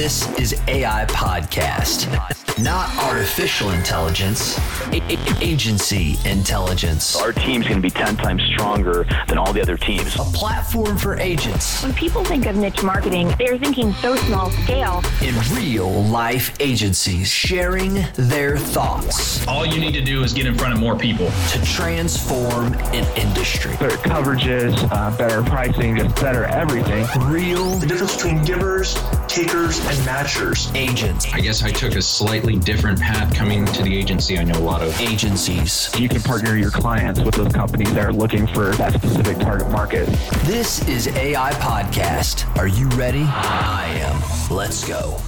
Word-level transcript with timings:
This 0.00 0.28
is 0.38 0.54
AI 0.68 1.06
Podcast. 1.06 2.47
Not 2.60 2.88
artificial 2.98 3.70
intelligence, 3.70 4.58
a- 4.92 5.00
a- 5.12 5.18
agency 5.40 6.18
intelligence. 6.24 7.14
Our 7.16 7.32
team's 7.32 7.66
going 7.68 7.76
to 7.76 7.82
be 7.82 7.90
10 7.90 8.16
times 8.16 8.42
stronger 8.52 9.06
than 9.28 9.38
all 9.38 9.52
the 9.52 9.62
other 9.62 9.76
teams. 9.76 10.16
A 10.16 10.24
platform 10.34 10.98
for 10.98 11.16
agents 11.18 11.82
When 11.84 11.94
people 11.94 12.24
think 12.24 12.46
of 12.46 12.56
niche 12.56 12.82
marketing, 12.82 13.32
they're 13.38 13.58
thinking 13.58 13.92
so 14.02 14.16
small 14.16 14.50
scale. 14.64 15.02
in 15.22 15.34
real 15.54 15.88
life 16.06 16.52
agencies 16.58 17.28
sharing 17.30 18.04
their 18.14 18.56
thoughts 18.58 19.46
All 19.46 19.64
you 19.64 19.78
need 19.80 19.92
to 19.94 20.02
do 20.02 20.24
is 20.24 20.32
get 20.32 20.46
in 20.46 20.56
front 20.56 20.74
of 20.74 20.80
more 20.80 20.96
people. 20.96 21.30
to 21.52 21.64
transform 21.64 22.74
an 22.92 23.06
industry. 23.16 23.76
better 23.78 23.96
coverages, 23.98 24.74
uh, 24.90 25.16
better 25.16 25.42
pricing, 25.44 25.96
just 25.96 26.14
better 26.20 26.44
everything. 26.46 27.06
Real 27.30 27.76
the 27.78 27.86
difference 27.86 28.16
between 28.16 28.42
givers, 28.44 28.94
takers, 29.28 29.78
and 29.86 29.96
matchers. 30.06 30.74
agents, 30.74 31.26
I 31.32 31.40
guess 31.40 31.62
I 31.62 31.70
took 31.70 31.94
a 31.94 32.02
slightly 32.02 32.47
different 32.56 33.00
path 33.00 33.34
coming 33.34 33.64
to 33.66 33.82
the 33.82 33.96
agency 33.96 34.38
I 34.38 34.44
know 34.44 34.58
a 34.58 34.60
lot 34.60 34.82
of. 34.82 34.98
agencies. 35.00 35.90
You 35.98 36.08
can 36.08 36.22
partner 36.22 36.56
your 36.56 36.70
clients 36.70 37.20
with 37.20 37.34
those 37.34 37.52
companies 37.52 37.92
that 37.94 38.04
are 38.04 38.12
looking 38.12 38.46
for 38.46 38.70
that 38.72 38.94
specific 38.94 39.38
target 39.38 39.70
market. 39.70 40.06
This 40.44 40.86
is 40.88 41.08
AI 41.08 41.52
Podcast. 41.54 42.46
Are 42.58 42.68
you 42.68 42.88
ready? 42.90 43.22
I 43.24 43.86
am. 44.00 44.56
Let's 44.56 44.86
go. 44.86 45.18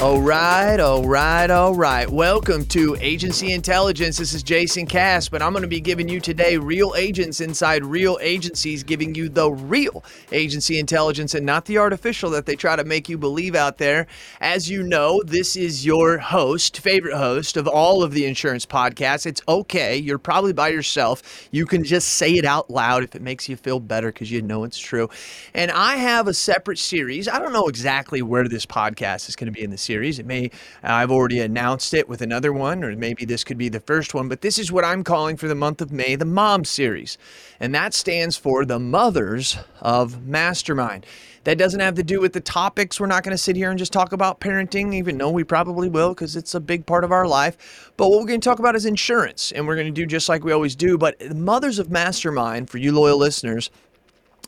All 0.00 0.20
right, 0.20 0.78
all 0.78 1.02
right, 1.02 1.50
all 1.50 1.74
right. 1.74 2.08
Welcome 2.08 2.66
to 2.66 2.96
Agency 3.00 3.50
Intelligence. 3.50 4.16
This 4.16 4.32
is 4.32 4.44
Jason 4.44 4.86
Cass, 4.86 5.28
but 5.28 5.42
I'm 5.42 5.50
going 5.50 5.62
to 5.62 5.68
be 5.68 5.80
giving 5.80 6.08
you 6.08 6.20
today 6.20 6.56
real 6.56 6.94
agents 6.96 7.40
inside 7.40 7.84
real 7.84 8.16
agencies, 8.22 8.84
giving 8.84 9.16
you 9.16 9.28
the 9.28 9.50
real 9.50 10.04
agency 10.30 10.78
intelligence 10.78 11.34
and 11.34 11.44
not 11.44 11.64
the 11.64 11.78
artificial 11.78 12.30
that 12.30 12.46
they 12.46 12.54
try 12.54 12.76
to 12.76 12.84
make 12.84 13.08
you 13.08 13.18
believe 13.18 13.56
out 13.56 13.78
there. 13.78 14.06
As 14.40 14.70
you 14.70 14.84
know, 14.84 15.20
this 15.26 15.56
is 15.56 15.84
your 15.84 16.18
host, 16.18 16.78
favorite 16.78 17.16
host 17.16 17.56
of 17.56 17.66
all 17.66 18.04
of 18.04 18.12
the 18.12 18.24
insurance 18.24 18.64
podcasts. 18.64 19.26
It's 19.26 19.42
okay. 19.48 19.96
You're 19.96 20.18
probably 20.18 20.52
by 20.52 20.68
yourself. 20.68 21.48
You 21.50 21.66
can 21.66 21.82
just 21.82 22.10
say 22.10 22.34
it 22.34 22.44
out 22.44 22.70
loud 22.70 23.02
if 23.02 23.16
it 23.16 23.22
makes 23.22 23.48
you 23.48 23.56
feel 23.56 23.80
better 23.80 24.12
because 24.12 24.30
you 24.30 24.42
know 24.42 24.62
it's 24.62 24.78
true. 24.78 25.10
And 25.54 25.72
I 25.72 25.96
have 25.96 26.28
a 26.28 26.34
separate 26.34 26.78
series. 26.78 27.26
I 27.26 27.40
don't 27.40 27.52
know 27.52 27.66
exactly 27.66 28.22
where 28.22 28.46
this 28.46 28.64
podcast 28.64 29.28
is 29.28 29.34
going 29.34 29.52
to 29.52 29.52
be 29.52 29.64
in 29.64 29.70
the 29.70 29.87
series. 29.88 30.18
It 30.18 30.26
may, 30.26 30.50
I've 30.82 31.10
already 31.10 31.40
announced 31.40 31.94
it 31.94 32.10
with 32.10 32.20
another 32.20 32.52
one, 32.52 32.84
or 32.84 32.94
maybe 32.94 33.24
this 33.24 33.42
could 33.42 33.56
be 33.56 33.70
the 33.70 33.80
first 33.80 34.12
one, 34.12 34.28
but 34.28 34.42
this 34.42 34.58
is 34.58 34.70
what 34.70 34.84
I'm 34.84 35.02
calling 35.02 35.38
for 35.38 35.48
the 35.48 35.54
month 35.54 35.80
of 35.80 35.90
May 35.90 36.14
the 36.14 36.26
Mom 36.26 36.66
Series. 36.66 37.16
And 37.58 37.74
that 37.74 37.94
stands 37.94 38.36
for 38.36 38.66
the 38.66 38.78
mothers 38.78 39.56
of 39.80 40.26
Mastermind. 40.26 41.06
That 41.44 41.56
doesn't 41.56 41.80
have 41.80 41.94
to 41.94 42.02
do 42.02 42.20
with 42.20 42.34
the 42.34 42.42
topics. 42.42 43.00
We're 43.00 43.06
not 43.06 43.22
going 43.22 43.34
to 43.34 43.42
sit 43.42 43.56
here 43.56 43.70
and 43.70 43.78
just 43.78 43.94
talk 43.94 44.12
about 44.12 44.40
parenting, 44.40 44.92
even 44.92 45.16
though 45.16 45.30
we 45.30 45.44
probably 45.44 45.88
will 45.88 46.10
because 46.10 46.36
it's 46.36 46.54
a 46.54 46.60
big 46.60 46.84
part 46.84 47.04
of 47.04 47.12
our 47.12 47.26
life. 47.26 47.90
But 47.96 48.10
what 48.10 48.20
we're 48.20 48.26
going 48.26 48.42
to 48.42 48.44
talk 48.44 48.58
about 48.58 48.76
is 48.76 48.84
insurance, 48.84 49.52
and 49.52 49.66
we're 49.66 49.76
going 49.76 49.86
to 49.86 49.90
do 49.90 50.04
just 50.04 50.28
like 50.28 50.44
we 50.44 50.52
always 50.52 50.76
do. 50.76 50.98
But 50.98 51.18
the 51.18 51.34
mothers 51.34 51.78
of 51.78 51.90
Mastermind, 51.90 52.68
for 52.68 52.76
you 52.76 52.92
loyal 52.92 53.16
listeners, 53.16 53.70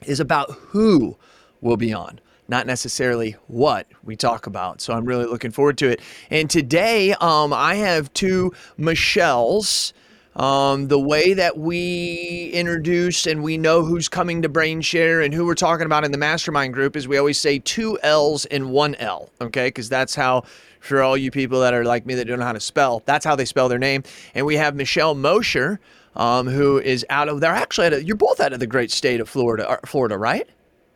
is 0.04 0.20
about 0.20 0.50
who 0.50 1.16
will 1.62 1.78
be 1.78 1.90
on, 1.90 2.20
not 2.50 2.66
necessarily 2.66 3.36
what 3.46 3.86
we 4.04 4.16
talk 4.16 4.46
about. 4.46 4.80
So 4.80 4.92
I'm 4.92 5.06
really 5.06 5.24
looking 5.24 5.52
forward 5.52 5.78
to 5.78 5.88
it. 5.88 6.00
And 6.30 6.50
today, 6.50 7.14
um, 7.14 7.52
I 7.52 7.76
have 7.76 8.12
two 8.12 8.52
Michelles. 8.76 9.92
Um, 10.36 10.86
the 10.86 10.98
way 10.98 11.34
that 11.34 11.58
we 11.58 12.50
introduce 12.54 13.26
and 13.26 13.42
we 13.42 13.58
know 13.58 13.84
who's 13.84 14.08
coming 14.08 14.42
to 14.42 14.48
BrainShare 14.48 15.24
and 15.24 15.34
who 15.34 15.44
we're 15.44 15.54
talking 15.56 15.86
about 15.86 16.04
in 16.04 16.12
the 16.12 16.18
mastermind 16.18 16.72
group 16.72 16.96
is 16.96 17.08
we 17.08 17.18
always 17.18 17.38
say 17.38 17.58
two 17.58 17.98
L's 18.02 18.44
and 18.46 18.70
one 18.70 18.94
L, 18.96 19.30
okay? 19.40 19.66
Because 19.66 19.88
that's 19.88 20.14
how, 20.14 20.44
for 20.78 21.02
all 21.02 21.16
you 21.16 21.32
people 21.32 21.60
that 21.60 21.74
are 21.74 21.84
like 21.84 22.06
me 22.06 22.14
that 22.14 22.26
don't 22.26 22.38
know 22.38 22.44
how 22.44 22.52
to 22.52 22.60
spell, 22.60 23.02
that's 23.06 23.24
how 23.24 23.34
they 23.34 23.44
spell 23.44 23.68
their 23.68 23.78
name. 23.78 24.04
And 24.34 24.46
we 24.46 24.56
have 24.56 24.76
Michelle 24.76 25.16
Mosher, 25.16 25.80
um, 26.14 26.46
who 26.46 26.78
is 26.78 27.04
out 27.10 27.28
of, 27.28 27.40
they're 27.40 27.50
actually, 27.50 27.88
out 27.88 27.92
of, 27.94 28.04
you're 28.04 28.16
both 28.16 28.38
out 28.40 28.52
of 28.52 28.60
the 28.60 28.68
great 28.68 28.92
state 28.92 29.20
of 29.20 29.28
Florida, 29.28 29.68
uh, 29.68 29.78
Florida, 29.84 30.16
right? 30.16 30.48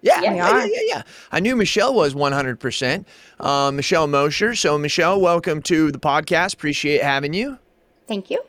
Yeah, 0.05 0.21
yeah, 0.21 0.35
yeah, 0.35 0.65
yeah, 0.67 0.81
yeah. 0.87 1.03
I 1.33 1.41
knew 1.41 1.57
Michelle 1.57 1.95
was 1.95 2.13
100%. 2.13 3.07
Um, 3.41 3.77
Michelle 3.77 4.07
Mosher. 4.07 4.55
So, 4.55 4.77
Michelle, 4.77 5.19
welcome 5.19 5.63
to 5.63 5.91
the 5.91 5.99
podcast. 5.99 6.53
Appreciate 6.53 7.03
having 7.03 7.33
you. 7.33 7.59
Thank 8.07 8.31
you. 8.31 8.45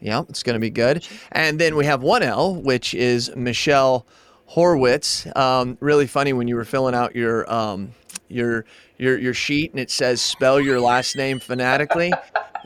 Yeah, 0.00 0.22
it's 0.30 0.42
going 0.42 0.54
to 0.54 0.60
be 0.60 0.70
good. 0.70 1.06
And 1.30 1.60
then 1.60 1.76
we 1.76 1.84
have 1.84 2.02
one 2.02 2.22
L, 2.22 2.54
which 2.54 2.94
is 2.94 3.30
Michelle 3.36 4.06
Horwitz. 4.50 5.34
Um, 5.36 5.76
really 5.80 6.06
funny 6.06 6.32
when 6.32 6.48
you 6.48 6.56
were 6.56 6.64
filling 6.64 6.94
out 6.94 7.14
your 7.14 7.52
um, 7.52 7.92
your 8.28 8.64
your 8.96 9.18
your 9.18 9.34
sheet 9.34 9.72
and 9.72 9.80
it 9.80 9.90
says 9.90 10.22
spell 10.22 10.58
your 10.58 10.80
last 10.80 11.16
name 11.16 11.38
phonetically. 11.38 12.14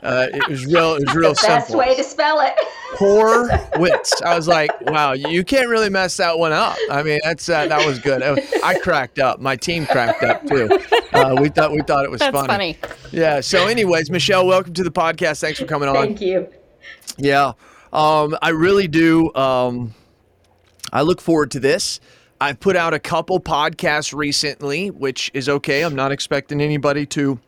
Uh, 0.01 0.27
it 0.33 0.47
was 0.47 0.65
real. 0.65 0.95
It 0.95 1.05
was 1.07 1.15
real 1.15 1.29
Best 1.33 1.41
simple. 1.67 1.77
way 1.77 1.95
to 1.95 2.03
spell 2.03 2.39
it. 2.39 2.53
Poor 2.95 3.49
wits. 3.77 4.21
I 4.21 4.35
was 4.35 4.47
like, 4.47 4.71
wow, 4.81 5.11
you 5.13 5.43
can't 5.43 5.67
really 5.67 5.89
mess 5.89 6.15
that 6.17 6.39
one 6.39 6.53
up. 6.53 6.77
I 6.89 7.03
mean, 7.03 7.19
that's 7.23 7.49
uh, 7.49 7.67
that 7.67 7.85
was 7.85 7.99
good. 7.99 8.23
I 8.63 8.79
cracked 8.79 9.19
up. 9.19 9.39
My 9.41 9.55
team 9.57 9.85
cracked 9.85 10.23
up 10.23 10.45
too. 10.47 10.69
Uh, 11.13 11.35
we 11.39 11.49
thought 11.49 11.71
we 11.71 11.81
thought 11.81 12.05
it 12.05 12.11
was 12.11 12.19
That's 12.19 12.35
funny. 12.35 12.73
funny. 12.73 12.93
Yeah. 13.11 13.41
So, 13.41 13.67
anyways, 13.67 14.09
Michelle, 14.09 14.47
welcome 14.47 14.73
to 14.73 14.83
the 14.83 14.91
podcast. 14.91 15.41
Thanks 15.41 15.59
for 15.59 15.65
coming 15.65 15.89
on. 15.89 15.95
Thank 15.95 16.21
you. 16.21 16.47
Yeah, 17.17 17.53
um, 17.91 18.37
I 18.41 18.49
really 18.49 18.87
do. 18.87 19.33
Um, 19.35 19.93
I 20.93 21.01
look 21.01 21.19
forward 21.19 21.51
to 21.51 21.59
this. 21.59 21.99
I've 22.41 22.59
put 22.61 22.77
out 22.77 22.93
a 22.93 22.99
couple 22.99 23.39
podcasts 23.41 24.13
recently, 24.13 24.91
which 24.91 25.29
is 25.33 25.49
okay. 25.49 25.83
I'm 25.83 25.95
not 25.95 26.11
expecting 26.13 26.61
anybody 26.61 27.05
to. 27.07 27.39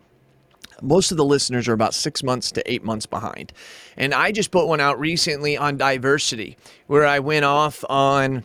Most 0.81 1.11
of 1.11 1.17
the 1.17 1.25
listeners 1.25 1.67
are 1.67 1.73
about 1.73 1.93
six 1.93 2.23
months 2.23 2.51
to 2.53 2.71
eight 2.71 2.83
months 2.83 3.05
behind. 3.05 3.53
And 3.97 4.13
I 4.13 4.31
just 4.31 4.51
put 4.51 4.67
one 4.67 4.79
out 4.79 4.99
recently 4.99 5.57
on 5.57 5.77
diversity, 5.77 6.57
where 6.87 7.05
I 7.05 7.19
went 7.19 7.45
off 7.45 7.83
on 7.89 8.43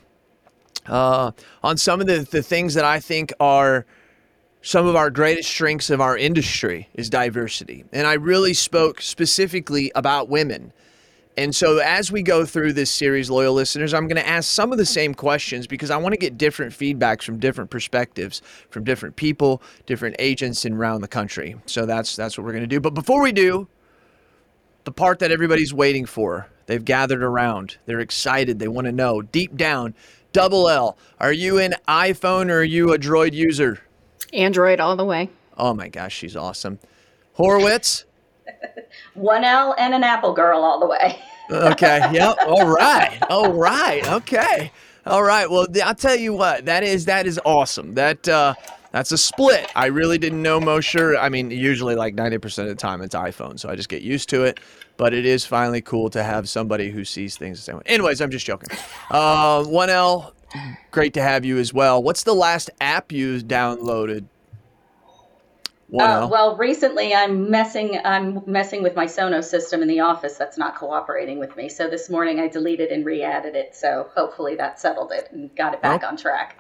uh, 0.87 1.33
on 1.63 1.77
some 1.77 2.01
of 2.01 2.07
the, 2.07 2.19
the 2.19 2.43
things 2.43 2.75
that 2.75 2.85
I 2.85 3.01
think 3.01 3.33
are 3.41 3.87
some 4.63 4.87
of 4.87 4.97
our 4.97 5.11
greatest 5.11 5.49
strengths 5.49 5.91
of 5.91 6.01
our 6.01 6.17
industry 6.17 6.89
is 6.95 7.09
diversity. 7.09 7.85
And 7.93 8.07
I 8.07 8.15
really 8.15 8.55
spoke 8.55 9.01
specifically 9.01 9.93
about 9.95 10.29
women. 10.29 10.73
And 11.39 11.55
so, 11.55 11.79
as 11.79 12.11
we 12.11 12.23
go 12.23 12.47
through 12.47 12.73
this 12.73 12.91
series, 12.91 13.29
loyal 13.29 13.53
listeners, 13.53 13.93
I'm 13.93 14.09
going 14.09 14.17
to 14.17 14.27
ask 14.27 14.51
some 14.51 14.73
of 14.73 14.79
the 14.79 14.87
same 14.87 15.15
questions 15.15 15.67
because 15.67 15.91
I 15.91 15.99
want 15.99 16.15
to 16.15 16.19
get 16.19 16.39
different 16.39 16.73
feedbacks 16.73 17.25
from 17.25 17.39
different 17.39 17.69
perspectives, 17.69 18.41
from 18.71 18.85
different 18.85 19.17
people, 19.17 19.61
different 19.85 20.17
agents 20.19 20.65
in 20.65 20.73
around 20.73 21.03
the 21.03 21.09
country. 21.09 21.57
So 21.67 21.85
that's 21.85 22.17
that's 22.17 22.39
what 22.39 22.45
we're 22.45 22.53
going 22.53 22.63
to 22.63 22.67
do. 22.67 22.81
But 22.81 22.95
before 22.95 23.23
we 23.23 23.33
do, 23.33 23.69
the 24.85 24.93
part 24.93 25.19
that 25.19 25.31
everybody's 25.31 25.75
waiting 25.75 26.07
for, 26.07 26.49
they've 26.67 26.85
gathered 26.85 27.23
around, 27.23 27.77
they're 27.85 28.01
excited, 28.01 28.59
they 28.59 28.69
want 28.69 28.87
to 28.87 28.93
know 28.93 29.21
deep 29.21 29.57
down. 29.57 29.95
Double 30.33 30.69
L, 30.69 30.97
are 31.21 31.33
you 31.33 31.59
an 31.59 31.75
iPhone 31.87 32.51
or 32.51 32.61
are 32.61 32.65
you 32.65 32.93
a 32.93 32.99
Droid 32.99 33.33
user? 33.35 33.83
Android 34.33 34.81
all 34.81 34.97
the 34.97 35.05
way. 35.05 35.29
Oh 35.59 35.75
my 35.75 35.89
gosh, 35.89 36.15
she's 36.15 36.37
awesome. 36.37 36.79
Horowitz. 37.35 38.07
One 39.15 39.45
L 39.45 39.75
and 39.79 39.95
an 39.95 40.05
Apple 40.05 40.33
girl 40.33 40.62
all 40.62 40.81
the 40.81 40.87
way. 40.87 41.19
Okay. 41.49 42.01
Yep. 42.12 42.39
All 42.49 42.67
right. 42.67 43.19
All 43.31 43.53
right. 43.53 44.05
Okay. 44.15 44.73
All 45.07 45.23
right. 45.23 45.49
Well, 45.49 45.69
I'll 45.84 45.95
tell 45.95 46.17
you 46.17 46.33
what. 46.33 46.65
That 46.65 46.83
is 46.83 47.05
that 47.05 47.25
is 47.25 47.39
awesome. 47.45 47.95
That 47.95 48.27
uh, 48.29 48.55
that's 48.91 49.12
a 49.12 49.17
split. 49.19 49.71
I 49.77 49.87
really 49.87 50.19
didn't 50.19 50.43
know 50.43 50.59
Mosher. 50.59 51.17
I 51.17 51.29
mean, 51.29 51.53
usually 51.53 51.95
like 51.95 52.15
ninety 52.17 52.39
percent 52.39 52.69
of 52.69 52.77
the 52.77 52.81
time 52.81 53.01
it's 53.01 53.15
iPhone, 53.15 53.61
so 53.61 53.69
I 53.69 53.77
just 53.77 53.89
get 53.89 54.03
used 54.03 54.29
to 54.31 54.43
it. 54.43 54.59
But 54.97 55.15
it 55.15 55.25
is 55.25 55.45
finally 55.47 55.83
cool 55.83 56.11
to 56.11 56.25
have 56.25 56.49
somebody 56.49 56.91
who 56.91 57.05
sees 57.05 57.37
things 57.37 57.59
the 57.59 57.62
same 57.62 57.77
way. 57.77 57.83
Anyways, 57.87 58.21
I'm 58.21 58.31
just 58.33 58.45
joking. 58.45 58.77
Uh, 59.09 59.62
One 59.62 59.89
L. 59.89 60.35
Great 60.91 61.15
to 61.15 61.23
have 61.23 61.45
you 61.45 61.59
as 61.59 61.73
well. 61.73 62.03
What's 62.03 62.25
the 62.25 62.35
last 62.35 62.71
app 62.81 63.12
you 63.12 63.39
downloaded? 63.39 64.25
Uh, 65.94 66.27
well, 66.29 66.56
recently 66.56 67.15
I'm 67.15 67.49
messing. 67.50 68.00
I'm 68.05 68.43
messing 68.47 68.83
with 68.83 68.97
my 68.97 69.06
Sonos 69.06 69.44
system 69.44 69.83
in 69.83 69.88
the 69.88 70.00
office. 70.00 70.35
That's 70.37 70.59
not 70.59 70.75
cooperating 70.75 71.38
with 71.38 71.56
me. 71.56 71.69
So 71.69 71.88
this 71.88 72.11
morning 72.11 72.41
I 72.41 72.49
deleted 72.49 72.91
and 72.91 73.05
re-added 73.06 73.55
it. 73.55 73.77
So 73.77 74.11
hopefully 74.17 74.56
that 74.56 74.81
settled 74.81 75.12
it 75.12 75.29
and 75.31 75.55
got 75.55 75.75
it 75.75 75.83
back 75.83 76.03
Oh. 76.03 76.09
on 76.09 76.17
track. 76.17 76.59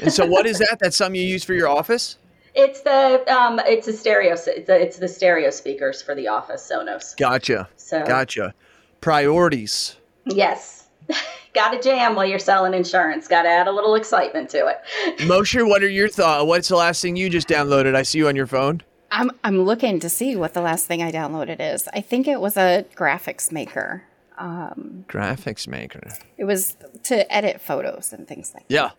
and 0.00 0.12
so, 0.12 0.24
what 0.26 0.46
is 0.46 0.58
that? 0.70 0.78
That's 0.80 0.96
something 0.96 1.20
you 1.20 1.26
use 1.26 1.42
for 1.42 1.54
your 1.54 1.68
office? 1.68 2.18
It's 2.54 2.80
the 2.82 3.24
um, 3.32 3.58
it's 3.66 3.88
a 3.88 3.92
stereo. 3.92 4.32
It's 4.34 4.44
the, 4.44 4.80
it's 4.80 4.98
the 4.98 5.08
stereo 5.08 5.50
speakers 5.50 6.00
for 6.00 6.14
the 6.14 6.28
office 6.28 6.70
Sonos. 6.72 7.16
Gotcha. 7.16 7.68
So 7.76 8.04
Gotcha. 8.06 8.54
Priorities. 9.00 9.96
yes, 10.26 10.86
got 11.58 11.70
to 11.70 11.82
jam 11.82 12.14
while 12.14 12.24
you're 12.24 12.38
selling 12.38 12.72
insurance. 12.72 13.26
Got 13.26 13.42
to 13.42 13.48
add 13.48 13.66
a 13.66 13.72
little 13.72 13.96
excitement 13.96 14.48
to 14.50 14.68
it. 14.68 15.26
Mosher, 15.26 15.66
what 15.66 15.82
are 15.82 15.88
your 15.88 16.08
thoughts? 16.08 16.46
What's 16.46 16.68
the 16.68 16.76
last 16.76 17.02
thing 17.02 17.16
you 17.16 17.28
just 17.28 17.48
downloaded? 17.48 17.96
I 17.96 18.02
see 18.02 18.18
you 18.18 18.28
on 18.28 18.36
your 18.36 18.46
phone. 18.46 18.82
I'm 19.10 19.32
I'm 19.42 19.62
looking 19.62 19.98
to 20.00 20.08
see 20.08 20.36
what 20.36 20.54
the 20.54 20.60
last 20.60 20.86
thing 20.86 21.02
I 21.02 21.10
downloaded 21.10 21.56
is. 21.58 21.88
I 21.92 22.00
think 22.00 22.28
it 22.28 22.40
was 22.40 22.56
a 22.56 22.84
graphics 22.94 23.50
maker. 23.50 24.04
Um, 24.36 25.04
graphics 25.08 25.66
maker. 25.66 26.12
It 26.36 26.44
was 26.44 26.76
to 27.04 27.32
edit 27.34 27.60
photos 27.60 28.12
and 28.12 28.28
things 28.28 28.52
like 28.54 28.68
that. 28.68 28.74
Yeah. 28.74 28.90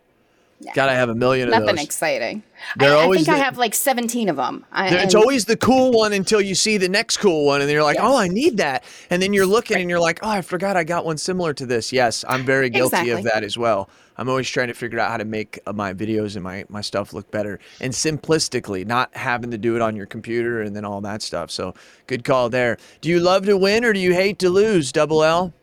Gotta 0.75 0.91
have 0.91 1.07
a 1.09 1.15
million 1.15 1.47
of 1.47 1.53
Nothing 1.53 1.77
those. 1.77 1.85
exciting. 1.85 2.43
They're 2.77 2.91
I, 2.95 2.99
I 2.99 3.03
always 3.03 3.25
think 3.25 3.37
I 3.37 3.41
have 3.41 3.57
like 3.57 3.73
17 3.73 4.27
of 4.27 4.35
them. 4.35 4.65
I, 4.73 4.89
It's 4.93 5.13
and- 5.13 5.23
always 5.23 5.45
the 5.45 5.55
cool 5.55 5.91
one 5.93 6.11
until 6.11 6.41
you 6.41 6.53
see 6.53 6.77
the 6.77 6.89
next 6.89 7.17
cool 7.17 7.45
one, 7.45 7.61
and 7.61 7.69
then 7.69 7.73
you're 7.73 7.83
like, 7.83 7.97
"Oh, 7.99 8.17
I 8.17 8.27
need 8.27 8.57
that." 8.57 8.83
And 9.09 9.21
then 9.21 9.31
you're 9.31 9.45
looking, 9.45 9.77
and 9.79 9.89
you're 9.89 10.01
like, 10.01 10.19
"Oh, 10.21 10.29
I 10.29 10.41
forgot 10.41 10.75
I 10.75 10.83
got 10.83 11.05
one 11.05 11.17
similar 11.17 11.53
to 11.53 11.65
this." 11.65 11.93
Yes, 11.93 12.25
I'm 12.27 12.43
very 12.43 12.69
guilty 12.69 13.09
of 13.11 13.23
that 13.23 13.43
as 13.45 13.57
well. 13.57 13.89
I'm 14.17 14.27
always 14.27 14.49
trying 14.49 14.67
to 14.67 14.73
figure 14.73 14.99
out 14.99 15.09
how 15.09 15.15
to 15.17 15.23
make 15.23 15.59
uh, 15.65 15.71
my 15.71 15.93
videos 15.93 16.35
and 16.35 16.43
my 16.43 16.65
my 16.67 16.81
stuff 16.81 17.13
look 17.13 17.31
better 17.31 17.57
and 17.79 17.93
simplistically, 17.93 18.85
not 18.85 19.15
having 19.15 19.51
to 19.51 19.57
do 19.57 19.77
it 19.77 19.81
on 19.81 19.95
your 19.95 20.07
computer 20.07 20.61
and 20.61 20.75
then 20.75 20.83
all 20.83 20.99
that 21.01 21.21
stuff. 21.21 21.51
So, 21.51 21.73
good 22.05 22.25
call 22.25 22.49
there. 22.49 22.77
Do 22.99 23.07
you 23.07 23.21
love 23.21 23.45
to 23.45 23.55
win 23.55 23.85
or 23.85 23.93
do 23.93 23.99
you 23.99 24.13
hate 24.13 24.39
to 24.39 24.49
lose? 24.49 24.91
Double 24.91 25.23
L. 25.23 25.53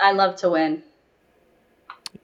I 0.00 0.12
love 0.12 0.36
to 0.36 0.48
win. 0.48 0.82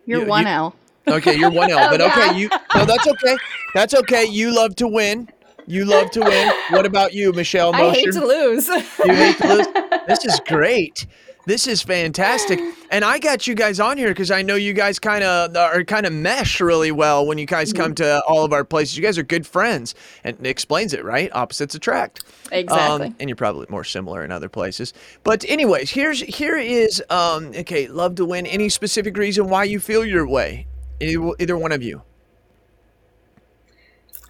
You're 0.06 0.20
you- 0.22 0.26
one 0.26 0.44
you- 0.44 0.48
L. 0.52 0.74
Okay, 1.08 1.36
you're 1.36 1.50
one 1.50 1.70
L, 1.70 1.78
Oh, 1.82 1.90
but 1.90 2.00
yeah. 2.00 2.06
okay, 2.06 2.38
you 2.38 2.48
no, 2.74 2.84
that's 2.84 3.06
okay. 3.06 3.36
That's 3.74 3.94
okay. 3.94 4.24
You 4.24 4.54
love 4.54 4.76
to 4.76 4.88
win. 4.88 5.28
You 5.66 5.84
love 5.84 6.10
to 6.12 6.20
win. 6.20 6.52
What 6.70 6.86
about 6.86 7.12
you, 7.12 7.32
Michelle 7.32 7.74
I 7.74 7.90
hate 7.90 8.12
to 8.12 8.24
lose. 8.24 8.68
You 8.68 9.14
hate 9.14 9.36
to 9.38 9.54
lose. 9.54 9.66
This 10.06 10.24
is 10.24 10.40
great. 10.46 11.04
This 11.46 11.66
is 11.66 11.82
fantastic. 11.82 12.60
And 12.92 13.04
I 13.04 13.18
got 13.18 13.46
you 13.48 13.54
guys 13.56 13.80
on 13.80 13.98
here 13.98 14.08
because 14.08 14.30
I 14.30 14.42
know 14.42 14.54
you 14.54 14.72
guys 14.72 15.00
kind 15.00 15.24
of 15.24 15.56
are 15.56 15.82
kind 15.82 16.06
of 16.06 16.12
mesh 16.12 16.60
really 16.60 16.92
well 16.92 17.26
when 17.26 17.38
you 17.38 17.46
guys 17.46 17.72
come 17.72 17.94
to 17.96 18.22
all 18.28 18.44
of 18.44 18.52
our 18.52 18.64
places. 18.64 18.96
You 18.96 19.02
guys 19.02 19.18
are 19.18 19.24
good 19.24 19.46
friends, 19.46 19.94
and 20.22 20.36
it 20.38 20.46
explains 20.46 20.92
it, 20.92 21.04
right? 21.04 21.28
Opposites 21.32 21.74
attract. 21.74 22.22
Exactly. 22.52 23.06
Um, 23.08 23.16
and 23.18 23.28
you're 23.28 23.36
probably 23.36 23.66
more 23.68 23.84
similar 23.84 24.24
in 24.24 24.30
other 24.30 24.48
places. 24.48 24.92
But 25.24 25.44
anyways, 25.48 25.90
here's 25.90 26.20
here 26.20 26.56
is 26.56 27.02
um, 27.10 27.48
okay. 27.56 27.88
Love 27.88 28.14
to 28.16 28.24
win. 28.24 28.46
Any 28.46 28.68
specific 28.68 29.16
reason 29.16 29.48
why 29.48 29.64
you 29.64 29.80
feel 29.80 30.04
your 30.04 30.26
way? 30.28 30.66
Either, 31.00 31.30
either 31.38 31.58
one 31.58 31.72
of 31.72 31.82
you. 31.82 32.02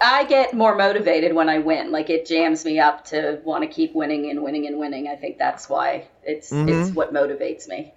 I 0.00 0.24
get 0.24 0.52
more 0.52 0.76
motivated 0.76 1.34
when 1.34 1.48
I 1.48 1.58
win. 1.58 1.90
Like 1.90 2.10
it 2.10 2.26
jams 2.26 2.64
me 2.64 2.78
up 2.78 3.04
to 3.06 3.40
want 3.44 3.62
to 3.62 3.68
keep 3.68 3.94
winning 3.94 4.30
and 4.30 4.42
winning 4.42 4.66
and 4.66 4.78
winning. 4.78 5.08
I 5.08 5.16
think 5.16 5.38
that's 5.38 5.68
why 5.68 6.08
it's 6.22 6.50
Mm-hmm. 6.50 6.68
it's 6.68 6.90
what 6.94 7.14
motivates 7.14 7.66
me. 7.68 7.94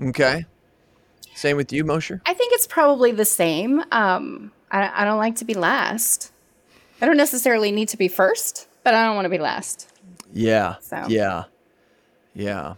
Okay. 0.00 0.44
Same 1.34 1.56
with 1.56 1.72
you, 1.72 1.84
Mosher. 1.84 2.20
I 2.26 2.34
think 2.34 2.52
it's 2.54 2.66
probably 2.66 3.12
the 3.12 3.24
same. 3.24 3.84
Um, 3.92 4.50
I, 4.70 5.02
I 5.02 5.04
don't 5.04 5.18
like 5.18 5.36
to 5.36 5.44
be 5.44 5.54
last. 5.54 6.32
I 7.00 7.06
don't 7.06 7.16
necessarily 7.16 7.70
need 7.70 7.90
to 7.90 7.96
be 7.96 8.08
first, 8.08 8.68
but 8.82 8.94
I 8.94 9.04
don't 9.04 9.14
want 9.14 9.26
to 9.26 9.30
be 9.30 9.38
last. 9.38 9.88
Yeah. 10.32 10.76
So. 10.80 11.04
Yeah. 11.08 11.44
Yeah. 12.34 12.74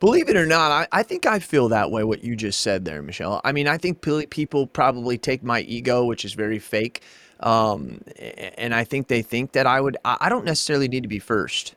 Believe 0.00 0.30
it 0.30 0.36
or 0.36 0.46
not, 0.46 0.72
I, 0.72 0.88
I 0.90 1.02
think 1.02 1.26
I 1.26 1.38
feel 1.38 1.68
that 1.68 1.90
way, 1.90 2.04
what 2.04 2.24
you 2.24 2.34
just 2.34 2.62
said 2.62 2.86
there, 2.86 3.02
Michelle. 3.02 3.40
I 3.44 3.52
mean, 3.52 3.68
I 3.68 3.76
think 3.76 4.00
people 4.00 4.66
probably 4.66 5.18
take 5.18 5.42
my 5.42 5.60
ego, 5.60 6.04
which 6.06 6.24
is 6.24 6.32
very 6.32 6.58
fake, 6.58 7.02
um, 7.40 8.00
and 8.18 8.74
I 8.74 8.84
think 8.84 9.08
they 9.08 9.20
think 9.20 9.52
that 9.52 9.66
I 9.66 9.80
would, 9.80 9.98
I 10.04 10.30
don't 10.30 10.46
necessarily 10.46 10.88
need 10.88 11.02
to 11.02 11.08
be 11.08 11.18
first. 11.18 11.74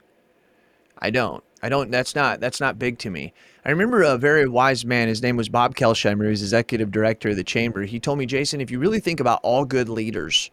I 0.99 1.09
don't. 1.09 1.43
I 1.61 1.67
don't. 1.67 1.91
That's 1.91 2.15
not. 2.15 2.39
That's 2.39 2.61
not 2.61 2.79
big 2.79 2.97
to 2.99 3.09
me. 3.09 3.33
I 3.65 3.69
remember 3.71 4.03
a 4.03 4.17
very 4.17 4.47
wise 4.47 4.85
man. 4.85 5.09
His 5.09 5.21
name 5.21 5.35
was 5.35 5.49
Bob 5.49 5.75
Kelsheimer. 5.75 6.23
He 6.23 6.29
was 6.29 6.41
executive 6.41 6.91
director 6.91 7.29
of 7.29 7.35
the 7.35 7.43
chamber. 7.43 7.83
He 7.83 7.99
told 7.99 8.19
me, 8.19 8.25
Jason, 8.25 8.61
if 8.61 8.71
you 8.71 8.79
really 8.79 8.99
think 9.01 9.19
about 9.19 9.39
all 9.43 9.65
good 9.65 9.89
leaders, 9.89 10.49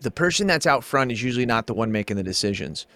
the 0.00 0.10
person 0.10 0.46
that's 0.46 0.66
out 0.66 0.84
front 0.84 1.10
is 1.10 1.22
usually 1.22 1.46
not 1.46 1.66
the 1.66 1.74
one 1.74 1.90
making 1.90 2.16
the 2.16 2.22
decisions. 2.22 2.86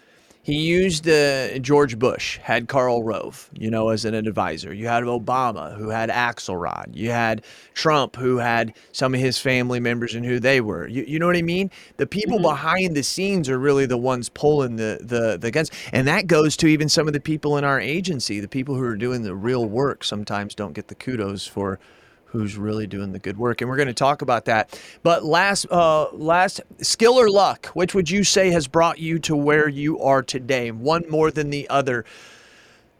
He 0.46 0.60
used 0.60 1.08
uh, 1.08 1.58
George 1.58 1.98
Bush, 1.98 2.38
had 2.38 2.68
Karl 2.68 3.02
Rove, 3.02 3.50
you 3.52 3.68
know, 3.68 3.88
as 3.88 4.04
an 4.04 4.14
advisor. 4.14 4.72
You 4.72 4.86
had 4.86 5.02
Obama, 5.02 5.76
who 5.76 5.88
had 5.88 6.08
Axelrod. 6.08 6.94
You 6.94 7.10
had 7.10 7.44
Trump, 7.74 8.14
who 8.14 8.36
had 8.36 8.72
some 8.92 9.12
of 9.12 9.18
his 9.18 9.40
family 9.40 9.80
members 9.80 10.14
and 10.14 10.24
who 10.24 10.38
they 10.38 10.60
were. 10.60 10.86
You, 10.86 11.02
you 11.02 11.18
know 11.18 11.26
what 11.26 11.34
I 11.34 11.42
mean? 11.42 11.72
The 11.96 12.06
people 12.06 12.38
behind 12.38 12.94
the 12.94 13.02
scenes 13.02 13.48
are 13.48 13.58
really 13.58 13.86
the 13.86 13.98
ones 13.98 14.28
pulling 14.28 14.76
the, 14.76 15.00
the, 15.00 15.36
the 15.36 15.50
guns. 15.50 15.72
And 15.92 16.06
that 16.06 16.28
goes 16.28 16.56
to 16.58 16.68
even 16.68 16.88
some 16.88 17.08
of 17.08 17.12
the 17.12 17.18
people 17.18 17.58
in 17.58 17.64
our 17.64 17.80
agency. 17.80 18.38
The 18.38 18.46
people 18.46 18.76
who 18.76 18.84
are 18.84 18.96
doing 18.96 19.22
the 19.22 19.34
real 19.34 19.66
work 19.66 20.04
sometimes 20.04 20.54
don't 20.54 20.74
get 20.74 20.86
the 20.86 20.94
kudos 20.94 21.44
for 21.48 21.80
who's 22.26 22.56
really 22.56 22.86
doing 22.86 23.12
the 23.12 23.18
good 23.18 23.38
work 23.38 23.60
and 23.60 23.70
we're 23.70 23.76
going 23.76 23.88
to 23.88 23.94
talk 23.94 24.22
about 24.22 24.44
that. 24.44 24.78
But 25.02 25.24
last 25.24 25.66
uh 25.70 26.10
last 26.12 26.60
skill 26.80 27.14
or 27.14 27.30
luck 27.30 27.66
which 27.68 27.94
would 27.94 28.10
you 28.10 28.24
say 28.24 28.50
has 28.50 28.66
brought 28.66 28.98
you 28.98 29.18
to 29.20 29.36
where 29.36 29.68
you 29.68 30.00
are 30.00 30.22
today? 30.22 30.70
One 30.70 31.04
more 31.08 31.30
than 31.30 31.50
the 31.50 31.68
other. 31.68 32.04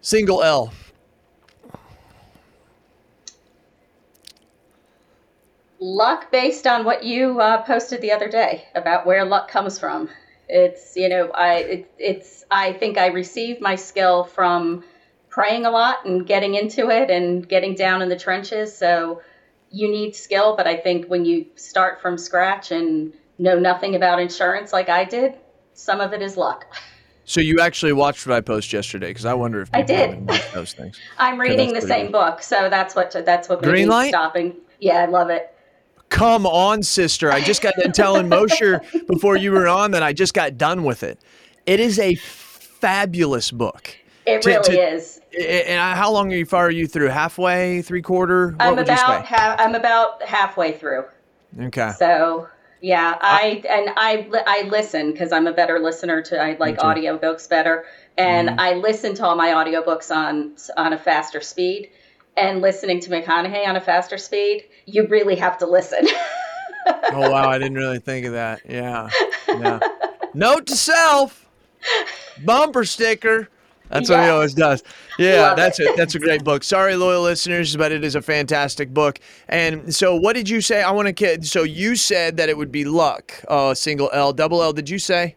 Single 0.01 0.43
l. 0.43 0.73
Luck 5.79 6.31
based 6.31 6.67
on 6.67 6.85
what 6.85 7.05
you 7.05 7.39
uh, 7.39 7.63
posted 7.63 8.01
the 8.01 8.13
other 8.13 8.29
day 8.29 8.65
about 8.75 9.05
where 9.05 9.25
luck 9.25 9.49
comes 9.49 9.79
from. 9.79 10.09
It's 10.49 10.97
you 10.97 11.09
know 11.09 11.31
I 11.33 11.55
it, 11.57 11.91
it's 11.99 12.45
I 12.51 12.73
think 12.73 12.99
I 12.99 13.09
received 13.09 13.61
my 13.61 13.75
skill 13.75 14.25
from 14.25 14.85
praying 15.37 15.67
a 15.67 15.71
lot 15.71 16.03
and 16.07 16.27
getting 16.27 16.55
into 16.55 16.89
it 16.89 17.11
and 17.11 17.47
getting 17.47 17.75
down 17.75 18.01
in 18.01 18.09
the 18.09 18.17
trenches. 18.17 18.75
So 18.75 19.21
you 19.71 19.87
need 19.87 20.17
skill, 20.17 20.57
but 20.57 20.67
I 20.67 20.79
think 20.79 21.09
when 21.09 21.27
you 21.27 21.45
start 21.57 22.01
from 22.01 22.17
scratch 22.17 22.71
and 22.71 23.13
know 23.39 23.59
nothing 23.59 23.95
about 23.95 24.19
insurance 24.19 24.73
like 24.73 24.89
I 24.89 25.05
did, 25.05 25.35
some 25.75 26.01
of 26.01 26.15
it 26.15 26.23
is 26.23 26.39
luck. 26.39 26.65
so 27.27 27.39
you 27.43 27.61
actually 27.61 27.93
watched 27.93 28.27
what 28.27 28.35
i 28.35 28.41
posted 28.41 28.73
yesterday 28.73 29.09
because 29.09 29.27
i 29.27 29.35
wonder 29.35 29.61
if 29.61 29.69
I 29.75 29.83
did. 29.83 30.27
those 30.55 30.73
things 30.73 30.99
I'm 31.19 31.39
reading 31.39 31.75
the 31.75 31.83
same 31.83 32.11
book, 32.11 32.41
so 32.43 32.71
that's 32.71 32.95
what 32.97 33.11
that's 33.27 33.49
what 33.51 33.61
made 33.61 33.69
Green 33.69 33.89
me 33.91 34.09
stopping. 34.09 34.55
Yeah, 34.81 35.03
I 35.03 35.07
love 35.07 35.29
it. 35.29 35.53
come 36.09 36.47
on 36.47 36.83
sister 36.83 37.31
i 37.31 37.41
just 37.43 37.61
got 37.63 37.75
done 37.75 37.93
telling 37.93 38.29
mosher 38.31 38.81
before 39.09 39.37
you 39.37 39.51
were 39.53 39.69
on 39.69 39.91
that 39.91 40.03
i 40.03 40.13
just 40.15 40.33
got 40.35 40.57
done 40.57 40.83
with 40.85 41.03
it 41.03 41.19
it 41.67 41.79
is 41.81 41.99
a 41.99 42.15
fabulous 42.15 43.51
book 43.51 43.95
It 44.25 44.41
To- 44.43 44.49
really 44.49 44.63
to- 44.77 44.95
is. 44.95 45.16
And 45.39 45.97
how 45.99 46.11
long 46.13 46.33
are 46.33 46.37
you 46.37 46.47
far 46.47 46.67
are 46.67 46.71
you 46.71 46.87
through 46.87 47.09
halfway 47.09 47.83
three 47.83 48.03
quarter 48.03 48.51
what 48.53 48.61
I'm 48.61 48.77
would 48.77 48.89
you 48.89 48.95
about 48.95 49.27
say 49.29 49.35
ha- 49.35 49.57
I'm 49.59 49.75
about 49.75 50.23
halfway 50.23 50.73
through. 50.73 51.05
okay 51.61 51.93
So 51.99 52.49
yeah, 52.81 53.17
I 53.21 53.63
and 53.69 53.91
I 53.97 54.29
I 54.47 54.69
listen 54.69 55.13
because 55.13 55.33
I'm 55.33 55.47
a 55.47 55.53
better 55.53 55.79
listener 55.79 56.23
to 56.23 56.41
I 56.41 56.57
like 56.59 56.79
audiobooks 56.79 57.49
better, 57.49 57.85
and 58.19 58.49
Mm-hmm. 58.51 58.61
I 58.61 58.75
listen 58.75 59.15
to 59.17 59.27
all 59.27 59.35
my 59.37 59.49
audiobooks 59.49 60.15
on 60.15 60.57
on 60.77 60.93
a 60.93 60.99
faster 60.99 61.41
speed. 61.41 61.91
And 62.39 62.61
listening 62.61 63.01
to 63.01 63.11
McConaughey 63.11 63.67
on 63.67 63.77
a 63.77 63.81
faster 63.81 64.19
speed, 64.19 64.67
you 64.85 65.07
really 65.07 65.37
have 65.37 65.57
to 65.59 65.67
listen. 65.67 66.07
Oh 67.11 67.31
wow, 67.31 67.49
I 67.51 67.59
didn't 67.59 67.77
really 67.79 67.99
think 67.99 68.27
of 68.27 68.33
that. 68.35 68.61
Yeah. 68.69 69.09
Yeah. 69.49 69.81
Note 70.35 70.67
to 70.67 70.77
self. 70.77 71.49
Bumper 72.45 72.85
sticker. 72.85 73.49
That's 73.89 74.11
what 74.11 74.21
he 74.25 74.29
always 74.29 74.55
does. 74.55 74.83
Yeah, 75.19 75.41
Love 75.49 75.57
that's 75.57 75.81
it. 75.81 75.95
a 75.95 75.97
that's 75.97 76.15
a 76.15 76.19
great 76.19 76.45
book. 76.45 76.63
Sorry, 76.63 76.95
loyal 76.95 77.23
listeners, 77.23 77.75
but 77.75 77.91
it 77.91 78.05
is 78.05 78.15
a 78.15 78.21
fantastic 78.21 78.93
book. 78.93 79.19
And 79.49 79.95
so, 79.95 80.15
what 80.15 80.35
did 80.35 80.47
you 80.47 80.61
say? 80.61 80.83
I 80.83 80.91
want 80.91 81.07
to 81.09 81.15
kid. 81.15 81.47
So 81.47 81.63
you 81.63 81.97
said 81.97 82.37
that 82.37 82.51
it 82.51 82.57
would 82.59 82.71
be 82.71 82.85
luck. 82.85 83.33
Uh, 83.49 83.73
single 83.73 84.11
L, 84.13 84.35
double 84.35 84.63
L. 84.63 84.75
Did 84.75 84.91
you 84.91 84.99
say? 84.99 85.37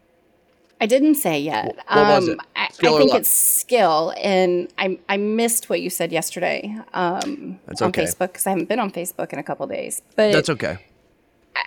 I 0.82 0.86
didn't 0.86 1.14
say 1.14 1.40
yet. 1.40 1.76
Wh- 1.86 1.96
what 1.96 2.06
was 2.06 2.28
Um, 2.28 2.34
it? 2.34 2.38
I, 2.56 2.64
I 2.64 2.68
think 2.68 3.10
luck? 3.12 3.20
it's 3.20 3.30
skill, 3.30 4.12
and 4.18 4.68
I 4.76 4.98
I 5.08 5.16
missed 5.16 5.70
what 5.70 5.80
you 5.80 5.88
said 5.88 6.12
yesterday 6.12 6.76
um, 6.92 7.58
That's 7.66 7.80
on. 7.80 7.92
Facebook 7.92 8.32
because 8.32 8.46
I 8.46 8.50
haven't 8.50 8.68
been 8.68 8.80
on 8.80 8.90
Facebook 8.90 9.32
in 9.32 9.38
a 9.38 9.42
couple 9.42 9.66
days. 9.66 10.02
But 10.16 10.32
That's 10.32 10.50
okay. 10.50 10.76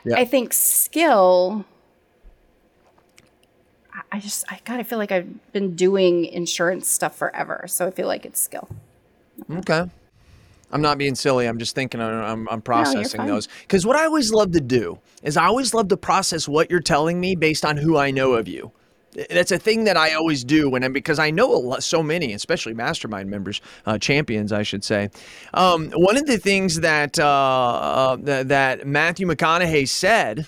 yeah. 0.06 0.18
I 0.18 0.26
think 0.26 0.54
skill. 0.54 1.66
I- 4.12 4.20
just 4.20 4.46
I 4.50 4.60
gotta 4.66 4.84
feel 4.84 4.98
like 4.98 5.12
I've 5.12 5.52
been 5.52 5.76
doing 5.76 6.26
insurance 6.26 6.88
stuff 6.88 7.16
forever, 7.16 7.66
so 7.68 7.88
I 7.88 7.92
feel 7.92 8.08
like 8.08 8.26
it's 8.26 8.40
skill. 8.40 8.70
Okay. 9.52 9.86
I'm 10.72 10.82
not 10.82 10.98
being 10.98 11.14
silly. 11.14 11.46
I'm 11.46 11.60
just 11.60 11.76
thinking. 11.76 12.02
I'm, 12.02 12.50
I'm, 12.50 12.62
processing 12.62 13.20
fine. 13.20 13.28
those. 13.28 13.48
Because 13.62 13.86
what 13.86 13.96
I 13.96 14.06
always 14.06 14.34
love 14.34 14.54
to 14.54 14.62
do 14.62 14.98
is 15.22 15.38
I 15.38 15.46
always 15.46 15.74
love 15.74 15.88
to 15.90 15.98
process 15.98 16.48
what 16.48 16.72
you're 16.72 16.82
telling 16.82 17.20
me 17.20 17.36
based 17.36 17.64
on 17.64 17.78
who 17.78 17.96
I 17.96 18.10
know 18.10 18.34
of 18.34 18.48
you. 18.48 18.72
That's 19.30 19.52
a 19.52 19.60
thing 19.60 19.84
that 19.84 19.96
I 19.96 20.14
always 20.14 20.44
do 20.44 20.72
when 20.72 20.84
I'm 20.84 20.92
because 20.92 21.20
I 21.20 21.30
know 21.30 21.54
a 21.54 21.58
lot, 21.58 21.84
so 21.84 22.02
many, 22.02 22.34
especially 22.34 22.74
mastermind 22.74 23.30
members, 23.30 23.62
uh, 23.86 24.00
champions, 24.00 24.52
I 24.52 24.64
should 24.64 24.84
say. 24.84 25.12
Um, 25.54 25.92
one 25.92 26.18
of 26.18 26.26
the 26.26 26.40
things 26.40 26.80
that 26.80 27.20
uh, 27.20 27.28
uh, 27.28 28.16
that, 28.22 28.48
that 28.48 28.88
Matthew 28.88 29.28
McConaughey 29.28 29.88
said 29.88 30.48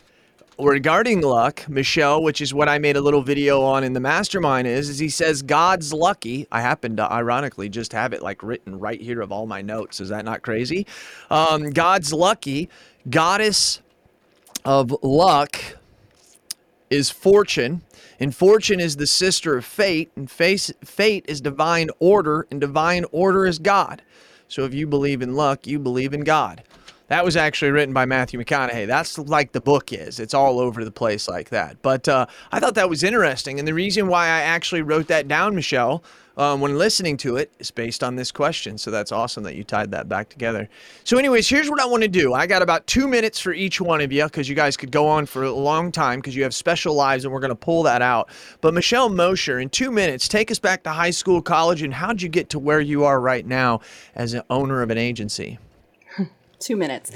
regarding 0.60 1.22
luck, 1.22 1.68
Michelle, 1.68 2.22
which 2.24 2.42
is 2.42 2.54
what 2.54 2.70
I 2.70 2.78
made 2.78 2.96
a 2.96 3.02
little 3.02 3.22
video 3.22 3.62
on 3.62 3.84
in 3.84 3.94
the 3.94 4.00
mastermind, 4.00 4.68
is, 4.68 4.90
is 4.90 5.00
he 5.00 5.10
says 5.10 5.42
God's 5.42 5.94
lucky. 5.94 6.48
I 6.52 6.62
happen 6.62 6.96
to 6.98 7.12
ironically 7.12 7.70
just 7.70 7.92
have 7.94 8.14
it 8.14 8.22
like 8.22 8.42
written 8.44 8.80
right 8.80 9.00
here 9.00 9.22
of 9.22 9.32
all 9.32 9.46
my 9.46 9.62
notes. 9.62 10.00
Is 10.00 10.10
that 10.10 10.26
not 10.26 10.42
crazy? 10.42 10.88
Um, 11.30 11.72
God's 11.72 12.14
lucky, 12.14 12.70
goddess 13.10 13.82
of 14.64 14.96
luck 15.04 15.58
is 16.90 17.10
fortune. 17.10 17.82
And 18.20 18.34
fortune 18.34 18.80
is 18.80 18.96
the 18.96 19.08
sister 19.08 19.58
of 19.58 19.66
fate, 19.66 20.10
and 20.16 20.32
face, 20.32 20.72
fate 20.84 21.26
is 21.28 21.42
divine 21.42 21.90
order, 22.00 22.48
and 22.50 22.62
divine 22.62 23.06
order 23.12 23.46
is 23.46 23.60
God. 23.60 24.02
So 24.48 24.64
if 24.64 24.74
you 24.74 24.88
believe 24.88 25.22
in 25.22 25.36
luck, 25.36 25.68
you 25.68 25.80
believe 25.80 26.14
in 26.14 26.24
God. 26.24 26.64
That 27.08 27.24
was 27.24 27.38
actually 27.38 27.72
written 27.72 27.94
by 27.94 28.06
Matthew 28.06 28.40
McConaughey. 28.40 28.88
That's 28.88 29.20
like 29.20 29.52
the 29.52 29.62
book 29.62 29.94
is. 29.94 30.20
It's 30.20 30.34
all 30.34 30.60
over 30.60 30.84
the 30.84 30.92
place 30.92 31.28
like 31.28 31.50
that. 31.50 31.80
But 31.84 32.08
uh, 32.08 32.26
I 32.52 32.60
thought 32.60 32.74
that 32.76 32.90
was 32.90 33.04
interesting. 33.04 33.60
And 33.60 33.68
the 33.68 33.76
reason 33.76 34.08
why 34.08 34.26
I 34.26 34.42
actually 34.42 34.82
wrote 34.82 35.08
that 35.08 35.28
down, 35.28 35.54
Michelle, 35.54 36.04
um, 36.38 36.62
when 36.62 36.78
listening 36.78 37.16
to 37.18 37.38
it 37.38 37.52
is 37.60 37.70
based 37.70 38.04
on 38.04 38.16
this 38.16 38.32
question. 38.32 38.78
So 38.78 38.90
that's 38.90 39.12
awesome 39.12 39.44
that 39.44 39.56
you 39.56 39.64
tied 39.64 39.92
that 39.92 40.10
back 40.10 40.30
together. 40.30 40.68
So, 41.04 41.18
anyways, 41.18 41.48
here's 41.48 41.70
what 41.70 41.80
I 41.80 41.86
want 41.86 42.04
to 42.04 42.10
do. 42.10 42.34
I 42.34 42.48
got 42.48 42.62
about 42.62 42.88
two 42.88 43.08
minutes 43.08 43.40
for 43.40 43.54
each 43.54 43.80
one 43.80 44.02
of 44.02 44.12
you 44.12 44.24
because 44.24 44.50
you 44.50 44.56
guys 44.56 44.76
could 44.76 44.92
go 44.92 45.08
on 45.08 45.28
for 45.28 45.44
a 45.44 45.52
long 45.52 45.92
time 45.92 46.20
because 46.20 46.36
you 46.36 46.44
have 46.44 46.56
special 46.56 46.96
lives 46.96 47.24
and 47.24 47.34
we're 47.34 47.40
going 47.40 47.50
to 47.50 47.56
pull 47.56 47.84
that 47.84 48.02
out. 48.02 48.30
But 48.62 48.74
Michelle 48.74 49.10
Mosher, 49.10 49.60
in 49.60 49.70
two 49.70 49.92
minutes, 49.92 50.28
take 50.28 50.50
us 50.50 50.60
back 50.60 50.84
to 50.84 50.90
high 50.90 51.12
school, 51.12 51.42
college, 51.42 51.84
and 51.84 51.94
how'd 51.94 52.22
you 52.22 52.30
get 52.30 52.50
to 52.50 52.60
where 52.60 52.82
you 52.82 53.06
are 53.06 53.22
right 53.22 53.46
now 53.46 53.82
as 54.16 54.34
an 54.34 54.42
owner 54.50 54.82
of 54.82 54.90
an 54.90 54.98
agency? 54.98 55.60
Two 56.66 56.76
minutes. 56.76 57.12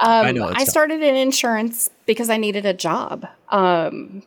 Um, 0.00 0.26
I 0.26 0.32
know, 0.32 0.50
I 0.52 0.64
started 0.64 1.00
in 1.00 1.14
insurance 1.14 1.90
because 2.06 2.28
I 2.28 2.38
needed 2.38 2.66
a 2.66 2.74
job. 2.74 3.26
Um, 3.50 4.24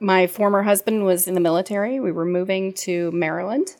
my 0.00 0.26
former 0.26 0.62
husband 0.62 1.04
was 1.04 1.28
in 1.28 1.34
the 1.34 1.40
military. 1.40 2.00
We 2.00 2.12
were 2.12 2.24
moving 2.24 2.72
to 2.74 3.10
Maryland. 3.12 3.76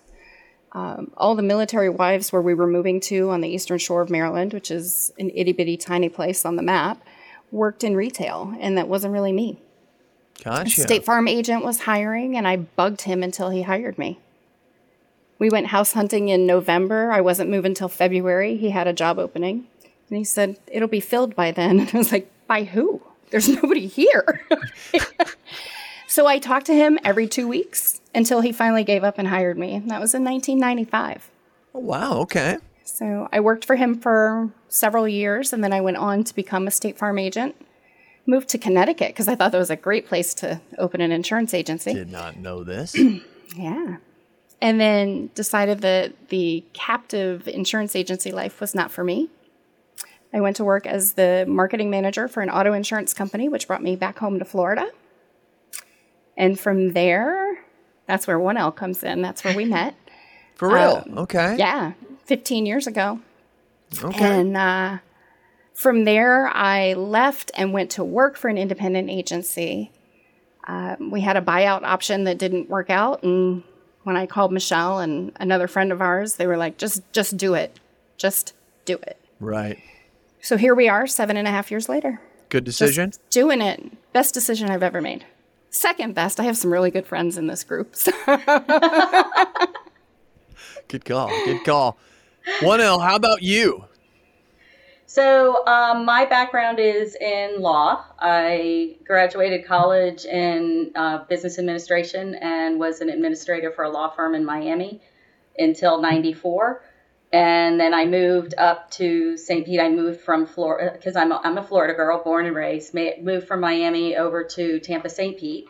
Um, 0.72 1.10
all 1.16 1.34
the 1.36 1.42
military 1.42 1.88
wives 1.88 2.32
where 2.32 2.42
we 2.42 2.52
were 2.52 2.66
moving 2.66 3.00
to 3.02 3.30
on 3.30 3.40
the 3.40 3.48
eastern 3.48 3.78
shore 3.78 4.02
of 4.02 4.10
Maryland, 4.10 4.52
which 4.52 4.70
is 4.70 5.10
an 5.18 5.30
itty 5.34 5.52
bitty 5.52 5.78
tiny 5.78 6.10
place 6.10 6.44
on 6.44 6.56
the 6.56 6.62
map, 6.62 7.02
worked 7.50 7.82
in 7.82 7.96
retail, 7.96 8.54
and 8.60 8.76
that 8.76 8.88
wasn't 8.88 9.14
really 9.14 9.32
me. 9.32 9.58
Gotcha. 10.44 10.82
State 10.82 11.06
Farm 11.06 11.28
agent 11.28 11.64
was 11.64 11.80
hiring, 11.80 12.36
and 12.36 12.46
I 12.46 12.56
bugged 12.56 13.02
him 13.02 13.22
until 13.22 13.48
he 13.48 13.62
hired 13.62 13.96
me. 13.96 14.18
We 15.38 15.48
went 15.48 15.68
house 15.68 15.92
hunting 15.92 16.28
in 16.28 16.46
November. 16.46 17.10
I 17.10 17.20
wasn't 17.20 17.50
moving 17.50 17.70
until 17.70 17.88
February. 17.88 18.56
He 18.56 18.70
had 18.70 18.86
a 18.86 18.92
job 18.92 19.18
opening, 19.18 19.66
and 20.08 20.18
he 20.18 20.25
said 20.25 20.58
it'll 20.66 20.88
be 20.88 21.00
filled 21.00 21.34
by 21.34 21.50
then. 21.50 21.80
And 21.86 21.94
I 21.94 21.98
was 21.98 22.12
like, 22.12 22.30
by 22.46 22.64
who? 22.64 23.02
There's 23.30 23.48
nobody 23.48 23.86
here. 23.86 24.42
so 26.06 26.26
I 26.26 26.38
talked 26.38 26.66
to 26.66 26.75
him 26.75 26.98
every 27.04 27.26
two 27.26 27.48
weeks 27.48 28.00
until 28.14 28.40
he 28.40 28.52
finally 28.52 28.84
gave 28.84 29.02
up 29.04 29.18
and 29.18 29.28
hired 29.28 29.58
me. 29.58 29.82
That 29.86 30.00
was 30.00 30.14
in 30.14 30.25
1995. 30.25 31.30
Oh, 31.75 31.80
wow. 31.80 32.18
Okay. 32.20 32.58
So 32.84 33.28
I 33.32 33.40
worked 33.40 33.64
for 33.64 33.76
him 33.76 33.98
for 33.98 34.50
several 34.68 35.08
years, 35.08 35.52
and 35.52 35.62
then 35.62 35.72
I 35.72 35.80
went 35.80 35.96
on 35.96 36.22
to 36.25 36.34
become 36.34 36.66
a 36.66 36.70
State 36.70 36.96
Farm 36.96 37.18
agent. 37.18 37.56
Moved 38.26 38.48
to 38.50 38.58
Connecticut 38.58 39.08
because 39.08 39.28
I 39.28 39.34
thought 39.34 39.52
that 39.52 39.58
was 39.58 39.70
a 39.70 39.76
great 39.76 40.06
place 40.06 40.34
to 40.34 40.60
open 40.78 41.00
an 41.00 41.12
insurance 41.12 41.52
agency. 41.52 41.92
Did 41.92 42.10
not 42.10 42.36
know 42.36 42.64
this. 42.64 42.96
Yeah. 43.54 43.96
And 44.60 44.80
then 44.80 45.30
decided 45.34 45.80
that 45.80 46.28
the 46.28 46.64
captive 46.72 47.46
insurance 47.48 47.94
agency 47.94 48.32
life 48.32 48.60
was 48.60 48.75
not 48.75 48.90
for 48.90 49.04
me. 49.04 49.30
I 50.36 50.40
went 50.40 50.56
to 50.56 50.64
work 50.64 50.86
as 50.86 51.14
the 51.14 51.46
marketing 51.48 51.88
manager 51.88 52.28
for 52.28 52.42
an 52.42 52.50
auto 52.50 52.74
insurance 52.74 53.14
company, 53.14 53.48
which 53.48 53.66
brought 53.66 53.82
me 53.82 53.96
back 53.96 54.18
home 54.18 54.38
to 54.38 54.44
Florida. 54.44 54.86
And 56.36 56.60
from 56.60 56.92
there, 56.92 57.64
that's 58.04 58.26
where 58.26 58.38
1L 58.38 58.76
comes 58.76 59.02
in. 59.02 59.22
That's 59.22 59.42
where 59.42 59.56
we 59.56 59.64
met. 59.78 59.94
For 60.56 60.68
real. 60.68 61.04
Um, 61.06 61.18
okay. 61.20 61.56
Yeah, 61.58 61.92
15 62.26 62.66
years 62.66 62.86
ago. 62.86 63.18
Okay. 64.04 64.22
And 64.22 64.58
uh, 64.58 64.98
from 65.72 66.04
there, 66.04 66.48
I 66.48 66.92
left 66.92 67.50
and 67.54 67.72
went 67.72 67.92
to 67.92 68.04
work 68.04 68.36
for 68.36 68.48
an 68.48 68.58
independent 68.58 69.08
agency. 69.08 69.90
Um, 70.64 71.10
we 71.10 71.22
had 71.22 71.38
a 71.38 71.42
buyout 71.42 71.82
option 71.82 72.24
that 72.24 72.36
didn't 72.36 72.68
work 72.68 72.90
out, 72.90 73.22
and 73.22 73.62
when 74.02 74.16
I 74.16 74.26
called 74.26 74.52
Michelle 74.52 74.98
and 74.98 75.32
another 75.36 75.66
friend 75.66 75.92
of 75.92 76.02
ours, 76.02 76.34
they 76.34 76.46
were 76.46 76.56
like, 76.56 76.76
"Just, 76.76 77.10
just 77.12 77.36
do 77.36 77.54
it, 77.54 77.78
just 78.18 78.52
do 78.84 78.94
it." 78.94 79.18
Right. 79.38 79.78
So 80.46 80.56
here 80.56 80.76
we 80.76 80.88
are, 80.88 81.08
seven 81.08 81.36
and 81.36 81.48
a 81.48 81.50
half 81.50 81.72
years 81.72 81.88
later, 81.88 82.20
Good 82.50 82.62
decision. 82.62 83.10
just 83.10 83.30
doing 83.30 83.60
it. 83.60 83.82
Best 84.12 84.32
decision 84.32 84.70
I've 84.70 84.84
ever 84.84 85.02
made. 85.02 85.24
Second 85.70 86.14
best. 86.14 86.38
I 86.38 86.44
have 86.44 86.56
some 86.56 86.72
really 86.72 86.92
good 86.92 87.04
friends 87.04 87.36
in 87.36 87.48
this 87.48 87.64
group. 87.64 87.96
So. 87.96 88.12
Good 90.86 91.04
call. 91.04 91.30
Good 91.46 91.64
call. 91.64 91.98
1L, 92.60 93.02
how 93.02 93.16
about 93.16 93.42
you? 93.42 93.86
So, 95.06 95.66
um, 95.66 96.04
my 96.04 96.24
background 96.24 96.78
is 96.78 97.16
in 97.16 97.60
law. 97.60 98.04
I 98.20 98.98
graduated 99.04 99.66
college 99.66 100.26
in 100.26 100.92
uh, 100.94 101.24
business 101.24 101.58
administration 101.58 102.36
and 102.36 102.78
was 102.78 103.00
an 103.00 103.08
administrator 103.08 103.72
for 103.72 103.82
a 103.82 103.90
law 103.90 104.10
firm 104.10 104.36
in 104.36 104.44
Miami 104.44 105.02
until 105.58 106.00
94. 106.00 106.84
And 107.33 107.78
then 107.80 107.92
I 107.92 108.06
moved 108.06 108.54
up 108.56 108.90
to 108.92 109.37
St. 109.37 109.66
Pete. 109.66 109.80
I 109.80 109.90
moved 109.90 110.21
from 110.21 110.47
Florida 110.47 110.92
because 110.92 111.16
I'm, 111.16 111.33
a- 111.33 111.40
I'm 111.42 111.59
a 111.59 111.62
Florida 111.62 111.95
girl, 111.95 112.23
born 112.23 112.47
and 112.47 112.54
raised. 112.54 112.95
Moved 112.95 113.47
from 113.47 113.61
Miami 113.61 114.16
over 114.16 114.45
to 114.45 114.78
Tampa, 114.80 115.09
St. 115.11 115.37
Pete. 115.37 115.66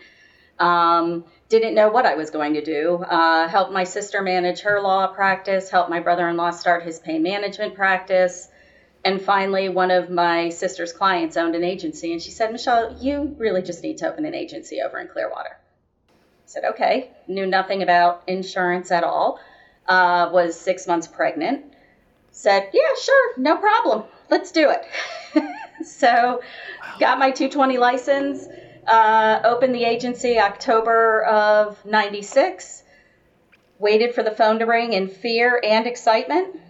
Um, 0.59 1.25
didn't 1.49 1.75
know 1.75 1.89
what 1.89 2.07
I 2.07 2.15
was 2.15 2.31
going 2.31 2.55
to 2.55 2.63
do. 2.63 2.97
Uh, 2.97 3.49
helped 3.49 3.73
my 3.73 3.85
sister 3.85 4.23
manage 4.23 4.61
her 4.61 4.81
law 4.81 5.07
practice, 5.07 5.71
helped 5.71 5.91
my 5.91 6.01
brother 6.01 6.29
in 6.29 6.37
law 6.37 6.51
start 6.51 6.83
his 6.83 6.99
pain 6.99 7.23
management 7.23 7.75
practice. 7.75 8.49
And 9.05 9.23
finally, 9.23 9.69
one 9.69 9.91
of 9.93 10.11
my 10.11 10.49
sister's 10.49 10.93
clients 10.93 11.37
owned 11.37 11.55
an 11.55 11.63
agency, 11.63 12.13
and 12.13 12.21
she 12.21 12.33
said, 12.33 12.51
Michelle, 12.51 12.97
you 13.01 13.35
really 13.39 13.63
just 13.63 13.83
need 13.83 13.99
to 13.99 14.09
open 14.09 14.25
an 14.25 14.35
agency 14.35 14.81
over 14.81 14.99
in 14.99 15.07
Clearwater. 15.07 15.57
I 16.11 16.13
said, 16.47 16.65
okay. 16.65 17.11
Knew 17.29 17.47
nothing 17.47 17.83
about 17.83 18.23
insurance 18.27 18.91
at 18.91 19.05
all. 19.05 19.39
Uh, 19.89 20.29
was 20.33 20.59
six 20.59 20.87
months 20.87 21.07
pregnant. 21.07 21.63
Said, 22.33 22.69
yeah, 22.73 22.95
sure, 23.01 23.39
no 23.39 23.57
problem. 23.57 24.05
Let's 24.29 24.51
do 24.51 24.71
it. 24.71 24.85
so, 25.87 26.43
got 26.99 27.19
my 27.19 27.31
220 27.31 27.79
license, 27.79 28.47
uh, 28.87 29.41
opened 29.45 29.75
the 29.75 29.85
agency 29.85 30.39
October 30.39 31.25
of 31.25 31.83
96. 31.85 32.83
Waited 33.79 34.15
for 34.15 34.23
the 34.23 34.31
phone 34.31 34.59
to 34.59 34.67
ring 34.67 34.93
in 34.93 35.09
fear 35.09 35.61
and 35.63 35.87
excitement 35.87 36.61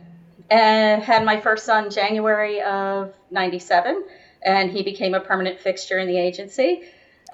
and 0.51 1.03
had 1.03 1.25
my 1.25 1.41
first 1.41 1.65
son 1.65 1.91
January 1.91 2.61
of 2.63 3.13
97 3.31 4.05
and 4.43 4.71
he 4.71 4.83
became 4.83 5.15
a 5.15 5.21
permanent 5.21 5.61
fixture 5.61 5.99
in 5.99 6.07
the 6.07 6.19
agency. 6.19 6.83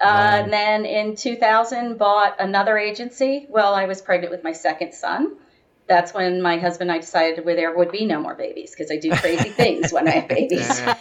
Uh, 0.01 0.41
and 0.43 0.51
then 0.51 0.85
in 0.85 1.15
2000 1.15 1.97
bought 1.97 2.35
another 2.39 2.77
agency 2.77 3.45
while 3.47 3.73
I 3.73 3.85
was 3.85 4.01
pregnant 4.01 4.31
with 4.31 4.43
my 4.43 4.51
second 4.51 4.93
son. 4.93 5.37
That's 5.87 6.13
when 6.13 6.41
my 6.41 6.57
husband 6.57 6.89
and 6.89 6.97
I 6.97 7.01
decided 7.01 7.43
where 7.45 7.55
there 7.55 7.75
would 7.75 7.91
be 7.91 8.05
no 8.05 8.19
more 8.19 8.35
babies 8.35 8.71
because 8.71 8.89
I 8.91 8.97
do 8.97 9.11
crazy 9.11 9.49
things 9.49 9.91
when 9.91 10.07
I 10.07 10.11
have 10.11 10.27
babies. 10.29 10.81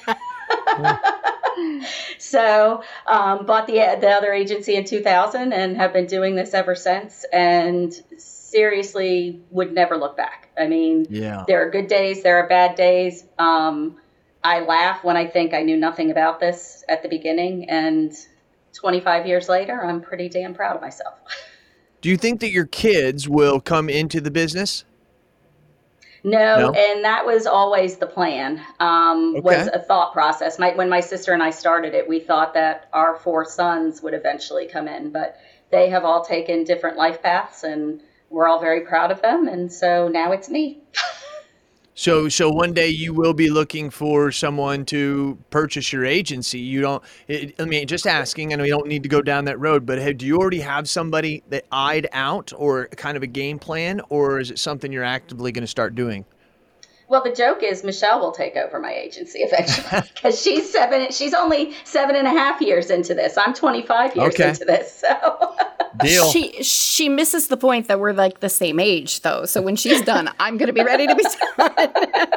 so 2.19 2.83
um, 3.07 3.47
bought 3.47 3.67
the 3.67 3.97
the 4.01 4.09
other 4.09 4.33
agency 4.33 4.75
in 4.75 4.85
2000 4.85 5.53
and 5.53 5.77
have 5.77 5.93
been 5.93 6.07
doing 6.07 6.35
this 6.35 6.55
ever 6.55 6.75
since 6.75 7.25
and 7.33 7.93
seriously 8.19 9.43
would 9.51 9.73
never 9.73 9.97
look 9.97 10.17
back 10.17 10.49
i 10.59 10.67
mean 10.67 11.07
Yeah. 11.09 11.45
there 11.47 11.67
are 11.67 11.71
good 11.71 11.89
days 11.89 12.23
there 12.23 12.39
are 12.39 12.49
bad 12.49 12.75
days 12.77 13.25
um, 13.39 13.97
i 14.43 14.61
laugh 14.61 15.05
when 15.05 15.17
i 15.17 15.27
think 15.27 15.55
i 15.55 15.63
knew 15.63 15.77
nothing 15.77 16.11
about 16.11 16.41
this 16.41 16.85
at 16.89 17.03
the 17.03 17.09
beginning 17.09 17.69
and 17.69 18.13
25 18.75 19.27
years 19.27 19.49
later 19.49 19.85
i'm 19.85 20.01
pretty 20.01 20.29
damn 20.29 20.55
proud 20.55 20.77
of 20.77 20.83
myself 20.83 21.15
Do 22.03 22.11
you 22.11 22.17
think 22.17 22.41
that 22.41 22.51
your 22.51 22.67
kids 22.67 23.29
will 23.29 23.61
come 23.61 23.89
into 23.89 24.21
the 24.21 24.31
business? 24.31 24.85
No, 26.25 26.59
No? 26.59 26.73
and 26.73 27.05
that 27.05 27.25
was 27.25 27.47
always 27.47 27.97
the 27.97 28.07
plan. 28.07 28.61
Um, 28.81 29.41
Was 29.43 29.69
a 29.69 29.79
thought 29.79 30.13
process. 30.13 30.59
My, 30.59 30.75
when 30.75 30.89
my 30.89 31.01
sister 31.01 31.33
and 31.33 31.43
I 31.43 31.51
started 31.51 31.95
it, 31.95 32.09
we 32.09 32.21
thought 32.21 32.55
that 32.55 32.89
our 32.93 33.17
four 33.17 33.45
sons 33.45 34.03
would 34.03 34.15
eventually 34.15 34.67
come 34.67 34.87
in, 34.89 35.11
but 35.11 35.37
they 35.71 35.89
have 35.91 36.05
all 36.05 36.25
taken 36.25 36.65
different 36.65 36.97
life 36.97 37.23
paths, 37.23 37.65
and 37.65 38.03
we're 38.31 38.47
all 38.49 38.61
very 38.61 38.83
proud 38.83 39.11
of 39.11 39.23
them. 39.23 39.49
And 39.49 39.73
so 39.73 40.09
now 40.09 40.33
it's 40.33 40.49
me. 40.49 40.83
So, 42.03 42.29
so 42.29 42.51
one 42.51 42.73
day 42.73 42.89
you 42.89 43.15
will 43.15 43.33
be 43.33 43.49
looking 43.49 43.89
for 43.89 44.33
someone 44.33 44.85
to 44.87 45.39
purchase 45.51 45.93
your 45.93 46.05
agency. 46.05 46.59
You 46.59 46.81
don't. 46.81 47.03
It, 47.29 47.55
I 47.61 47.65
mean, 47.65 47.87
just 47.87 48.09
asking, 48.09 48.53
and 48.53 48.61
we 48.61 48.71
don't 48.71 48.89
need 48.89 49.05
to 49.05 49.09
go 49.09 49.23
down 49.23 49.45
that 49.45 49.61
road. 49.61 49.87
But 49.87 50.01
have, 50.01 50.19
do 50.19 50.27
you 50.27 50.37
already 50.37 50.59
have 50.59 50.89
somebody 50.89 51.45
that 51.51 51.65
eyed 51.71 52.09
out, 52.11 52.53
or 52.57 52.89
kind 52.89 53.17
of 53.17 53.23
a 53.23 53.29
game 53.29 53.61
plan, 53.61 54.01
or 54.09 54.41
is 54.41 54.51
it 54.51 54.59
something 54.59 54.91
you're 54.91 55.05
actively 55.05 55.53
going 55.53 55.63
to 55.63 55.69
start 55.69 55.95
doing? 55.95 56.25
Well, 57.13 57.23
the 57.23 57.31
joke 57.31 57.63
is 57.63 57.85
Michelle 57.85 58.21
will 58.21 58.33
take 58.33 58.57
over 58.57 58.81
my 58.81 58.91
agency 58.91 59.41
eventually 59.41 60.01
because 60.15 60.41
she's 60.41 60.73
seven. 60.73 61.13
She's 61.13 61.35
only 61.35 61.75
seven 61.85 62.17
and 62.17 62.27
a 62.27 62.31
half 62.31 62.59
years 62.63 62.89
into 62.89 63.13
this. 63.13 63.37
I'm 63.37 63.53
25 63.53 64.17
years 64.17 64.33
Okay. 64.35 64.49
into 64.49 64.65
this. 64.65 64.91
So 64.95 65.55
Deal. 66.01 66.31
She 66.31 66.63
she 66.63 67.11
misses 67.11 67.49
the 67.49 67.59
point 67.59 67.87
that 67.89 68.01
we're 68.01 68.15
like 68.15 68.41
the 68.41 68.49
same 68.49 68.81
age 68.81 69.21
though. 69.21 69.45
So 69.45 69.61
when 69.61 69.77
she's 69.77 70.01
done, 70.01 70.31
I'm 70.41 70.57
gonna 70.57 70.73
be 70.73 70.83
ready 70.83 71.07
to 71.07 71.15
be 71.15 71.23
done. 71.59 72.33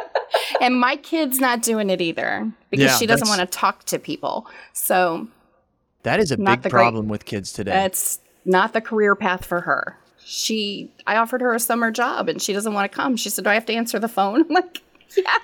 and 0.59 0.77
my 0.77 0.97
kid's 0.97 1.39
not 1.39 1.61
doing 1.61 1.89
it 1.89 2.01
either 2.01 2.51
because 2.69 2.91
Yeah, 2.91 2.97
she 2.97 3.05
doesn't 3.05 3.29
want 3.29 3.39
to 3.39 3.45
talk 3.47 3.85
to 3.85 3.97
people. 3.97 4.45
So 4.73 5.29
that 6.03 6.19
is 6.19 6.31
a 6.31 6.37
big 6.37 6.63
the 6.63 6.69
great- 6.69 6.81
problem 6.81 7.07
with 7.07 7.23
kids 7.23 7.53
today. 7.53 7.71
that's 7.71 8.19
not 8.43 8.73
the 8.73 8.81
career 8.81 9.15
path 9.15 9.45
for 9.45 9.61
her. 9.61 9.97
She 10.25 10.89
I 11.07 11.15
offered 11.17 11.41
her 11.41 11.53
a 11.53 11.59
summer 11.59 11.91
job 11.91 12.27
and 12.27 12.41
she 12.41 12.51
doesn't 12.51 12.73
want 12.73 12.91
to 12.91 12.95
come. 12.95 13.15
She 13.15 13.29
said, 13.29 13.43
Do 13.43 13.51
I 13.51 13.53
have 13.53 13.65
to 13.67 13.73
answer 13.73 13.99
the 13.99 14.07
phone? 14.07 14.41
I'm 14.49 14.49
like, 14.49 14.81
Yeah. 15.15 15.37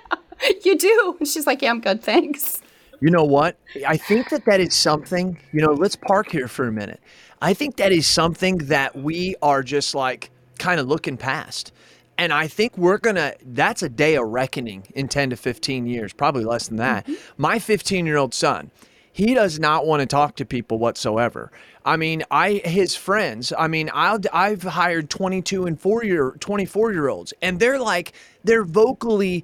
you 0.63 0.77
do. 0.77 1.15
And 1.19 1.27
she's 1.27 1.47
like, 1.47 1.61
yeah, 1.61 1.69
I'm 1.69 1.81
good. 1.81 2.03
Thanks. 2.03 2.61
You 3.00 3.09
know 3.09 3.23
what? 3.23 3.57
I 3.88 3.97
think 3.97 4.29
that 4.29 4.45
that 4.45 4.59
is 4.59 4.75
something, 4.75 5.38
you 5.51 5.61
know, 5.61 5.71
let's 5.73 5.95
park 5.95 6.31
here 6.31 6.47
for 6.47 6.67
a 6.67 6.71
minute. 6.71 7.00
I 7.41 7.53
think 7.53 7.77
that 7.77 7.91
is 7.91 8.05
something 8.05 8.59
that 8.59 8.95
we 8.95 9.35
are 9.41 9.63
just 9.63 9.95
like 9.95 10.29
kind 10.59 10.79
of 10.79 10.88
looking 10.88 11.17
past. 11.17 11.71
And 12.17 12.31
I 12.31 12.47
think 12.47 12.77
we're 12.77 13.00
going 13.00 13.15
to, 13.15 13.35
that's 13.43 13.81
a 13.81 13.89
day 13.89 14.15
of 14.15 14.27
reckoning 14.27 14.85
in 14.93 15.07
10 15.07 15.31
to 15.31 15.35
15 15.35 15.88
years, 15.88 16.13
probably 16.13 16.45
less 16.45 16.67
than 16.67 16.77
that. 16.77 17.05
Mm-hmm. 17.05 17.41
My 17.41 17.57
15 17.57 18.05
year 18.05 18.17
old 18.17 18.35
son, 18.35 18.69
he 19.13 19.34
does 19.34 19.60
not 19.60 19.86
want 19.86 20.01
to 20.01 20.06
talk 20.06 20.36
to 20.38 20.46
people 20.46 20.77
whatsoever. 20.80 21.51
I 21.86 21.98
mean, 21.98 22.24
I 22.32 22.62
his 22.63 22.96
friends. 22.96 23.51
I 23.58 23.68
mean, 23.68 23.89
I'll, 23.94 24.20
I've 24.32 24.63
hired 24.63 25.10
22 25.10 25.65
and 25.65 25.80
4 25.80 26.03
year 26.03 26.36
24 26.39 26.94
year 26.94 27.10
olds, 27.10 27.34
and 27.41 27.60
they're 27.60 27.80
like 27.80 28.13
they're 28.44 28.63
vocally 28.63 29.44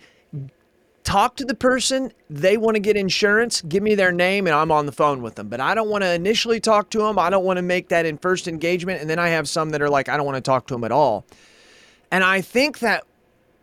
talk 1.08 1.38
to 1.38 1.46
the 1.46 1.56
person. 1.56 2.12
They 2.30 2.58
want 2.58 2.76
to 2.76 2.80
get 2.80 2.98
insurance. 2.98 3.62
Give 3.62 3.82
me 3.82 3.96
their 3.96 4.12
name, 4.12 4.46
and 4.46 4.56
I'm 4.56 4.72
on 4.72 4.86
the 4.86 4.92
phone 4.92 5.22
with 5.22 5.36
them. 5.36 5.48
But 5.48 5.62
I 5.62 5.74
don't 5.74 5.90
want 5.90 6.04
to 6.04 6.14
initially 6.14 6.60
talk 6.60 6.90
to 6.92 7.00
them. 7.00 7.18
I 7.18 7.30
don't 7.30 7.46
want 7.46 7.58
to 7.58 7.64
make 7.64 7.90
that 7.90 8.06
in 8.06 8.18
first 8.18 8.48
engagement. 8.48 9.02
And 9.02 9.10
then 9.10 9.18
I 9.18 9.30
have 9.30 9.48
some 9.48 9.70
that 9.70 9.82
are 9.82 9.90
like, 9.90 10.10
I 10.10 10.18
don't 10.18 10.26
want 10.26 10.36
to 10.36 10.42
talk 10.42 10.68
to 10.68 10.74
them 10.74 10.84
at 10.84 10.92
all. 10.92 11.26
And 12.12 12.24
I 12.24 12.42
think 12.42 12.80
that 12.80 13.06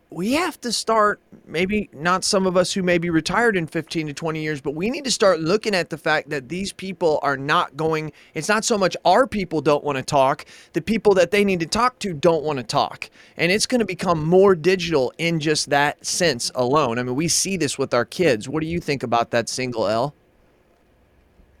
we 0.09 0.33
have 0.33 0.59
to 0.61 0.71
start 0.71 1.19
maybe 1.45 1.89
not 1.93 2.23
some 2.23 2.45
of 2.45 2.55
us 2.55 2.73
who 2.73 2.83
may 2.83 2.97
be 2.97 3.09
retired 3.09 3.57
in 3.57 3.67
15 3.67 4.07
to 4.07 4.13
20 4.13 4.41
years 4.41 4.61
but 4.61 4.75
we 4.75 4.89
need 4.89 5.03
to 5.03 5.11
start 5.11 5.39
looking 5.39 5.75
at 5.75 5.89
the 5.89 5.97
fact 5.97 6.29
that 6.29 6.47
these 6.49 6.71
people 6.71 7.19
are 7.21 7.37
not 7.37 7.75
going 7.75 8.11
it's 8.33 8.47
not 8.47 8.63
so 8.63 8.77
much 8.77 8.95
our 9.03 9.27
people 9.27 9.61
don't 9.61 9.83
want 9.83 9.97
to 9.97 10.03
talk 10.03 10.45
the 10.73 10.81
people 10.81 11.13
that 11.13 11.31
they 11.31 11.43
need 11.43 11.59
to 11.59 11.65
talk 11.65 11.97
to 11.99 12.13
don't 12.13 12.43
want 12.43 12.57
to 12.57 12.63
talk. 12.63 13.09
And 13.37 13.51
it's 13.51 13.65
going 13.65 13.79
to 13.79 13.85
become 13.85 14.25
more 14.25 14.55
digital 14.55 15.13
in 15.17 15.39
just 15.39 15.69
that 15.69 16.05
sense 16.05 16.51
alone. 16.55 16.99
I 16.99 17.03
mean 17.03 17.15
we 17.15 17.27
see 17.27 17.57
this 17.57 17.77
with 17.77 17.93
our 17.93 18.05
kids. 18.05 18.47
What 18.47 18.61
do 18.61 18.67
you 18.67 18.79
think 18.79 19.03
about 19.03 19.31
that 19.31 19.49
single 19.49 19.87
l? 19.87 20.13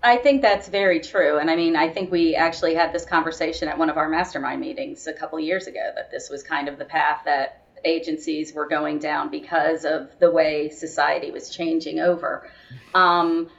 I 0.03 0.17
think 0.17 0.43
that's 0.43 0.67
very 0.67 0.99
true. 0.99 1.39
And 1.39 1.49
I 1.49 1.55
mean, 1.55 1.75
I 1.75 1.89
think 1.89 2.11
we 2.11 2.35
actually 2.35 2.75
had 2.75 2.93
this 2.93 3.05
conversation 3.05 3.67
at 3.67 3.75
one 3.75 3.89
of 3.89 3.97
our 3.97 4.07
mastermind 4.07 4.61
meetings 4.61 5.07
a 5.07 5.13
couple 5.13 5.39
years 5.39 5.65
ago 5.65 5.91
that 5.95 6.11
this 6.11 6.29
was 6.29 6.43
kind 6.43 6.69
of 6.69 6.77
the 6.77 6.85
path 6.85 7.21
that 7.25 7.64
agencies 7.85 8.53
were 8.53 8.67
going 8.67 8.99
down 8.99 9.29
because 9.29 9.85
of 9.85 10.09
the 10.19 10.31
way 10.31 10.69
society 10.69 11.31
was 11.31 11.49
changing 11.49 11.99
over. 11.99 12.49
Um, 12.93 13.49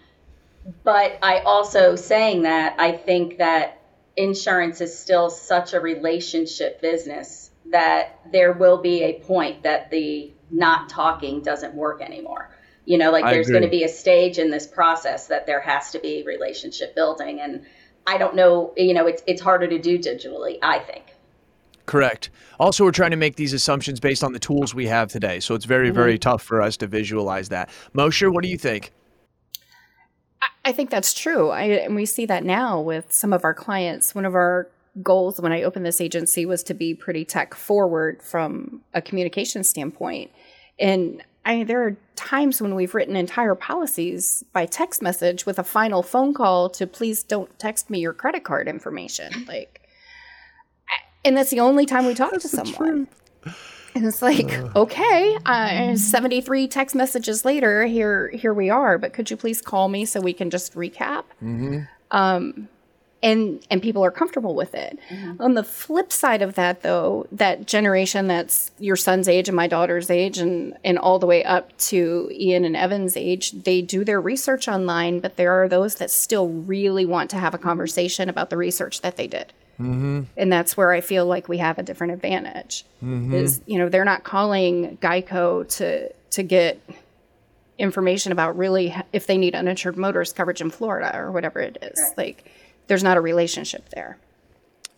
but 0.85 1.19
I 1.23 1.41
also 1.41 1.97
saying 1.97 2.43
that 2.43 2.77
I 2.79 2.93
think 2.93 3.39
that 3.39 3.81
insurance 4.17 4.81
is 4.81 4.99
still 4.99 5.31
such 5.31 5.75
a 5.75 5.81
relationship 5.81 6.81
business 6.81 7.51
that 7.71 8.21
there 8.33 8.53
will 8.53 8.79
be 8.79 9.03
a 9.03 9.21
point 9.21 9.63
that 9.63 9.91
the 9.91 10.33
not 10.51 10.89
talking 10.89 11.43
doesn't 11.43 11.75
work 11.75 12.01
anymore. 12.01 12.51
You 12.85 12.99
know, 12.99 13.11
like 13.11 13.25
I 13.25 13.33
there's 13.33 13.49
going 13.49 13.63
to 13.63 13.69
be 13.69 13.83
a 13.83 13.89
stage 13.89 14.39
in 14.39 14.51
this 14.51 14.67
process 14.67 15.27
that 15.27 15.47
there 15.47 15.61
has 15.61 15.91
to 15.91 15.99
be 15.99 16.23
relationship 16.25 16.95
building. 16.95 17.41
And 17.41 17.67
I 18.07 18.17
don't 18.17 18.37
know, 18.37 18.73
you 18.77 18.95
know, 18.95 19.07
it's, 19.09 19.23
it's 19.27 19.43
harder 19.43 19.67
to 19.67 19.79
do 19.79 19.99
digitally, 19.99 20.59
I 20.63 20.79
think. 20.79 21.16
Correct. 21.87 22.31
Also, 22.59 22.85
we're 22.85 22.91
trying 22.91 23.13
to 23.13 23.17
make 23.17 23.37
these 23.37 23.53
assumptions 23.53 24.01
based 24.01 24.25
on 24.25 24.33
the 24.33 24.39
tools 24.39 24.75
we 24.75 24.87
have 24.87 25.09
today. 25.09 25.41
So 25.41 25.55
it's 25.55 25.65
very, 25.65 25.91
very 25.91 26.15
mm-hmm. 26.15 26.31
tough 26.31 26.43
for 26.43 26.61
us 26.61 26.77
to 26.79 26.87
visualize 26.87 27.49
that. 27.51 27.71
Mosher, 27.93 28.31
what 28.31 28.43
do 28.43 28.49
you 28.49 28.59
think? 28.59 28.93
I 30.65 30.73
think 30.73 30.91
that's 30.91 31.15
true. 31.15 31.51
I, 31.51 31.63
and 31.63 31.95
we 31.95 32.07
see 32.07 32.27
that 32.27 32.45
now 32.45 32.81
with 32.81 33.13
some 33.13 33.33
of 33.33 33.45
our 33.45 33.55
clients. 33.55 34.15
One 34.15 34.25
of 34.25 34.35
our 34.35 34.69
goals 35.03 35.41
when 35.41 35.53
I 35.53 35.63
opened 35.63 35.87
this 35.87 36.01
agency 36.01 36.45
was 36.45 36.63
to 36.65 36.75
be 36.75 36.95
pretty 36.95 37.25
tech 37.25 37.55
forward 37.55 38.23
from 38.23 38.83
a 38.93 39.01
communication 39.01 39.63
standpoint. 39.63 40.33
And 40.79 41.23
I 41.45 41.63
there 41.65 41.87
are 41.87 41.97
times 42.17 42.61
when 42.61 42.75
we've 42.75 42.95
written 42.95 43.15
entire 43.15 43.55
policies 43.55 44.45
by 44.53 44.67
text 44.67 45.01
message 45.01 45.47
with 45.47 45.59
a 45.59 45.65
final 45.65 46.03
phone 46.03 46.35
call 46.35 46.69
to 46.71 46.87
please 46.87 47.23
don't 47.23 47.57
text 47.59 47.89
me 47.89 48.01
your 48.01 48.13
credit 48.13 48.43
card 48.43 48.67
information. 48.67 49.45
Like, 49.47 49.86
and 51.27 51.37
that's 51.37 51.51
the 51.51 51.61
only 51.61 51.87
time 51.87 52.07
we 52.07 52.15
talk 52.15 52.33
to 52.33 52.49
someone. 52.49 53.09
And 53.95 54.05
it's 54.05 54.21
like, 54.21 54.53
okay, 54.77 55.39
uh, 55.47 55.97
73 55.97 56.69
text 56.69 56.95
messages 56.95 57.45
later, 57.45 57.87
here 57.87 58.29
here 58.29 58.53
we 58.53 58.71
are. 58.71 58.99
But 58.99 59.13
could 59.13 59.31
you 59.31 59.37
please 59.37 59.63
call 59.63 59.89
me 59.89 60.05
so 60.05 60.21
we 60.21 60.33
can 60.35 60.51
just 60.51 60.75
recap? 60.75 61.25
Um, 62.11 62.69
and 63.23 63.67
and 63.71 63.81
people 63.83 64.05
are 64.05 64.11
comfortable 64.11 64.55
with 64.55 64.75
it. 64.75 64.99
On 65.41 65.55
the 65.55 65.65
flip 65.65 66.13
side 66.13 66.43
of 66.43 66.55
that, 66.55 66.83
though, 66.83 67.27
that 67.33 67.67
generation 67.67 68.27
that's 68.29 68.71
your 68.79 68.97
son's 68.97 69.29
age 69.29 69.49
and 69.49 69.57
my 69.57 69.67
daughter's 69.67 70.11
age, 70.11 70.37
and 70.37 70.77
and 70.85 70.99
all 70.99 71.19
the 71.19 71.27
way 71.27 71.43
up 71.43 71.77
to 71.79 72.29
Ian 72.33 72.67
and 72.67 72.77
Evan's 72.77 73.17
age, 73.17 73.53
they 73.53 73.81
do 73.81 74.05
their 74.05 74.21
research 74.21 74.69
online, 74.69 75.21
but 75.21 75.37
there 75.37 75.53
are 75.53 75.69
those 75.69 75.95
that 75.97 76.11
still 76.11 76.49
really 76.49 77.07
want 77.07 77.31
to 77.31 77.37
have 77.39 77.55
a 77.55 77.59
conversation 77.59 78.29
about 78.29 78.51
the 78.51 78.59
research 78.59 79.01
that 79.01 79.17
they 79.17 79.27
did 79.27 79.55
Mm-hmm. 79.79 80.23
and 80.39 80.51
that's 80.51 80.75
where 80.77 80.91
I 80.93 81.03
feel 81.03 81.27
like 81.27 81.49
we 81.49 81.59
have 81.59 81.79
a 81.79 81.83
different 81.83 82.15
advantage. 82.15 82.85
Mm-hmm. 83.03 83.35
Is 83.35 83.61
you 83.67 83.79
know 83.79 83.89
they're 83.89 84.05
not 84.05 84.25
calling 84.25 84.97
Geico 85.03 85.69
to 85.77 86.13
to 86.31 86.43
get 86.43 86.81
information 87.79 88.33
about 88.33 88.57
really 88.57 88.95
if 89.13 89.27
they 89.27 89.37
need 89.37 89.55
uninsured 89.55 89.97
motorist 89.97 90.35
coverage 90.35 90.61
in 90.61 90.71
Florida 90.71 91.15
or 91.15 91.31
whatever 91.31 91.61
it 91.61 91.77
is. 91.83 92.01
Like 92.17 92.51
there's 92.87 93.03
not 93.03 93.17
a 93.17 93.21
relationship 93.21 93.91
there. 93.91 94.19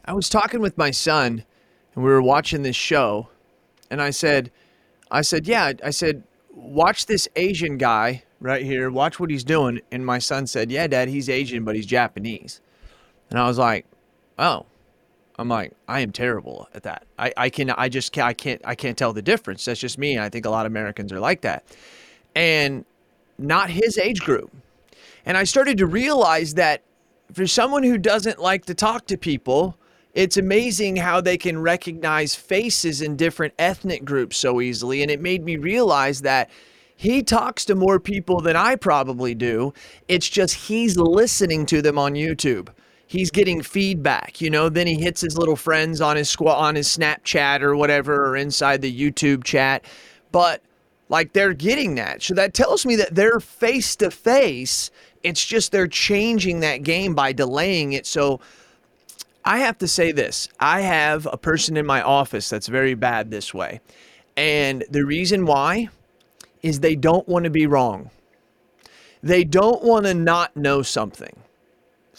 I 0.05 0.13
was 0.13 0.29
talking 0.29 0.61
with 0.61 0.79
my 0.79 0.91
son 0.91 1.45
and 1.95 2.05
we 2.05 2.11
were 2.11 2.23
watching 2.23 2.63
this 2.63 2.77
show 2.77 3.29
and 3.91 4.01
I 4.01 4.11
said 4.11 4.51
I 5.11 5.23
said, 5.23 5.47
"Yeah, 5.47 5.73
I 5.85 5.91
said 5.91 6.23
watch 6.53 7.07
this 7.07 7.29
Asian 7.37 7.79
guy 7.79 8.23
right 8.41 8.65
here. 8.65 8.91
Watch 8.91 9.19
what 9.19 9.31
he's 9.31 9.45
doing." 9.45 9.81
And 9.91 10.05
my 10.05 10.19
son 10.19 10.47
said, 10.47 10.71
"Yeah, 10.71 10.87
dad, 10.87 11.09
he's 11.09 11.29
Asian, 11.29 11.65
but 11.65 11.75
he's 11.75 11.87
Japanese." 11.87 12.61
And 13.31 13.39
I 13.39 13.47
was 13.47 13.59
like, 13.59 13.87
"Oh." 14.39 14.67
I'm 15.39 15.49
like, 15.49 15.73
I 15.87 16.01
am 16.01 16.11
terrible 16.11 16.69
at 16.75 16.83
that. 16.83 17.07
I, 17.17 17.33
I 17.37 17.49
can 17.49 17.71
I 17.71 17.89
just 17.89 18.13
can't 18.13 18.27
I 18.27 18.33
can't 18.33 18.61
I 18.65 18.75
can't 18.75 18.99
tell 18.99 19.13
the 19.13 19.23
difference. 19.23 19.65
That's 19.65 19.79
just 19.79 19.97
me. 19.97 20.15
And 20.15 20.23
I 20.23 20.29
think 20.29 20.47
a 20.47 20.51
lot 20.51 20.67
of 20.67 20.73
Americans 20.73 21.13
are 21.13 21.21
like 21.21 21.43
that. 21.43 21.65
And 22.35 22.85
not 23.39 23.71
his 23.71 23.99
age 23.99 24.21
group. 24.21 24.51
And 25.25 25.37
I 25.37 25.45
started 25.45 25.79
to 25.79 25.87
realize 25.87 26.55
that 26.55 26.83
for 27.33 27.47
someone 27.47 27.85
who 27.85 27.99
doesn't 27.99 28.41
like 28.41 28.65
to 28.67 28.75
talk 28.75 29.07
to 29.07 29.17
people, 29.17 29.77
it's 30.13 30.37
amazing 30.37 30.97
how 30.97 31.21
they 31.21 31.37
can 31.37 31.59
recognize 31.59 32.35
faces 32.35 33.01
in 33.01 33.15
different 33.15 33.55
ethnic 33.59 34.05
groups 34.05 34.37
so 34.37 34.61
easily. 34.61 35.03
And 35.03 35.11
it 35.11 35.21
made 35.21 35.45
me 35.45 35.57
realize 35.57 36.23
that 36.23 36.51
he 36.97 37.23
talks 37.23 37.65
to 37.67 37.77
more 37.77 38.01
people 38.01 38.41
than 38.41 38.57
I 38.57 38.75
probably 38.75 39.37
do. 39.37 39.73
It's 40.09 40.29
just 40.29 40.55
he's 40.55 40.97
listening 40.97 41.65
to 41.67 41.81
them 41.81 41.97
on 41.97 42.15
YouTube. 42.15 42.71
He's 43.09 43.31
getting 43.31 43.63
feedback, 43.63 44.41
you 44.41 44.51
know. 44.51 44.69
Then 44.69 44.87
he 44.87 45.01
hits 45.01 45.23
his 45.23 45.37
little 45.37 45.57
friends 45.57 46.01
on 46.01 46.17
his 46.17 46.35
squa- 46.35 46.55
on 46.55 46.75
his 46.75 46.89
Snapchat 46.89 47.63
or 47.63 47.75
whatever, 47.75 48.27
or 48.27 48.37
inside 48.37 48.83
the 48.83 48.95
YouTube 48.95 49.45
chat. 49.45 49.85
But 50.31 50.63
like 51.09 51.33
they're 51.33 51.55
getting 51.55 51.95
that. 51.95 52.23
So 52.23 52.35
that 52.35 52.53
tells 52.53 52.85
me 52.85 52.97
that 52.97 53.15
they're 53.15 53.41
face 53.41 53.97
to 53.97 54.11
face. 54.11 54.91
It's 55.23 55.45
just 55.45 55.73
they're 55.73 55.89
changing 55.89 56.61
that 56.61 56.83
game 56.83 57.15
by 57.15 57.33
delaying 57.33 57.95
it. 57.95 58.07
So 58.07 58.41
I 59.43 59.61
have 59.61 59.79
to 59.79 59.89
say 59.89 60.13
this 60.13 60.49
I 60.61 60.83
have 60.83 61.27
a 61.33 61.39
person 61.39 61.79
in 61.79 61.87
my 61.87 62.03
office 62.03 62.51
that's 62.51 62.69
very 62.69 62.95
bad 62.95 63.31
this 63.31 63.55
way. 63.55 63.81
And 64.37 64.85
the 64.91 65.05
reason 65.05 65.47
why 65.47 65.89
is 66.63 66.81
they 66.81 66.95
don't 66.95 67.27
want 67.27 67.45
to 67.45 67.51
be 67.51 67.67
wrong. 67.67 68.11
They 69.23 69.45
don't 69.45 69.83
want 69.83 70.05
to 70.07 70.15
not 70.15 70.57
know 70.57 70.83
something. 70.83 71.43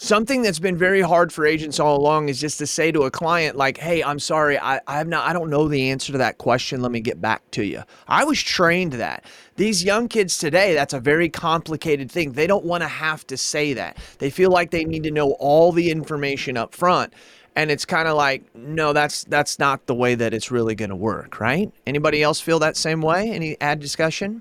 Something 0.02 0.40
that's 0.40 0.58
been 0.58 0.78
very 0.78 1.02
hard 1.02 1.30
for 1.30 1.44
agents 1.44 1.78
all 1.78 1.94
along 1.94 2.30
is 2.30 2.40
just 2.40 2.56
to 2.56 2.66
say 2.66 2.90
to 2.90 3.02
a 3.02 3.10
client, 3.10 3.54
like, 3.54 3.76
hey, 3.76 4.02
I'm 4.02 4.18
sorry, 4.18 4.58
I, 4.58 4.80
I 4.86 4.96
have 4.96 5.08
not 5.08 5.28
I 5.28 5.34
don't 5.34 5.50
know 5.50 5.68
the 5.68 5.90
answer 5.90 6.10
to 6.12 6.16
that 6.18 6.38
question. 6.38 6.80
Let 6.80 6.90
me 6.90 7.00
get 7.00 7.20
back 7.20 7.42
to 7.50 7.66
you. 7.66 7.82
I 8.08 8.24
was 8.24 8.42
trained 8.42 8.94
that. 8.94 9.26
These 9.56 9.84
young 9.84 10.08
kids 10.08 10.38
today, 10.38 10.72
that's 10.72 10.94
a 10.94 11.00
very 11.00 11.28
complicated 11.28 12.10
thing. 12.10 12.32
They 12.32 12.46
don't 12.46 12.64
want 12.64 12.82
to 12.82 12.88
have 12.88 13.26
to 13.26 13.36
say 13.36 13.74
that. 13.74 13.98
They 14.20 14.30
feel 14.30 14.50
like 14.50 14.70
they 14.70 14.86
need 14.86 15.02
to 15.02 15.10
know 15.10 15.32
all 15.32 15.70
the 15.70 15.90
information 15.90 16.56
up 16.56 16.74
front. 16.74 17.12
And 17.54 17.70
it's 17.70 17.84
kind 17.84 18.08
of 18.08 18.16
like, 18.16 18.42
no, 18.54 18.94
that's 18.94 19.24
that's 19.24 19.58
not 19.58 19.84
the 19.84 19.94
way 19.94 20.14
that 20.14 20.32
it's 20.32 20.50
really 20.50 20.74
going 20.74 20.88
to 20.88 20.96
work, 20.96 21.40
right? 21.40 21.70
Anybody 21.86 22.22
else 22.22 22.40
feel 22.40 22.58
that 22.60 22.78
same 22.78 23.02
way? 23.02 23.30
Any 23.30 23.60
ad 23.60 23.80
discussion? 23.80 24.40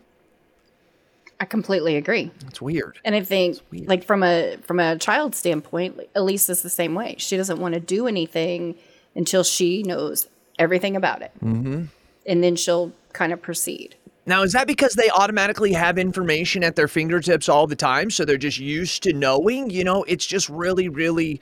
I 1.39 1.45
completely 1.45 1.95
agree. 1.95 2.31
It's 2.47 2.61
weird. 2.61 2.99
And 3.05 3.15
I 3.15 3.21
think, 3.21 3.59
like 3.71 4.03
from 4.03 4.23
a 4.23 4.57
from 4.61 4.79
a 4.79 4.97
child 4.97 5.35
standpoint, 5.35 5.99
Elise 6.15 6.49
is 6.49 6.61
the 6.61 6.69
same 6.69 6.95
way. 6.95 7.15
She 7.17 7.37
doesn't 7.37 7.59
want 7.59 7.75
to 7.75 7.79
do 7.79 8.07
anything 8.07 8.75
until 9.15 9.43
she 9.43 9.83
knows 9.83 10.27
everything 10.57 10.95
about 10.95 11.21
it, 11.21 11.31
mm-hmm. 11.41 11.85
and 12.25 12.43
then 12.43 12.55
she'll 12.55 12.91
kind 13.13 13.31
of 13.31 13.41
proceed. 13.41 13.95
Now, 14.25 14.43
is 14.43 14.51
that 14.51 14.67
because 14.67 14.93
they 14.93 15.09
automatically 15.09 15.73
have 15.73 15.97
information 15.97 16.63
at 16.63 16.75
their 16.75 16.87
fingertips 16.87 17.49
all 17.49 17.65
the 17.65 17.75
time? 17.75 18.11
So 18.11 18.25
they're 18.25 18.37
just 18.37 18.59
used 18.59 19.01
to 19.03 19.13
knowing? 19.13 19.71
You 19.71 19.83
know, 19.83 20.03
it's 20.03 20.25
just 20.25 20.49
really, 20.49 20.87
really, 20.87 21.41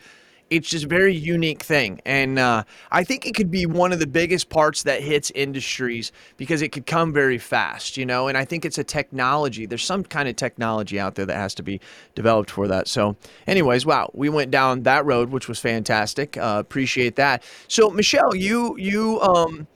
it's 0.50 0.70
just 0.70 0.86
a 0.86 0.88
very 0.88 1.16
unique 1.16 1.64
thing. 1.64 2.02
And 2.06 2.40
uh, 2.40 2.64
i 2.92 3.04
think 3.04 3.26
it 3.26 3.36
could 3.36 3.52
be 3.52 3.66
one 3.66 3.92
of 3.94 4.00
the 4.00 4.08
biggest 4.08 4.50
parts 4.50 4.84
that 4.84 5.02
hits 5.02 5.32
industries 5.32 6.12
because 6.38 6.62
it 6.62 6.72
could 6.72 6.86
come 6.86 7.14
very 7.14 7.38
fast 7.38 7.98
you 7.98 8.06
know? 8.06 8.28
And 8.28 8.38
i 8.38 8.46
think 8.46 8.66
it's 8.66 8.78
a 8.78 8.84
technology. 8.84 9.66
There's 9.66 9.84
some 9.84 10.04
kind 10.04 10.28
of 10.30 10.36
technology 10.36 11.00
out 11.00 11.16
there 11.16 11.26
that 11.26 11.36
has 11.36 11.56
to 11.56 11.64
be 11.64 11.80
developed 12.16 12.52
for 12.52 12.68
that. 12.68 12.88
So 12.88 13.16
anyways 13.46 13.86
wow 13.86 14.10
we 14.14 14.30
went 14.30 14.52
down 14.52 14.84
that 14.84 15.06
road 15.06 15.30
which 15.30 15.48
was 15.48 15.60
fantastic. 15.60 16.38
Uh, 16.38 16.58
appreciate 16.60 17.16
that. 17.18 17.44
So 17.68 17.90
michelle 17.90 18.36
you 18.36 18.78
you 18.78 19.20
um 19.22 19.68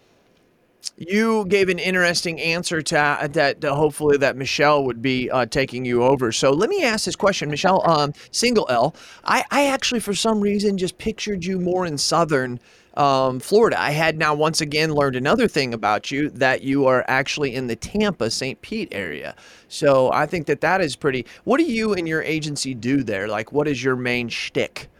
you 0.98 1.46
gave 1.46 1.70
an 1.70 1.80
interesting 1.80 2.39
answer 2.39 2.82
to 2.82 3.00
uh, 3.00 3.28
that. 3.28 3.63
Uh, 3.63 3.76
hopefully, 3.76 4.17
that 4.17 4.36
Michelle 4.36 4.84
would 4.84 5.02
be 5.02 5.30
uh, 5.30 5.46
taking 5.46 5.86
you 5.86 6.04
over. 6.04 6.32
So 6.32 6.52
let 6.52 6.70
me 6.70 6.84
ask 6.84 7.06
this 7.06 7.15
question, 7.15 7.50
Michelle. 7.50 7.88
Um, 7.89 8.13
single 8.32 8.67
L. 8.70 8.96
I, 9.24 9.44
I 9.52 9.67
actually, 9.67 10.00
for 10.00 10.13
some 10.13 10.41
reason, 10.41 10.78
just 10.78 10.98
pictured 10.98 11.46
you 11.46 11.60
more 11.60 11.86
in 11.86 11.98
Southern 11.98 12.60
um, 12.96 13.39
Florida. 13.39 13.80
I 13.80 13.91
had 13.91 14.17
now 14.17 14.34
once 14.34 14.62
again 14.62 14.94
learned 14.94 15.15
another 15.15 15.48
thing 15.48 15.74
about 15.74 16.12
you 16.12 16.30
that 16.32 16.62
you 16.62 16.86
are 16.88 17.06
actually 17.08 17.56
in 17.56 17.67
the 17.67 17.76
Tampa, 17.76 18.30
St. 18.30 18.62
Pete 18.62 18.89
area. 18.91 19.36
So 19.67 20.12
I 20.12 20.26
think 20.26 20.48
that 20.48 20.62
that 20.62 20.82
is 20.82 20.96
pretty. 20.96 21.26
What 21.44 21.58
do 21.58 21.63
you 21.63 21.94
and 21.94 22.08
your 22.08 22.22
agency 22.22 22.74
do 22.74 23.04
there? 23.04 23.28
Like, 23.28 23.52
what 23.52 23.67
is 23.67 23.84
your 23.84 23.96
main 23.96 24.30
shtick? 24.30 24.91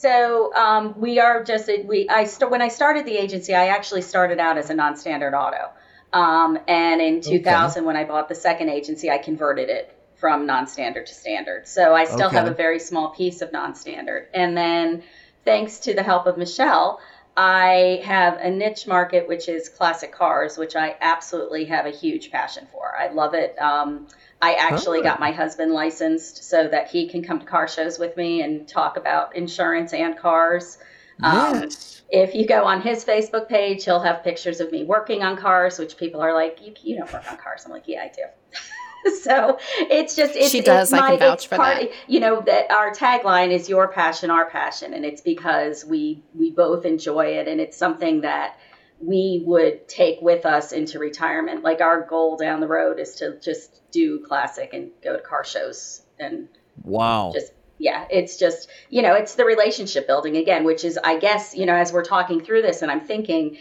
So 0.00 0.50
um, 0.54 0.98
we 0.98 1.20
are 1.20 1.44
just 1.44 1.68
we 1.84 2.08
I 2.08 2.24
st- 2.24 2.50
when 2.50 2.62
I 2.62 2.68
started 2.68 3.04
the 3.04 3.18
agency, 3.18 3.54
I 3.54 3.66
actually 3.66 4.00
started 4.00 4.40
out 4.40 4.56
as 4.56 4.70
a 4.70 4.74
non-standard 4.74 5.34
auto, 5.34 5.68
um, 6.14 6.58
and 6.66 7.02
in 7.02 7.20
2000 7.20 7.80
okay. 7.82 7.86
when 7.86 7.96
I 7.96 8.04
bought 8.04 8.26
the 8.30 8.34
second 8.34 8.70
agency, 8.70 9.10
I 9.10 9.18
converted 9.18 9.68
it 9.68 9.94
from 10.14 10.46
non-standard 10.46 11.06
to 11.06 11.12
standard. 11.12 11.68
So 11.68 11.94
I 11.94 12.06
still 12.06 12.28
okay. 12.28 12.36
have 12.36 12.46
a 12.46 12.54
very 12.54 12.78
small 12.78 13.10
piece 13.10 13.42
of 13.42 13.52
non-standard, 13.52 14.28
and 14.32 14.56
then 14.56 15.02
thanks 15.44 15.80
to 15.80 15.92
the 15.92 16.02
help 16.02 16.26
of 16.26 16.38
Michelle. 16.38 16.98
I 17.36 18.00
have 18.02 18.38
a 18.38 18.50
niche 18.50 18.86
market, 18.86 19.28
which 19.28 19.50
is 19.50 19.68
classic 19.68 20.12
cars, 20.12 20.56
which 20.56 20.76
I 20.76 20.96
absolutely 21.02 21.66
have 21.66 21.84
a 21.84 21.90
huge 21.90 22.30
passion 22.30 22.66
for. 22.72 22.96
I 22.96 23.08
love 23.12 23.34
it. 23.34 23.54
Um, 23.60 24.08
I 24.42 24.54
actually 24.54 25.00
oh. 25.00 25.02
got 25.02 25.20
my 25.20 25.32
husband 25.32 25.72
licensed 25.72 26.44
so 26.44 26.66
that 26.68 26.88
he 26.88 27.08
can 27.08 27.22
come 27.22 27.40
to 27.40 27.46
car 27.46 27.68
shows 27.68 27.98
with 27.98 28.16
me 28.16 28.42
and 28.42 28.66
talk 28.66 28.96
about 28.96 29.36
insurance 29.36 29.92
and 29.92 30.16
cars. 30.16 30.78
Um, 31.22 31.62
yes. 31.62 32.00
if 32.08 32.34
you 32.34 32.46
go 32.46 32.64
on 32.64 32.80
his 32.80 33.04
Facebook 33.04 33.48
page, 33.48 33.84
he'll 33.84 34.00
have 34.00 34.24
pictures 34.24 34.60
of 34.60 34.72
me 34.72 34.84
working 34.84 35.22
on 35.22 35.36
cars, 35.36 35.78
which 35.78 35.98
people 35.98 36.22
are 36.22 36.32
like, 36.32 36.58
"You, 36.64 36.72
you 36.82 36.96
don't 36.96 37.12
work 37.12 37.30
on 37.30 37.36
cars." 37.36 37.64
I'm 37.66 37.72
like, 37.72 37.86
"Yeah, 37.86 38.04
I 38.04 38.08
do." 38.08 39.10
so 39.22 39.58
it's 39.78 40.16
just 40.16 40.34
it's, 40.34 40.50
she 40.50 40.62
does. 40.62 40.90
It's 40.90 40.98
my, 40.98 41.06
I 41.06 41.10
can 41.10 41.18
vouch 41.18 41.46
for 41.46 41.56
part, 41.56 41.80
that. 41.80 41.90
You 42.06 42.20
know 42.20 42.40
that 42.40 42.70
our 42.70 42.92
tagline 42.92 43.50
is 43.50 43.68
"Your 43.68 43.88
passion, 43.88 44.30
our 44.30 44.48
passion," 44.48 44.94
and 44.94 45.04
it's 45.04 45.20
because 45.20 45.84
we 45.84 46.22
we 46.34 46.50
both 46.50 46.86
enjoy 46.86 47.26
it, 47.26 47.48
and 47.48 47.60
it's 47.60 47.76
something 47.76 48.22
that 48.22 48.56
we 49.00 49.42
would 49.46 49.88
take 49.88 50.20
with 50.20 50.46
us 50.46 50.72
into 50.72 50.98
retirement. 50.98 51.62
Like 51.62 51.80
our 51.80 52.02
goal 52.02 52.36
down 52.36 52.60
the 52.60 52.68
road 52.68 52.98
is 52.98 53.16
to 53.16 53.38
just 53.40 53.79
do 53.90 54.20
classic 54.20 54.72
and 54.72 54.90
go 55.02 55.16
to 55.16 55.22
car 55.22 55.44
shows 55.44 56.02
and 56.18 56.48
wow. 56.82 57.30
just 57.34 57.52
yeah 57.78 58.06
it's 58.10 58.36
just 58.36 58.68
you 58.88 59.02
know 59.02 59.14
it's 59.14 59.34
the 59.34 59.44
relationship 59.44 60.06
building 60.06 60.36
again 60.36 60.64
which 60.64 60.84
is 60.84 60.98
i 61.02 61.18
guess 61.18 61.54
you 61.54 61.66
know 61.66 61.74
as 61.74 61.92
we're 61.92 62.04
talking 62.04 62.40
through 62.42 62.62
this 62.62 62.82
and 62.82 62.90
i'm 62.90 63.00
thinking 63.00 63.56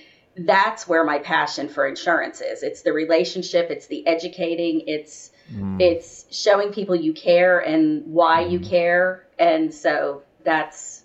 that's 0.46 0.88
where 0.88 1.04
my 1.04 1.20
passion 1.20 1.68
for 1.68 1.88
insurance 1.88 2.42
is. 2.42 2.64
It's 2.64 2.82
the 2.82 2.94
relationship 2.94 3.70
it's 3.70 3.88
the 3.88 4.06
educating 4.08 4.84
it's 4.88 5.32
mm. 5.52 5.82
it's 5.82 6.26
showing 6.32 6.72
people 6.72 6.96
you 6.96 7.14
care 7.14 7.60
and 7.60 8.06
why 8.06 8.44
mm. 8.44 8.52
you 8.52 8.60
care. 8.60 9.28
And 9.38 9.74
so 9.74 10.24
that's 10.44 11.04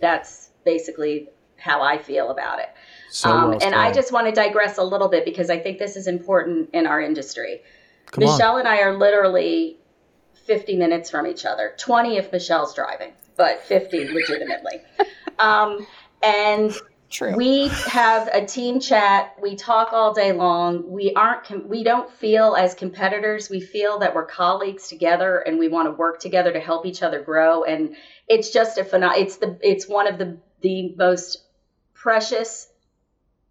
that's 0.00 0.50
basically 0.64 1.28
how 1.56 1.82
i 1.82 1.96
feel 1.96 2.30
about 2.30 2.58
it. 2.58 2.70
So 3.10 3.30
um, 3.30 3.50
well 3.50 3.58
and 3.62 3.74
i 3.74 3.92
just 3.92 4.10
want 4.10 4.26
to 4.26 4.32
digress 4.32 4.78
a 4.78 4.82
little 4.82 5.08
bit 5.08 5.24
because 5.24 5.50
i 5.50 5.58
think 5.58 5.78
this 5.78 5.96
is 5.96 6.06
important 6.06 6.70
in 6.72 6.86
our 6.86 7.00
industry 7.00 7.62
Come 8.12 8.24
Michelle 8.24 8.54
on. 8.54 8.60
and 8.60 8.68
I 8.68 8.80
are 8.82 8.96
literally 8.96 9.78
50 10.46 10.76
minutes 10.76 11.10
from 11.10 11.26
each 11.26 11.44
other. 11.44 11.74
20 11.78 12.16
if 12.16 12.30
Michelle's 12.30 12.74
driving, 12.74 13.12
but 13.36 13.62
50 13.64 14.08
legitimately. 14.12 14.80
Um, 15.38 15.86
and 16.22 16.72
True. 17.12 17.34
We 17.36 17.68
have 17.68 18.28
a 18.28 18.46
team 18.46 18.80
chat. 18.80 19.34
We 19.40 19.54
talk 19.54 19.92
all 19.92 20.14
day 20.14 20.32
long. 20.32 20.90
We 20.90 21.12
aren't. 21.14 21.44
Com- 21.44 21.68
we 21.68 21.84
don't 21.84 22.10
feel 22.10 22.54
as 22.54 22.74
competitors. 22.74 23.50
We 23.50 23.60
feel 23.60 23.98
that 23.98 24.14
we're 24.14 24.24
colleagues 24.24 24.88
together, 24.88 25.38
and 25.38 25.58
we 25.58 25.68
want 25.68 25.88
to 25.88 25.92
work 25.92 26.20
together 26.20 26.52
to 26.54 26.60
help 26.60 26.86
each 26.86 27.02
other 27.02 27.20
grow. 27.20 27.64
And 27.64 27.96
it's 28.28 28.50
just 28.50 28.78
a 28.78 28.84
phenom- 28.84 29.18
It's 29.18 29.36
the. 29.36 29.58
It's 29.60 29.86
one 29.86 30.06
of 30.06 30.16
the 30.16 30.38
the 30.62 30.94
most 30.96 31.44
precious 31.92 32.68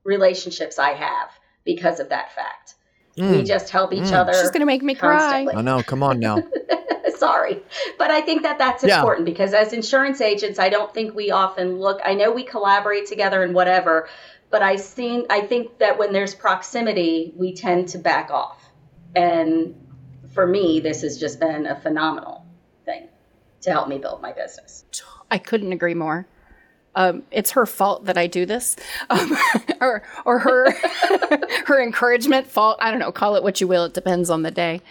relationships 0.04 0.80
I 0.80 0.94
have 0.94 1.30
because 1.64 2.00
of 2.00 2.10
that 2.10 2.32
fact. 2.32 2.74
Mm. 3.22 3.38
We 3.38 3.44
just 3.44 3.70
help 3.70 3.94
each 3.94 4.06
mm. 4.06 4.14
other. 4.14 4.34
She's 4.34 4.50
going 4.50 4.62
to 4.62 4.66
make 4.66 4.82
me 4.82 4.96
constantly. 4.96 5.54
cry. 5.54 5.60
I 5.60 5.62
know. 5.62 5.84
Come 5.84 6.02
on 6.02 6.20
now. 6.20 6.38
Sorry. 7.18 7.62
But 8.00 8.10
I 8.10 8.22
think 8.22 8.42
that 8.42 8.58
that's 8.58 8.84
important 8.84 9.26
because 9.26 9.54
as 9.54 9.74
insurance 9.74 10.22
agents, 10.22 10.58
I 10.58 10.70
don't 10.70 10.92
think 10.92 11.14
we 11.14 11.30
often 11.30 11.78
look, 11.80 12.02
I 12.04 12.16
know 12.16 12.32
we 12.32 12.44
collaborate 12.44 13.06
together 13.06 13.44
and 13.44 13.54
whatever, 13.54 14.10
but 14.50 14.64
I 14.64 14.78
seen 14.78 15.28
I 15.30 15.42
think 15.42 15.78
that 15.78 16.00
when 16.00 16.14
there's 16.14 16.34
proximity, 16.34 17.32
we 17.36 17.54
tend 17.54 17.90
to 17.90 18.00
back 18.00 18.32
off. 18.32 18.58
And 19.16 19.76
for 20.34 20.48
me, 20.48 20.80
this 20.80 21.04
has 21.04 21.20
just 21.20 21.40
been 21.40 21.68
a 21.68 21.80
phenomenal 21.80 22.48
thing 22.86 23.08
to 23.62 23.72
help 23.72 23.88
me 23.88 24.00
build 24.00 24.24
my 24.24 24.32
business. 24.34 24.84
I 25.30 25.38
couldn't 25.38 25.74
agree 25.74 25.94
more 25.94 26.26
um, 26.96 27.24
it's 27.32 27.52
her 27.52 27.66
fault 27.66 28.06
that 28.06 28.18
I 28.18 28.28
do 28.28 28.46
this, 28.46 28.76
um, 29.10 29.38
or 29.82 30.04
or 30.26 30.40
her 30.40 30.72
her 31.66 31.82
encouragement 31.82 32.48
fault. 32.48 32.78
I 32.82 32.92
don't 32.92 33.00
know. 33.00 33.12
Call 33.12 33.36
it 33.36 33.44
what 33.44 33.62
you 33.62 33.68
will. 33.68 33.86
It 33.86 33.94
depends 33.94 34.30
on 34.30 34.44
the 34.44 34.52
day. 34.52 34.82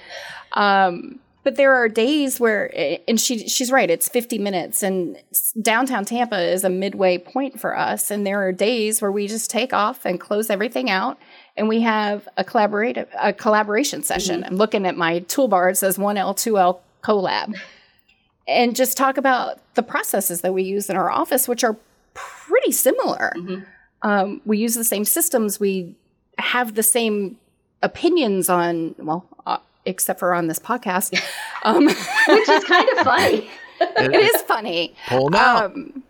Um, 0.53 1.21
but 1.43 1.57
there 1.57 1.75
are 1.75 1.89
days 1.89 2.39
where, 2.39 2.71
and 3.09 3.19
she 3.19 3.49
she's 3.49 3.71
right. 3.71 3.91
It's 3.91 4.09
fifty 4.09 4.39
minutes, 4.39 4.83
and 4.83 5.17
downtown 5.61 6.05
Tampa 6.05 6.41
is 6.41 6.65
a 6.65 6.71
midway 6.71 7.19
point 7.19 7.59
for 7.59 7.77
us. 7.77 8.11
And 8.11 8.27
there 8.27 8.47
are 8.47 8.53
days 8.53 9.01
where 9.01 9.13
we 9.13 9.27
just 9.27 9.51
take 9.51 9.73
off 9.73 10.05
and 10.05 10.21
close 10.21 10.51
everything 10.51 10.91
out, 10.91 11.19
and 11.57 11.69
we 11.69 11.81
have 11.83 12.29
a 12.37 12.45
collaborative 12.45 13.09
a 13.19 13.33
collaboration 13.33 14.03
session. 14.03 14.43
Mm-hmm. 14.43 14.53
I'm 14.53 14.57
looking 14.57 14.87
at 14.87 14.97
my 14.97 15.21
toolbar. 15.21 15.71
It 15.71 15.77
says 15.77 15.99
one 15.99 16.17
L 16.17 16.35
two 16.35 16.59
L 16.59 16.83
collab. 17.03 17.55
And 18.49 18.75
just 18.75 18.97
talk 18.97 19.17
about 19.17 19.61
the 19.75 19.83
processes 19.83 20.41
that 20.41 20.53
we 20.53 20.65
use 20.65 20.91
in 20.91 20.97
our 20.97 21.09
office, 21.09 21.47
which 21.47 21.63
are 21.63 21.77
pretty 22.15 22.73
similar. 22.73 23.33
Mm-hmm. 23.37 23.61
Um, 24.03 24.41
we 24.45 24.59
use 24.59 24.75
the 24.75 24.85
same 24.85 25.05
systems. 25.05 25.61
We 25.61 25.95
have 26.39 26.75
the 26.75 26.83
same 26.83 27.39
opinions 27.83 28.49
on, 28.49 28.95
well, 28.99 29.27
uh, 29.47 29.59
except 29.85 30.21
for 30.21 30.35
on 30.35 30.47
this 30.49 30.59
podcast, 30.59 31.21
um, 31.65 31.87
which 31.87 32.49
is 32.49 32.65
kind 32.65 32.89
of 32.91 32.99
funny. 33.05 33.51
it 33.81 34.15
is 34.15 34.43
funny. 34.43 34.95
Pull 35.09 35.35
out. 35.35 35.67
Um, 35.67 36.03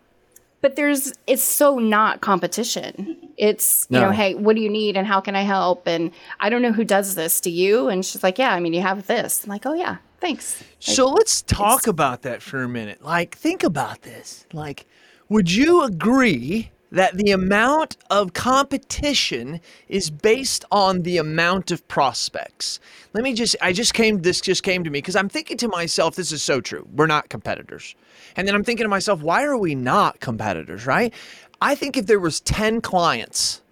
but 0.61 0.77
there's 0.77 1.15
it's 1.27 1.43
so 1.43 1.79
not 1.79 2.21
competition. 2.21 3.17
It's 3.39 3.87
you 3.89 3.99
no. 3.99 4.07
know, 4.07 4.11
hey, 4.11 4.35
what 4.35 4.57
do 4.57 4.63
you 4.63 4.69
need 4.69 4.97
and 4.97 5.07
how 5.07 5.21
can 5.21 5.35
I 5.35 5.43
help? 5.43 5.89
And 5.89 6.11
I 6.39 6.51
don't 6.51 6.61
know 6.61 6.73
who 6.73 6.85
does 6.85 7.15
this. 7.15 7.41
Do 7.41 7.51
you? 7.51 7.89
And 7.89 8.05
she's 8.05 8.23
like, 8.23 8.39
yeah. 8.39 8.53
I 8.53 8.61
mean, 8.61 8.75
you 8.75 8.83
have 8.83 9.07
this. 9.07 9.45
I'm 9.45 9.51
like, 9.51 9.65
oh 9.65 9.73
yeah, 9.73 9.97
thanks. 10.21 10.63
So 10.79 11.09
let's 11.09 11.43
talk 11.43 11.87
about 11.87 12.23
that 12.23 12.43
for 12.43 12.63
a 12.63 12.69
minute. 12.69 13.03
Like, 13.03 13.37
think 13.37 13.63
about 13.63 14.03
this. 14.03 14.47
Like, 14.53 14.87
would 15.31 15.51
you 15.51 15.85
agree 15.85 16.73
that 16.93 17.17
the 17.17 17.31
amount 17.31 17.97
of 18.11 18.33
competition 18.33 19.61
is 19.89 20.11
based 20.11 20.65
on 20.73 21.03
the 21.03 21.19
amount 21.19 21.71
of 21.71 21.87
prospects? 21.87 22.81
Let 23.15 23.23
me 23.23 23.33
just 23.33 23.55
I 23.63 23.73
just 23.73 23.95
came 23.95 24.23
this 24.23 24.41
just 24.41 24.65
came 24.65 24.83
to 24.85 24.91
me 24.91 24.99
because 24.99 25.15
I'm 25.15 25.29
thinking 25.29 25.57
to 25.59 25.69
myself 25.69 26.17
this 26.17 26.33
is 26.33 26.43
so 26.43 26.61
true. 26.61 26.87
We're 26.95 27.07
not 27.07 27.29
competitors. 27.29 27.95
And 28.37 28.47
then 28.47 28.57
I'm 28.57 28.65
thinking 28.65 28.85
to 28.85 28.89
myself, 28.89 29.23
why 29.23 29.45
are 29.45 29.57
we 29.57 29.75
not 29.75 30.19
competitors, 30.21 30.85
right? 30.85 31.15
I 31.61 31.77
think 31.77 31.97
if 31.97 32.07
there 32.07 32.21
was 32.21 32.41
10 32.41 32.81
clients 32.81 33.63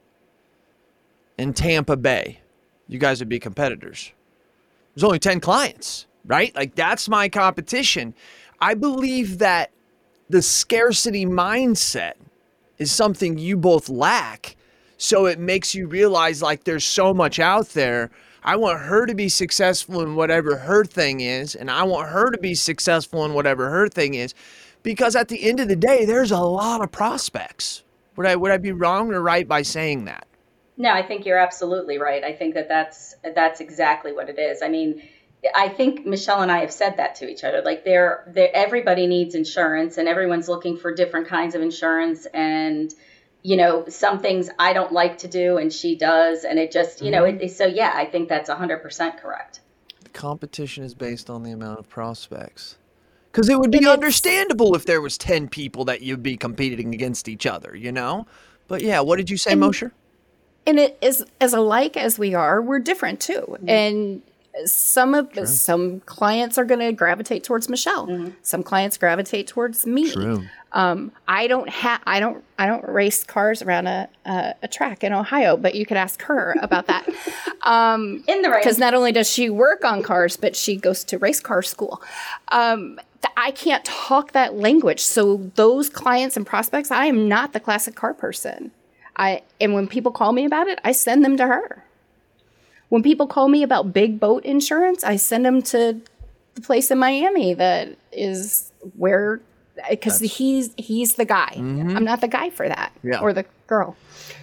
in 1.39 1.55
Tampa 1.55 1.97
Bay, 1.97 2.41
you 2.87 2.99
guys 2.99 3.19
would 3.19 3.29
be 3.29 3.41
competitors. 3.41 4.13
There's 4.95 5.05
only 5.05 5.19
10 5.19 5.41
clients, 5.41 6.07
right? 6.25 6.55
Like 6.55 6.77
that's 6.77 7.09
my 7.09 7.29
competition. 7.29 8.15
I 8.61 8.75
believe 8.75 9.39
that 9.39 9.73
the 10.29 10.43
scarcity 10.43 11.25
mindset 11.25 12.15
is 12.79 12.93
something 12.93 13.39
you 13.39 13.57
both 13.57 13.89
lack. 13.89 14.57
So 14.97 15.27
it 15.27 15.39
makes 15.39 15.75
you 15.75 15.87
realize 15.87 16.43
like 16.43 16.65
there's 16.65 16.85
so 16.85 17.15
much 17.15 17.39
out 17.39 17.71
there. 17.71 18.11
I 18.43 18.57
want 18.57 18.81
her 18.81 19.07
to 19.07 19.15
be 19.15 19.29
successful 19.29 20.01
in 20.01 20.15
whatever 20.15 20.57
her 20.57 20.85
thing 20.85 21.21
is, 21.21 21.55
and 21.55 21.71
I 21.71 21.83
want 21.83 22.09
her 22.09 22.31
to 22.31 22.39
be 22.39 22.55
successful 22.55 23.25
in 23.25 23.35
whatever 23.35 23.69
her 23.69 23.89
thing 23.89 24.15
is. 24.15 24.35
Because 24.83 25.17
at 25.17 25.29
the 25.29 25.49
end 25.49 25.61
of 25.61 25.69
the 25.69 25.77
day, 25.77 26.05
there's 26.05 26.31
a 26.31 26.41
lot 26.41 26.83
of 26.83 26.91
prospects. 26.93 27.83
Would 28.17 28.27
I 28.27 28.37
would 28.37 28.51
I 28.51 28.57
be 28.57 28.73
wrong 28.73 29.13
or 29.13 29.21
right 29.23 29.47
by 29.47 29.63
saying 29.63 30.05
that? 30.07 30.27
No, 30.77 30.91
I 30.91 31.03
think 31.03 31.27
you're 31.27 31.39
absolutely 31.39 31.99
right. 31.99 32.23
I 32.23 32.33
think 32.33 32.55
that 32.55 32.69
that's 32.69 33.17
that's 33.35 33.61
exactly 33.61 34.13
what 34.13 34.29
it 34.29 34.39
is. 34.39 34.63
I 34.63 34.69
mean, 34.69 35.03
I 35.55 35.69
think 35.69 36.05
Michelle 36.05 36.43
and 36.43 36.51
I 36.51 36.59
have 36.59 36.73
said 36.73 36.97
that 36.97 37.17
to 37.17 37.29
each 37.29 37.45
other. 37.45 37.63
Like, 37.65 37.85
there, 37.85 38.33
everybody 38.55 39.07
needs 39.07 39.35
insurance, 39.35 39.97
and 39.99 40.09
everyone's 40.09 40.49
looking 40.49 40.77
for 40.77 40.93
different 40.95 41.29
kinds 41.29 41.55
of 41.55 41.63
insurance. 41.63 42.27
And 42.35 42.93
you 43.45 43.57
know, 43.57 43.87
some 43.89 44.19
things 44.19 44.51
I 44.59 44.73
don't 44.73 44.93
like 44.93 45.19
to 45.19 45.29
do, 45.29 45.59
and 45.59 45.73
she 45.73 45.95
does, 45.97 46.43
and 46.45 46.59
it 46.59 46.73
just, 46.73 47.01
you 47.03 47.11
know, 47.13 47.23
Mm-hmm. 47.23 47.41
it, 47.43 47.51
so 47.53 47.67
yeah, 47.67 47.93
I 47.95 48.05
think 48.05 48.29
that's 48.29 48.51
hundred 48.51 48.79
percent 48.83 49.17
correct. 49.19 49.61
The 50.03 50.11
competition 50.11 50.83
is 50.83 50.93
based 50.95 51.31
on 51.31 51.45
the 51.45 51.53
amount 51.53 51.79
of 51.79 51.89
prospects. 51.89 52.77
Because 53.31 53.49
it 53.49 53.59
would 53.61 53.71
be 53.71 53.87
understandable 53.87 54.75
if 54.75 54.87
there 54.87 55.01
was 55.01 55.17
10 55.19 55.49
people 55.49 55.85
that 55.85 56.03
you'd 56.03 56.23
be 56.23 56.37
competing 56.37 56.93
against 56.95 57.29
each 57.29 57.47
other, 57.47 57.77
you 57.77 57.93
know? 57.93 58.27
But 58.67 58.83
yeah, 58.83 59.01
what 59.01 59.17
did 59.17 59.31
you 59.31 59.37
say, 59.37 59.55
Mosher? 59.55 59.93
and 60.67 60.79
it 60.81 60.99
is 61.01 61.25
as 61.41 61.55
alike 61.55 61.97
as 61.97 62.19
we 62.19 62.35
are 62.35 62.61
we're 62.61 62.81
different 62.81 63.21
too 63.21 63.41
Mm-hmm. 63.49 63.69
and 63.69 64.23
some 64.67 65.15
of 65.15 65.33
the, 65.35 65.47
some 65.47 66.01
clients 66.01 66.59
are 66.59 66.65
going 66.65 66.81
to 66.81 66.93
gravitate 66.93 67.45
towards 67.45 67.69
michelle. 67.69 68.33
Some 68.43 68.63
clients 68.63 68.97
gravitate 68.99 69.47
towards 69.47 69.87
me. 69.87 70.13
Um, 70.73 71.13
i 71.27 71.47
don't 71.47 71.71
have 71.71 72.03
i 72.07 72.21
don't 72.21 72.45
i 72.59 72.67
don't 72.67 72.87
race 72.87 73.25
cars 73.25 73.63
around 73.63 73.87
a, 73.87 74.07
a, 74.27 74.55
a 74.65 74.69
track 74.69 75.03
in 75.03 75.15
ohio 75.15 75.57
but 75.57 75.75
you 75.75 75.87
could 75.87 75.97
ask 75.97 76.21
her 76.23 76.55
about 76.61 76.87
that. 76.89 77.09
Um, 77.63 78.23
In 78.29 78.43
the 78.43 78.51
rain. 78.51 78.61
because 78.61 78.79
not 78.79 78.95
only 78.95 79.11
does 79.13 79.29
she 79.31 79.51
work 79.51 79.85
on 79.85 80.03
cars 80.03 80.37
but 80.37 80.55
she 80.55 80.77
goes 80.77 81.05
to 81.05 81.19
race 81.19 81.41
car 81.41 81.63
school. 81.63 82.03
Um, 82.53 83.01
th- 83.23 83.33
i 83.37 83.51
can't 83.51 83.85
talk 83.85 84.33
that 84.33 84.55
language. 84.55 85.01
So 85.01 85.51
those 85.55 85.89
clients 85.89 86.37
and 86.37 86.47
prospects 86.47 86.91
i 86.91 87.07
am 87.07 87.29
not 87.29 87.53
the 87.55 87.61
classic 87.61 87.95
car 87.95 88.13
person. 88.15 88.71
I 89.17 89.43
and 89.61 89.75
when 89.75 89.89
people 89.89 90.13
call 90.13 90.33
me 90.33 90.45
about 90.45 90.69
it, 90.69 90.79
I 90.85 90.93
send 90.93 91.25
them 91.25 91.37
to 91.39 91.47
her. 91.47 91.85
When 92.89 93.03
people 93.03 93.27
call 93.27 93.49
me 93.49 93.63
about 93.63 93.93
big 93.93 94.19
boat 94.19 94.45
insurance, 94.45 95.05
I 95.05 95.17
send 95.17 95.45
them 95.45 95.63
to 95.63 96.01
the 96.55 96.61
place 96.61 96.91
in 96.91 96.99
Miami 96.99 97.55
that 97.55 97.97
is 98.13 98.73
where 98.97 99.41
because 99.91 100.19
he's 100.21 100.71
he's 100.77 101.15
the 101.15 101.25
guy. 101.25 101.53
Mm-hmm. 101.55 101.97
I'm 101.97 102.05
not 102.05 102.21
the 102.21 102.29
guy 102.29 102.51
for 102.51 102.69
that 102.69 102.93
Yeah. 103.03 103.21
or 103.21 103.33
the 103.33 103.45
girl. 103.67 103.97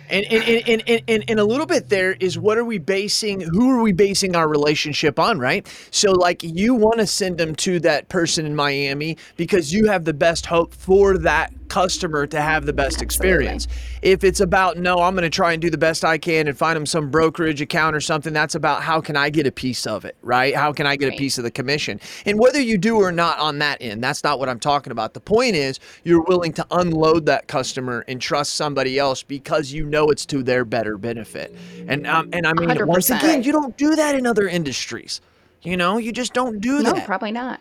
And, 0.09 0.25
and, 0.25 0.83
and, 0.87 1.03
and, 1.07 1.23
and, 1.27 1.39
a 1.39 1.43
little 1.43 1.65
bit 1.65 1.89
there 1.89 2.13
is 2.13 2.37
what 2.37 2.57
are 2.57 2.65
we 2.65 2.77
basing, 2.77 3.41
who 3.41 3.69
are 3.71 3.81
we 3.81 3.91
basing 3.91 4.35
our 4.35 4.47
relationship 4.47 5.19
on, 5.19 5.39
right? 5.39 5.67
So, 5.91 6.11
like, 6.11 6.43
you 6.43 6.75
want 6.75 6.99
to 6.99 7.07
send 7.07 7.37
them 7.37 7.55
to 7.57 7.79
that 7.81 8.09
person 8.09 8.45
in 8.45 8.55
Miami 8.55 9.17
because 9.37 9.73
you 9.73 9.87
have 9.87 10.05
the 10.05 10.13
best 10.13 10.45
hope 10.45 10.73
for 10.73 11.17
that 11.19 11.51
customer 11.67 12.27
to 12.27 12.41
have 12.41 12.65
the 12.65 12.73
best 12.73 13.01
experience. 13.01 13.67
If 14.01 14.23
it's 14.23 14.39
about, 14.39 14.77
no, 14.77 14.99
I'm 14.99 15.15
going 15.15 15.23
to 15.23 15.29
try 15.29 15.53
and 15.53 15.61
do 15.61 15.69
the 15.69 15.77
best 15.77 16.05
I 16.05 16.17
can 16.17 16.47
and 16.47 16.57
find 16.57 16.75
them 16.75 16.85
some 16.85 17.09
brokerage 17.09 17.61
account 17.61 17.95
or 17.95 18.01
something, 18.01 18.33
that's 18.33 18.55
about 18.55 18.81
how 18.81 19.01
can 19.01 19.15
I 19.15 19.29
get 19.29 19.47
a 19.47 19.51
piece 19.51 19.87
of 19.87 20.05
it, 20.05 20.15
right? 20.21 20.55
How 20.55 20.71
can 20.71 20.85
I 20.85 20.95
get 20.95 21.13
a 21.13 21.17
piece 21.17 21.37
of 21.37 21.43
the 21.43 21.51
commission? 21.51 21.99
And 22.25 22.39
whether 22.39 22.61
you 22.61 22.77
do 22.77 22.97
or 22.97 23.11
not 23.11 23.39
on 23.39 23.59
that 23.59 23.81
end, 23.81 24.03
that's 24.03 24.23
not 24.23 24.39
what 24.39 24.49
I'm 24.49 24.59
talking 24.59 24.91
about. 24.91 25.13
The 25.13 25.21
point 25.21 25.55
is, 25.55 25.79
you're 26.03 26.23
willing 26.23 26.53
to 26.53 26.65
unload 26.71 27.25
that 27.25 27.47
customer 27.47 28.05
and 28.07 28.21
trust 28.21 28.55
somebody 28.55 28.99
else 28.99 29.23
because 29.23 29.71
you 29.71 29.85
know 29.85 29.94
it's 30.09 30.25
to 30.27 30.43
their 30.43 30.65
better 30.65 30.97
benefit. 30.97 31.55
And 31.87 32.05
um, 32.07 32.29
and 32.33 32.45
I 32.45 32.53
mean, 32.53 32.69
once 32.87 33.09
100%. 33.09 33.19
again, 33.19 33.43
you 33.43 33.51
don't 33.51 33.75
do 33.77 33.95
that 33.95 34.15
in 34.15 34.25
other 34.27 34.47
industries. 34.47 35.21
You 35.63 35.77
know, 35.77 35.97
you 35.97 36.11
just 36.11 36.33
don't 36.33 36.59
do 36.59 36.83
No, 36.83 36.91
that. 36.93 37.05
probably 37.05 37.31
not. 37.31 37.59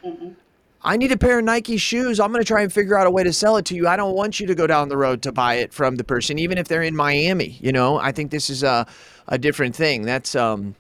I 0.83 0.99
need 0.99 1.11
a 1.13 1.17
pair 1.17 1.39
of 1.39 1.45
Nike 1.47 1.79
shoes. 1.79 2.21
I'm 2.21 2.31
going 2.31 2.45
to 2.45 2.47
try 2.47 2.61
and 2.61 2.71
figure 2.71 2.99
out 2.99 3.07
a 3.07 3.11
way 3.11 3.25
to 3.25 3.33
sell 3.33 3.57
it 3.57 3.65
to 3.67 3.75
you. 3.75 3.89
I 3.89 3.97
don't 3.97 4.15
want 4.15 4.39
you 4.39 4.47
to 4.47 4.55
go 4.55 4.67
down 4.67 4.91
the 4.91 4.99
road 4.99 5.23
to 5.23 5.33
buy 5.33 5.55
it 5.55 5.73
from 5.73 5.97
the 5.97 6.05
person, 6.05 6.39
even 6.39 6.59
if 6.59 6.69
they're 6.69 6.83
in 6.83 6.95
Miami. 6.95 7.57
You 7.63 7.73
know, 7.73 7.99
I 7.99 8.13
think 8.13 8.31
this 8.31 8.51
is 8.51 8.63
a, 8.63 8.87
a 9.29 9.39
different 9.39 9.75
thing. 9.75 10.03
That's, 10.03 10.35
um, 10.35 10.75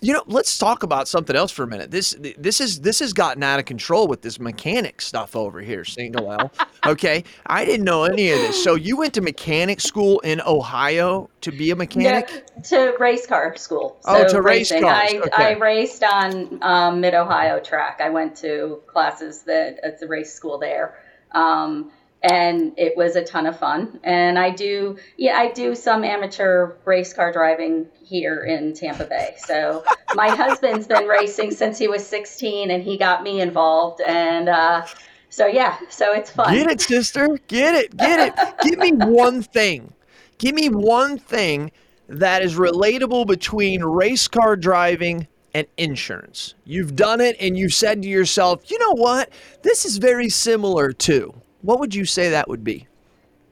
you 0.00 0.12
know, 0.12 0.22
let's 0.26 0.58
talk 0.58 0.82
about 0.82 1.08
something 1.08 1.34
else 1.34 1.50
for 1.50 1.62
a 1.62 1.66
minute. 1.66 1.90
This 1.90 2.16
this 2.38 2.60
is 2.60 2.80
this 2.80 3.00
has 3.00 3.12
gotten 3.12 3.42
out 3.42 3.58
of 3.58 3.64
control 3.64 4.06
with 4.06 4.22
this 4.22 4.38
mechanic 4.38 5.00
stuff 5.00 5.34
over 5.36 5.60
here, 5.60 5.84
single 5.84 6.32
L. 6.32 6.52
Okay, 6.86 7.24
I 7.46 7.64
didn't 7.64 7.84
know 7.84 8.04
any 8.04 8.30
of 8.30 8.38
this. 8.38 8.62
So 8.62 8.76
you 8.76 8.96
went 8.96 9.12
to 9.14 9.20
mechanic 9.20 9.80
school 9.80 10.20
in 10.20 10.40
Ohio 10.42 11.28
to 11.40 11.50
be 11.50 11.72
a 11.72 11.76
mechanic? 11.76 12.44
No, 12.54 12.62
to 12.62 12.96
race 13.00 13.26
car 13.26 13.56
school. 13.56 13.98
Oh, 14.04 14.28
to 14.28 14.40
race 14.40 14.70
racing. 14.70 14.82
cars, 14.82 15.12
I, 15.12 15.18
okay. 15.18 15.44
I 15.44 15.52
raced 15.58 16.04
on 16.04 16.58
um, 16.62 17.00
Mid 17.00 17.14
Ohio 17.14 17.58
track. 17.58 18.00
I 18.00 18.10
went 18.10 18.36
to 18.36 18.82
classes 18.86 19.42
that 19.42 19.80
at 19.82 19.98
the 19.98 20.06
race 20.06 20.32
school 20.32 20.58
there, 20.58 20.96
um, 21.32 21.90
and 22.26 22.72
it 22.76 22.96
was 22.96 23.14
a 23.14 23.22
ton 23.22 23.46
of 23.46 23.58
fun. 23.58 24.00
And 24.02 24.38
I 24.38 24.50
do, 24.50 24.98
yeah, 25.16 25.36
I 25.36 25.52
do 25.52 25.74
some 25.74 26.02
amateur 26.02 26.74
race 26.84 27.12
car 27.12 27.32
driving 27.32 27.86
here 28.02 28.40
in 28.40 28.74
Tampa 28.74 29.04
Bay. 29.04 29.36
So 29.38 29.84
my 30.14 30.28
husband's 30.36 30.88
been 30.88 31.06
racing 31.06 31.52
since 31.52 31.78
he 31.78 31.86
was 31.86 32.04
16, 32.06 32.70
and 32.70 32.82
he 32.82 32.98
got 32.98 33.22
me 33.22 33.40
involved. 33.40 34.00
And 34.00 34.48
uh, 34.48 34.86
so 35.28 35.46
yeah, 35.46 35.78
so 35.88 36.12
it's 36.12 36.30
fun. 36.30 36.52
Get 36.52 36.68
it, 36.68 36.80
sister. 36.80 37.38
Get 37.46 37.74
it. 37.76 37.96
Get 37.96 38.28
it. 38.28 38.54
Give 38.62 38.78
me 38.78 38.92
one 39.06 39.42
thing. 39.42 39.92
Give 40.38 40.54
me 40.54 40.68
one 40.68 41.18
thing 41.18 41.70
that 42.08 42.42
is 42.42 42.56
relatable 42.56 43.26
between 43.26 43.84
race 43.84 44.26
car 44.26 44.56
driving 44.56 45.28
and 45.54 45.66
insurance. 45.76 46.54
You've 46.64 46.96
done 46.96 47.20
it 47.20 47.36
and 47.40 47.56
you've 47.56 47.72
said 47.72 48.02
to 48.02 48.08
yourself, 48.08 48.70
you 48.70 48.78
know 48.78 48.92
what? 48.92 49.30
This 49.62 49.84
is 49.84 49.98
very 49.98 50.28
similar 50.28 50.92
to. 50.92 51.34
What 51.66 51.80
would 51.80 51.96
you 51.96 52.04
say 52.04 52.30
that 52.30 52.48
would 52.48 52.62
be? 52.62 52.86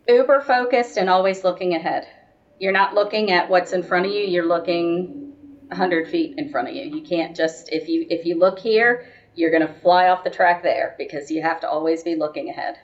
uber 0.06 0.40
focused 0.40 0.98
and 0.98 1.10
always 1.10 1.42
looking 1.42 1.74
ahead. 1.74 2.06
You're 2.60 2.70
not 2.70 2.94
looking 2.94 3.32
at 3.32 3.50
what's 3.50 3.72
in 3.72 3.82
front 3.82 4.06
of 4.06 4.12
you. 4.12 4.20
You're 4.20 4.46
looking 4.46 5.32
100 5.66 6.08
feet 6.08 6.38
in 6.38 6.48
front 6.48 6.68
of 6.68 6.76
you. 6.76 6.84
You 6.84 7.02
can't 7.02 7.34
just 7.34 7.70
if 7.72 7.88
you 7.88 8.06
if 8.08 8.24
you 8.24 8.38
look 8.38 8.60
here, 8.60 9.06
you're 9.34 9.50
going 9.50 9.66
to 9.66 9.80
fly 9.80 10.10
off 10.10 10.22
the 10.22 10.30
track 10.30 10.62
there 10.62 10.94
because 10.96 11.28
you 11.28 11.42
have 11.42 11.58
to 11.62 11.68
always 11.68 12.04
be 12.04 12.14
looking 12.14 12.50
ahead. 12.50 12.76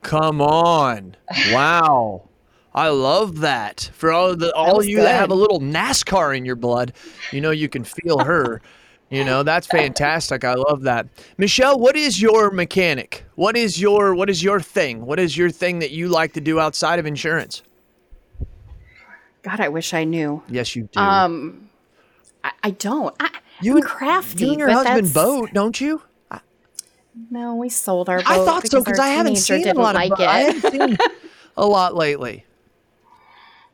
Come 0.00 0.40
on. 0.40 1.16
Wow. 1.52 2.30
I 2.74 2.88
love 2.88 3.40
that. 3.40 3.90
For 3.92 4.10
all 4.10 4.36
the 4.36 4.54
all 4.54 4.76
was 4.76 4.86
you 4.86 5.02
that 5.02 5.20
have 5.20 5.30
a 5.30 5.34
little 5.34 5.60
NASCAR 5.60 6.34
in 6.36 6.46
your 6.46 6.56
blood, 6.56 6.94
you 7.30 7.42
know 7.42 7.50
you 7.50 7.68
can 7.68 7.84
feel 7.84 8.20
her. 8.20 8.62
You 9.08 9.24
know, 9.24 9.44
that's 9.44 9.68
fantastic. 9.68 10.42
I 10.44 10.54
love 10.54 10.82
that. 10.82 11.06
Michelle, 11.38 11.78
what 11.78 11.94
is 11.96 12.20
your 12.20 12.50
mechanic? 12.50 13.24
What 13.36 13.56
is 13.56 13.80
your 13.80 14.14
what 14.16 14.28
is 14.28 14.42
your 14.42 14.58
thing? 14.60 15.06
What 15.06 15.20
is 15.20 15.36
your 15.36 15.48
thing 15.50 15.78
that 15.78 15.92
you 15.92 16.08
like 16.08 16.32
to 16.32 16.40
do 16.40 16.58
outside 16.58 16.98
of 16.98 17.06
insurance? 17.06 17.62
God, 19.42 19.60
I 19.60 19.68
wish 19.68 19.94
I 19.94 20.02
knew. 20.02 20.42
Yes, 20.48 20.74
you 20.74 20.88
do. 20.90 20.98
Um, 20.98 21.70
I, 22.42 22.50
I 22.64 22.70
don't. 22.70 23.14
I, 23.20 23.30
you 23.60 23.72
I'm 23.72 23.76
and- 23.78 23.86
crafty. 23.86 24.44
You 24.46 24.50
and 24.52 24.58
your 24.58 24.70
husband 24.70 25.14
boat, 25.14 25.50
don't 25.52 25.80
you? 25.80 26.02
No, 27.30 27.54
we 27.54 27.68
sold 27.70 28.08
our 28.10 28.18
boat. 28.18 28.26
I 28.28 28.44
thought 28.44 28.66
so 28.66 28.82
because 28.82 28.98
I 28.98 29.08
haven't 29.08 29.36
seen 29.36 29.66
a 29.66 29.72
lot 29.72 29.94
of 29.94 30.02
like 30.10 30.20
I 30.20 30.40
it. 30.48 30.54
haven't 30.62 30.70
seen 30.72 30.98
a 31.56 31.66
lot 31.66 31.94
lately. 31.94 32.44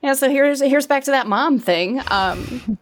Yeah, 0.01 0.13
so 0.13 0.29
here's 0.31 0.61
here's 0.61 0.87
back 0.87 1.05
to 1.05 1.11
that 1.11 1.27
mom 1.27 1.59
thing. 1.59 2.01
Um, 2.09 2.79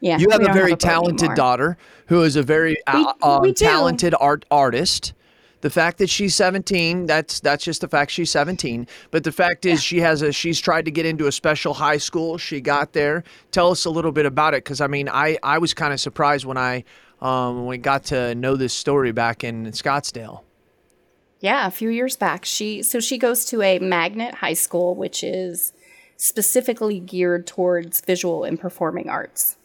yeah, 0.00 0.18
You 0.18 0.30
have 0.30 0.40
a 0.40 0.44
don't 0.44 0.54
very 0.54 0.76
talented 0.76 1.34
daughter 1.34 1.76
who 2.06 2.22
is 2.22 2.36
a 2.36 2.42
very 2.42 2.76
We- 2.92 3.04
uh, 3.04 3.12
um, 3.22 3.42
we 3.42 3.52
do. 3.52 3.64
talented 3.64 4.14
art 4.20 4.44
artist. 4.50 5.12
The 5.60 5.70
fact 5.70 5.98
that 5.98 6.08
she's 6.08 6.36
17, 6.36 7.06
that's 7.06 7.40
that's 7.40 7.64
just 7.64 7.80
the 7.80 7.88
fact 7.88 8.12
she's 8.12 8.30
17. 8.30 8.86
But 9.10 9.24
the 9.24 9.32
fact 9.32 9.66
is 9.66 9.82
she 9.82 9.98
has 10.00 10.22
a 10.22 10.32
she's 10.32 10.60
tried 10.60 10.84
to 10.84 10.92
get 10.92 11.04
into 11.04 11.26
a 11.26 11.32
special 11.32 11.74
high 11.74 11.96
school. 11.96 12.38
She 12.38 12.60
got 12.60 12.92
there. 12.92 13.24
Tell 13.50 13.72
us 13.72 13.84
a 13.84 13.90
little 13.90 14.12
bit 14.12 14.24
about 14.24 14.54
it 14.54 14.64
cuz 14.64 14.80
I 14.80 14.86
mean, 14.86 15.08
I 15.08 15.36
I 15.42 15.58
was 15.58 15.74
kind 15.74 15.92
of 15.92 15.98
surprised 16.00 16.44
when 16.44 16.56
I 16.56 16.84
um 17.20 17.56
when 17.58 17.66
we 17.66 17.78
got 17.78 18.04
to 18.04 18.36
know 18.36 18.54
this 18.54 18.72
story 18.72 19.10
back 19.10 19.42
in 19.42 19.66
Scottsdale. 19.72 20.42
Yeah, 21.40 21.66
a 21.66 21.70
few 21.72 21.88
years 21.88 22.14
back. 22.14 22.44
She 22.44 22.82
so 22.84 23.00
she 23.00 23.18
goes 23.18 23.44
to 23.46 23.60
a 23.60 23.80
magnet 23.80 24.36
high 24.36 24.54
school, 24.54 24.94
which 24.94 25.24
is 25.24 25.72
specifically 26.16 27.00
geared 27.00 27.48
towards 27.48 28.00
visual 28.00 28.44
and 28.44 28.60
performing 28.60 29.08
arts. 29.08 29.56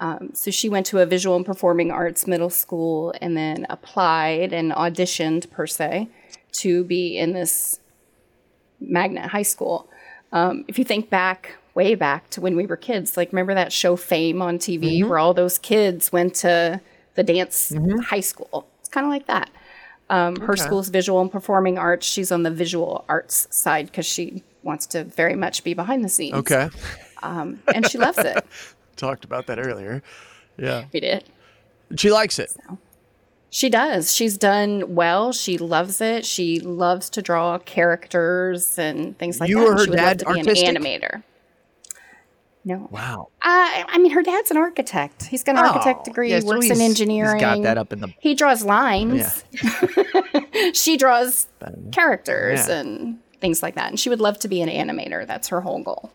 Um, 0.00 0.30
so 0.32 0.50
she 0.50 0.68
went 0.68 0.86
to 0.86 1.00
a 1.00 1.06
visual 1.06 1.36
and 1.36 1.44
performing 1.44 1.90
arts 1.90 2.26
middle 2.26 2.50
school 2.50 3.12
and 3.20 3.36
then 3.36 3.66
applied 3.68 4.52
and 4.52 4.72
auditioned 4.72 5.50
per 5.50 5.66
se 5.66 6.08
to 6.52 6.84
be 6.84 7.18
in 7.18 7.32
this 7.32 7.80
magnet 8.80 9.30
high 9.30 9.42
school. 9.42 9.88
Um, 10.32 10.64
if 10.68 10.78
you 10.78 10.84
think 10.84 11.10
back 11.10 11.56
way 11.74 11.94
back 11.94 12.30
to 12.30 12.40
when 12.40 12.56
we 12.56 12.66
were 12.66 12.76
kids, 12.76 13.16
like 13.16 13.32
remember 13.32 13.54
that 13.54 13.72
show 13.72 13.96
Fame 13.96 14.40
on 14.40 14.58
TV 14.58 15.04
where 15.04 15.18
all 15.18 15.34
those 15.34 15.58
kids 15.58 16.12
went 16.12 16.34
to 16.36 16.80
the 17.14 17.22
dance 17.22 17.72
high 18.04 18.20
school. 18.20 18.68
It's 18.80 18.88
kind 18.88 19.06
of 19.06 19.10
like 19.10 19.26
that. 19.26 19.50
Um, 20.10 20.36
her 20.36 20.56
school's 20.56 20.88
visual 20.88 21.20
and 21.20 21.30
performing 21.30 21.76
arts. 21.76 22.06
She's 22.06 22.32
on 22.32 22.42
the 22.42 22.50
visual 22.50 23.04
arts 23.08 23.46
side 23.50 23.86
because 23.86 24.06
she 24.06 24.42
wants 24.62 24.86
to 24.86 25.04
very 25.04 25.34
much 25.34 25.64
be 25.64 25.74
behind 25.74 26.04
the 26.04 26.08
scenes. 26.08 26.34
Okay. 26.34 26.70
Um, 27.22 27.60
and 27.74 27.88
she 27.90 27.98
loves 27.98 28.18
it. 28.18 28.44
Talked 28.98 29.24
about 29.24 29.46
that 29.46 29.58
earlier. 29.58 30.02
Yeah. 30.58 30.84
We 30.92 31.00
did. 31.00 31.24
She 31.96 32.10
likes 32.10 32.38
it. 32.38 32.54
She 33.48 33.70
does. 33.70 34.14
She's 34.14 34.36
done 34.36 34.94
well. 34.94 35.32
She 35.32 35.56
loves 35.56 36.02
it. 36.02 36.26
She 36.26 36.60
loves 36.60 37.08
to 37.10 37.22
draw 37.22 37.56
characters 37.58 38.78
and 38.78 39.18
things 39.18 39.40
like 39.40 39.48
You 39.48 39.60
that. 39.60 39.64
or 39.66 39.72
her 39.72 39.84
she 39.84 39.90
would 39.90 39.98
love 39.98 40.06
dad 40.06 40.18
to 40.18 40.32
be 40.34 40.40
an 40.66 40.74
animator. 40.76 41.22
No. 42.64 42.88
Wow. 42.90 43.28
Uh, 43.40 43.84
I 43.88 43.96
mean, 43.98 44.10
her 44.10 44.22
dad's 44.22 44.50
an 44.50 44.58
architect. 44.58 45.22
He's 45.24 45.42
got 45.42 45.52
an 45.56 45.64
architect 45.64 46.00
Oh, 46.02 46.04
degree. 46.04 46.30
yeah, 46.30 46.40
so 46.40 46.46
works 46.48 46.66
he's- 46.66 46.76
in 46.76 46.82
he's 46.82 46.90
engineering. 46.90 47.40
got 47.40 47.62
that 47.62 47.78
up 47.78 47.92
in 47.94 48.00
the- 48.00 48.12
He 48.18 48.34
draws 48.34 48.62
lines. 48.64 49.44
she 50.74 50.98
draws 50.98 51.46
characters 51.92 52.68
Yeah. 52.68 52.80
and 52.80 53.18
things 53.40 53.62
like 53.62 53.76
that. 53.76 53.88
And 53.88 53.98
she 53.98 54.10
would 54.10 54.20
love 54.20 54.38
to 54.40 54.48
be 54.48 54.60
an 54.60 54.68
animator. 54.68 55.26
That's 55.26 55.48
her 55.48 55.62
whole 55.62 55.82
goal. 55.82 56.10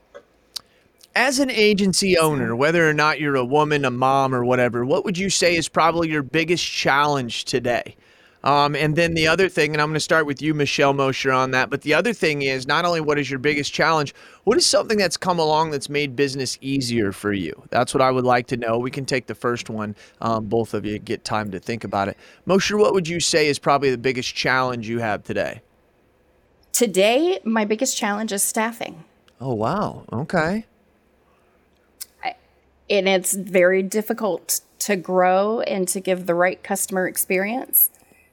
As 1.15 1.37
an 1.37 1.51
agency 1.51 2.17
owner, 2.17 2.55
whether 2.55 2.89
or 2.89 2.93
not 2.93 3.19
you're 3.19 3.35
a 3.35 3.45
woman, 3.45 3.85
a 3.85 3.91
mom, 3.91 4.33
or 4.33 4.43
whatever, 4.43 4.83
what 4.83 5.05
would 5.05 5.15
you 5.15 5.29
say 5.29 5.55
is 5.55 5.69
probably 5.69 6.09
your 6.09 6.23
biggest 6.23 6.65
challenge 6.65 7.45
today? 7.45 7.95
Um, 8.43 8.75
and 8.75 8.95
then 8.95 9.13
the 9.13 9.27
other 9.27 9.47
thing, 9.47 9.73
and 9.73 9.81
I'm 9.81 9.89
going 9.89 9.93
to 9.93 9.99
start 9.99 10.25
with 10.25 10.41
you, 10.41 10.55
Michelle 10.55 10.93
Mosher, 10.93 11.31
on 11.31 11.51
that. 11.51 11.69
But 11.69 11.83
the 11.83 11.93
other 11.93 12.13
thing 12.13 12.41
is 12.41 12.67
not 12.67 12.83
only 12.83 12.99
what 12.99 13.19
is 13.19 13.29
your 13.29 13.39
biggest 13.39 13.71
challenge, 13.73 14.13
what 14.43 14.57
is 14.57 14.65
something 14.65 14.97
that's 14.97 15.15
come 15.15 15.37
along 15.37 15.69
that's 15.69 15.87
made 15.87 16.15
business 16.15 16.57
easier 16.61 17.11
for 17.11 17.31
you? 17.31 17.53
That's 17.69 17.93
what 17.93 18.01
I 18.01 18.09
would 18.09 18.25
like 18.25 18.47
to 18.47 18.57
know. 18.57 18.79
We 18.79 18.91
can 18.91 19.05
take 19.05 19.27
the 19.27 19.35
first 19.35 19.69
one. 19.69 19.95
Um, 20.19 20.45
both 20.45 20.73
of 20.73 20.83
you 20.83 20.97
get 20.97 21.23
time 21.23 21.51
to 21.51 21.59
think 21.59 21.83
about 21.83 22.07
it. 22.09 22.17
Mosher, 22.45 22.75
what 22.75 22.93
would 22.93 23.07
you 23.07 23.19
say 23.19 23.47
is 23.47 23.59
probably 23.59 23.91
the 23.91 23.99
biggest 23.99 24.33
challenge 24.33 24.89
you 24.89 24.99
have 24.99 25.23
today? 25.23 25.61
Today, 26.73 27.39
my 27.45 27.65
biggest 27.65 27.95
challenge 27.95 28.33
is 28.33 28.41
staffing. 28.41 29.03
Oh, 29.39 29.53
wow. 29.53 30.05
Okay. 30.11 30.65
And 32.89 33.07
it's 33.07 33.33
very 33.33 33.81
difficult 33.83 34.61
to 34.79 34.95
grow 34.95 35.61
and 35.61 35.87
to 35.87 35.99
give 35.99 36.25
the 36.25 36.35
right 36.35 36.61
customer 36.63 37.07
experience 37.07 37.89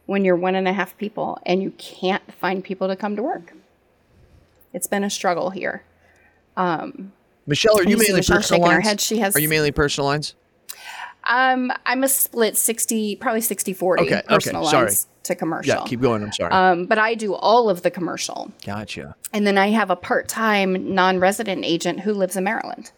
when 0.07 0.25
you're 0.25 0.37
one 0.37 0.55
and 0.57 0.67
a 0.67 0.73
half 0.73 0.97
people 0.99 1.39
and 1.47 1.63
you 1.63 1.71
can't 1.79 2.33
find 2.33 2.65
people 2.65 2.89
to 2.89 2.97
come 2.97 3.15
to 3.17 3.23
work. 3.23 3.55
It's 4.73 4.87
been 4.87 5.05
a 5.05 5.11
struggle 5.11 5.51
here. 5.51 5.85
Um, 6.57 7.13
Michelle, 7.47 7.79
are 7.79 7.85
you 7.85 7.97
mainly 7.97 8.23
personal 8.23 8.63
lines? 8.63 8.85
head. 8.87 9.01
She 9.01 9.19
has- 9.19 9.35
Are 9.37 9.41
you 9.41 9.49
mainly 9.49 9.71
personal 9.73 10.07
lines? 10.09 10.35
um, 11.29 11.71
I'm 11.87 12.03
a 12.03 12.09
split 12.09 12.57
60, 12.57 13.17
probably 13.17 13.41
60 13.41 13.73
40 13.73 14.03
Okay, 14.05 14.15
okay, 14.17 14.27
personal 14.27 14.65
sorry. 14.67 14.87
lines 14.87 15.07
to 15.25 15.35
commercial. 15.35 15.75
Yeah, 15.75 15.85
keep 15.87 16.01
going. 16.01 16.23
I'm 16.23 16.33
sorry. 16.33 16.51
Um, 16.53 16.87
but 16.87 16.99
I 16.99 17.15
do 17.15 17.35
all 17.35 17.69
of 17.69 17.83
the 17.83 17.91
commercial. 17.91 18.51
gotcha. 18.65 19.15
And 19.33 19.47
then 19.47 19.59
I 19.59 19.69
have 19.69 19.91
a 19.91 19.97
part 19.97 20.29
time 20.29 20.95
non 20.95 21.21
resident 21.21 21.65
agent 21.65 22.01
who 22.01 22.15
lives 22.15 22.37
in 22.37 22.45
Maryland. 22.45 22.91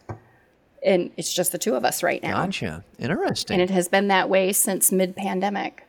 And 0.84 1.10
it's 1.16 1.32
just 1.32 1.52
the 1.52 1.58
two 1.58 1.74
of 1.74 1.84
us 1.84 2.02
right 2.02 2.22
now. 2.22 2.44
Gotcha. 2.44 2.84
Interesting. 2.98 3.54
And 3.54 3.62
it 3.62 3.72
has 3.72 3.88
been 3.88 4.08
that 4.08 4.28
way 4.28 4.52
since 4.52 4.90
mid 4.90 5.14
pandemic. 5.16 5.86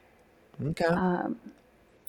okay. 0.64 0.86
Um, 0.86 1.38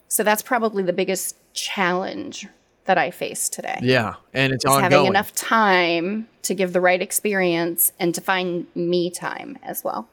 so 0.09 0.23
that's 0.23 0.43
probably 0.43 0.83
the 0.83 0.93
biggest 0.93 1.37
challenge 1.55 2.47
that 2.85 2.99
I 2.99 3.11
face 3.11 3.49
today. 3.49 3.79
yeah, 3.83 4.15
and 4.35 4.53
it's 4.53 4.65
ongoing. 4.65 4.83
having 4.93 5.07
enough 5.07 5.35
time 5.35 6.29
to 6.43 6.55
give 6.55 6.73
the 6.75 6.81
right 6.81 7.01
experience 7.01 7.93
and 7.99 8.15
to 8.15 8.21
find 8.21 8.67
me 8.75 9.11
time 9.11 9.59
as 9.63 9.83
well. 9.83 10.07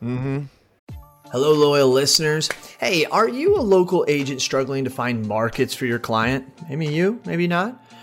Hello, 1.31 1.53
loyal 1.53 1.89
listeners. 1.89 2.49
Hey, 2.79 3.05
are 3.05 3.27
you 3.27 3.57
a 3.57 3.61
local 3.61 4.05
agent 4.07 4.41
struggling 4.41 4.85
to 4.85 4.89
find 4.89 5.27
markets 5.27 5.73
for 5.73 5.85
your 5.85 5.99
client? 5.99 6.45
Maybe 6.69 6.87
you, 6.87 7.21
maybe 7.25 7.47
not. 7.47 7.81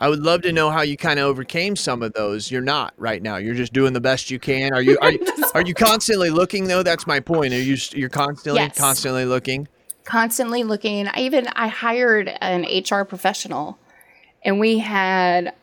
I 0.00 0.08
would 0.08 0.20
love 0.20 0.42
to 0.42 0.52
know 0.52 0.70
how 0.70 0.82
you 0.82 0.96
kind 0.96 1.18
of 1.18 1.26
overcame 1.26 1.76
some 1.76 2.02
of 2.02 2.12
those. 2.14 2.50
You're 2.50 2.60
not 2.62 2.94
right 2.96 3.22
now. 3.22 3.36
You're 3.36 3.54
just 3.54 3.72
doing 3.72 3.92
the 3.92 4.00
best 4.00 4.30
you 4.30 4.38
can. 4.38 4.72
Are 4.72 4.82
you 4.82 4.98
are 5.00 5.12
you, 5.12 5.26
are 5.54 5.62
you 5.62 5.74
constantly 5.74 6.30
looking 6.30 6.64
though? 6.66 6.82
That's 6.82 7.06
my 7.06 7.20
point. 7.20 7.54
Are 7.54 7.60
you 7.60 7.76
you're 7.92 8.08
constantly 8.08 8.60
Yes. 8.62 8.76
constantly 8.76 9.24
looking? 9.24 9.68
Constantly 10.04 10.64
looking. 10.64 11.08
I 11.08 11.20
even 11.20 11.46
I 11.54 11.68
hired 11.68 12.28
an 12.40 12.64
HR 12.64 13.04
professional 13.04 13.78
and 14.44 14.58
we 14.60 14.78
had 14.78 15.54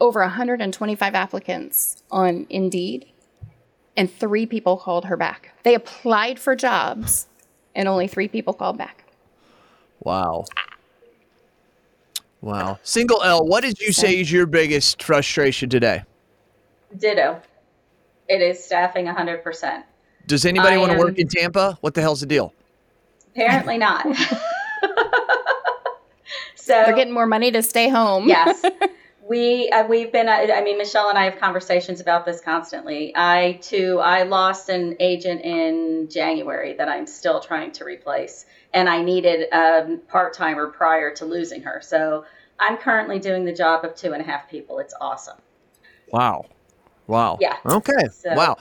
over 0.00 0.20
125 0.20 1.14
applicants 1.14 2.02
on 2.10 2.46
Indeed 2.50 3.06
and 3.96 4.12
3 4.12 4.46
people 4.46 4.76
called 4.76 5.04
her 5.04 5.16
back. 5.16 5.52
They 5.62 5.74
applied 5.74 6.40
for 6.40 6.56
jobs 6.56 7.28
and 7.74 7.86
only 7.86 8.08
3 8.08 8.26
people 8.28 8.54
called 8.54 8.76
back. 8.76 9.04
Wow. 10.00 10.46
Wow. 12.44 12.78
Single 12.82 13.22
L, 13.22 13.46
what 13.46 13.62
did 13.62 13.80
you 13.80 13.90
say 13.90 14.20
is 14.20 14.30
your 14.30 14.44
biggest 14.44 15.02
frustration 15.02 15.70
today? 15.70 16.02
Ditto. 16.98 17.40
It 18.28 18.42
is 18.42 18.62
staffing 18.62 19.06
100%. 19.06 19.82
Does 20.26 20.44
anybody 20.44 20.74
I 20.74 20.78
want 20.78 20.92
to 20.92 20.98
work 20.98 21.18
in 21.18 21.26
Tampa? 21.26 21.78
What 21.80 21.94
the 21.94 22.02
hell's 22.02 22.20
the 22.20 22.26
deal? 22.26 22.52
Apparently 23.34 23.78
not. 23.78 24.06
so 26.54 26.74
They're 26.84 26.94
getting 26.94 27.14
more 27.14 27.26
money 27.26 27.50
to 27.50 27.62
stay 27.62 27.88
home. 27.88 28.28
yes 28.28 28.62
we 29.28 29.70
uh, 29.70 29.86
we've 29.86 30.12
been 30.12 30.28
uh, 30.28 30.46
i 30.54 30.62
mean 30.62 30.76
michelle 30.76 31.08
and 31.08 31.16
i 31.16 31.24
have 31.24 31.38
conversations 31.40 32.00
about 32.00 32.26
this 32.26 32.40
constantly 32.40 33.12
i 33.16 33.58
too 33.62 33.98
i 34.00 34.22
lost 34.22 34.68
an 34.68 34.96
agent 35.00 35.40
in 35.42 36.08
january 36.10 36.74
that 36.74 36.88
i'm 36.88 37.06
still 37.06 37.40
trying 37.40 37.72
to 37.72 37.84
replace 37.84 38.44
and 38.74 38.88
i 38.88 39.00
needed 39.02 39.48
a 39.52 39.96
part-timer 40.08 40.66
prior 40.66 41.10
to 41.14 41.24
losing 41.24 41.62
her 41.62 41.80
so 41.82 42.24
i'm 42.60 42.76
currently 42.76 43.18
doing 43.18 43.44
the 43.46 43.52
job 43.54 43.84
of 43.84 43.94
two 43.94 44.12
and 44.12 44.20
a 44.20 44.24
half 44.24 44.48
people 44.50 44.78
it's 44.78 44.94
awesome 45.00 45.38
Wow. 46.12 46.44
Wow. 47.08 47.38
Yeah. 47.40 47.56
Okay. 47.66 47.92
So- 48.12 48.34
Wow. 48.34 48.56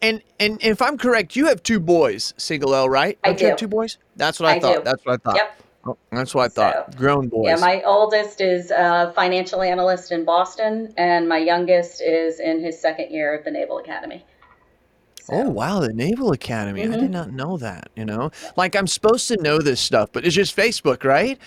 And 0.00 0.22
and 0.38 0.62
if 0.62 0.80
I'm 0.80 0.96
correct, 0.96 1.34
you 1.36 1.46
have 1.46 1.62
two 1.62 1.80
boys, 1.80 2.32
single 2.36 2.74
L, 2.74 2.88
right? 2.88 3.18
I 3.24 3.28
Don't 3.28 3.40
you 3.40 3.46
have 3.48 3.56
two 3.58 3.68
boys? 3.68 3.98
That's 4.16 4.38
what 4.40 4.48
I, 4.50 4.54
I 4.56 4.60
thought. 4.60 4.76
do. 4.76 4.82
That's 4.84 5.04
what 5.04 5.12
I 5.14 5.16
thought. 5.18 5.36
Yep. 5.36 5.60
Oh, 5.86 5.98
that's 6.12 6.34
what 6.34 6.44
I 6.44 6.48
thought. 6.48 6.92
So, 6.92 6.98
Grown 6.98 7.28
boys. 7.28 7.46
yeah 7.48 7.56
my 7.56 7.82
oldest 7.82 8.40
is 8.40 8.70
a 8.70 9.12
financial 9.14 9.60
analyst 9.60 10.12
in 10.12 10.24
boston 10.24 10.94
and 10.96 11.28
my 11.28 11.36
youngest 11.38 12.00
is 12.00 12.40
in 12.40 12.60
his 12.64 12.80
second 12.80 13.10
year 13.10 13.34
at 13.34 13.44
the 13.44 13.50
naval 13.50 13.76
academy 13.78 14.24
Oh 15.28 15.48
wow, 15.48 15.80
the 15.80 15.92
Naval 15.92 16.32
Academy. 16.32 16.82
I 16.82 16.86
Mm-hmm. 16.86 17.00
did 17.00 17.10
not 17.10 17.32
know 17.32 17.56
that, 17.58 17.88
you 17.96 18.04
know? 18.04 18.30
Like 18.56 18.76
I'm 18.76 18.86
supposed 18.86 19.26
to 19.28 19.36
know 19.40 19.58
this 19.58 19.80
stuff, 19.80 20.10
but 20.12 20.24
it's 20.26 20.34
just 20.34 20.56
Facebook, 20.56 21.04
right? 21.04 21.38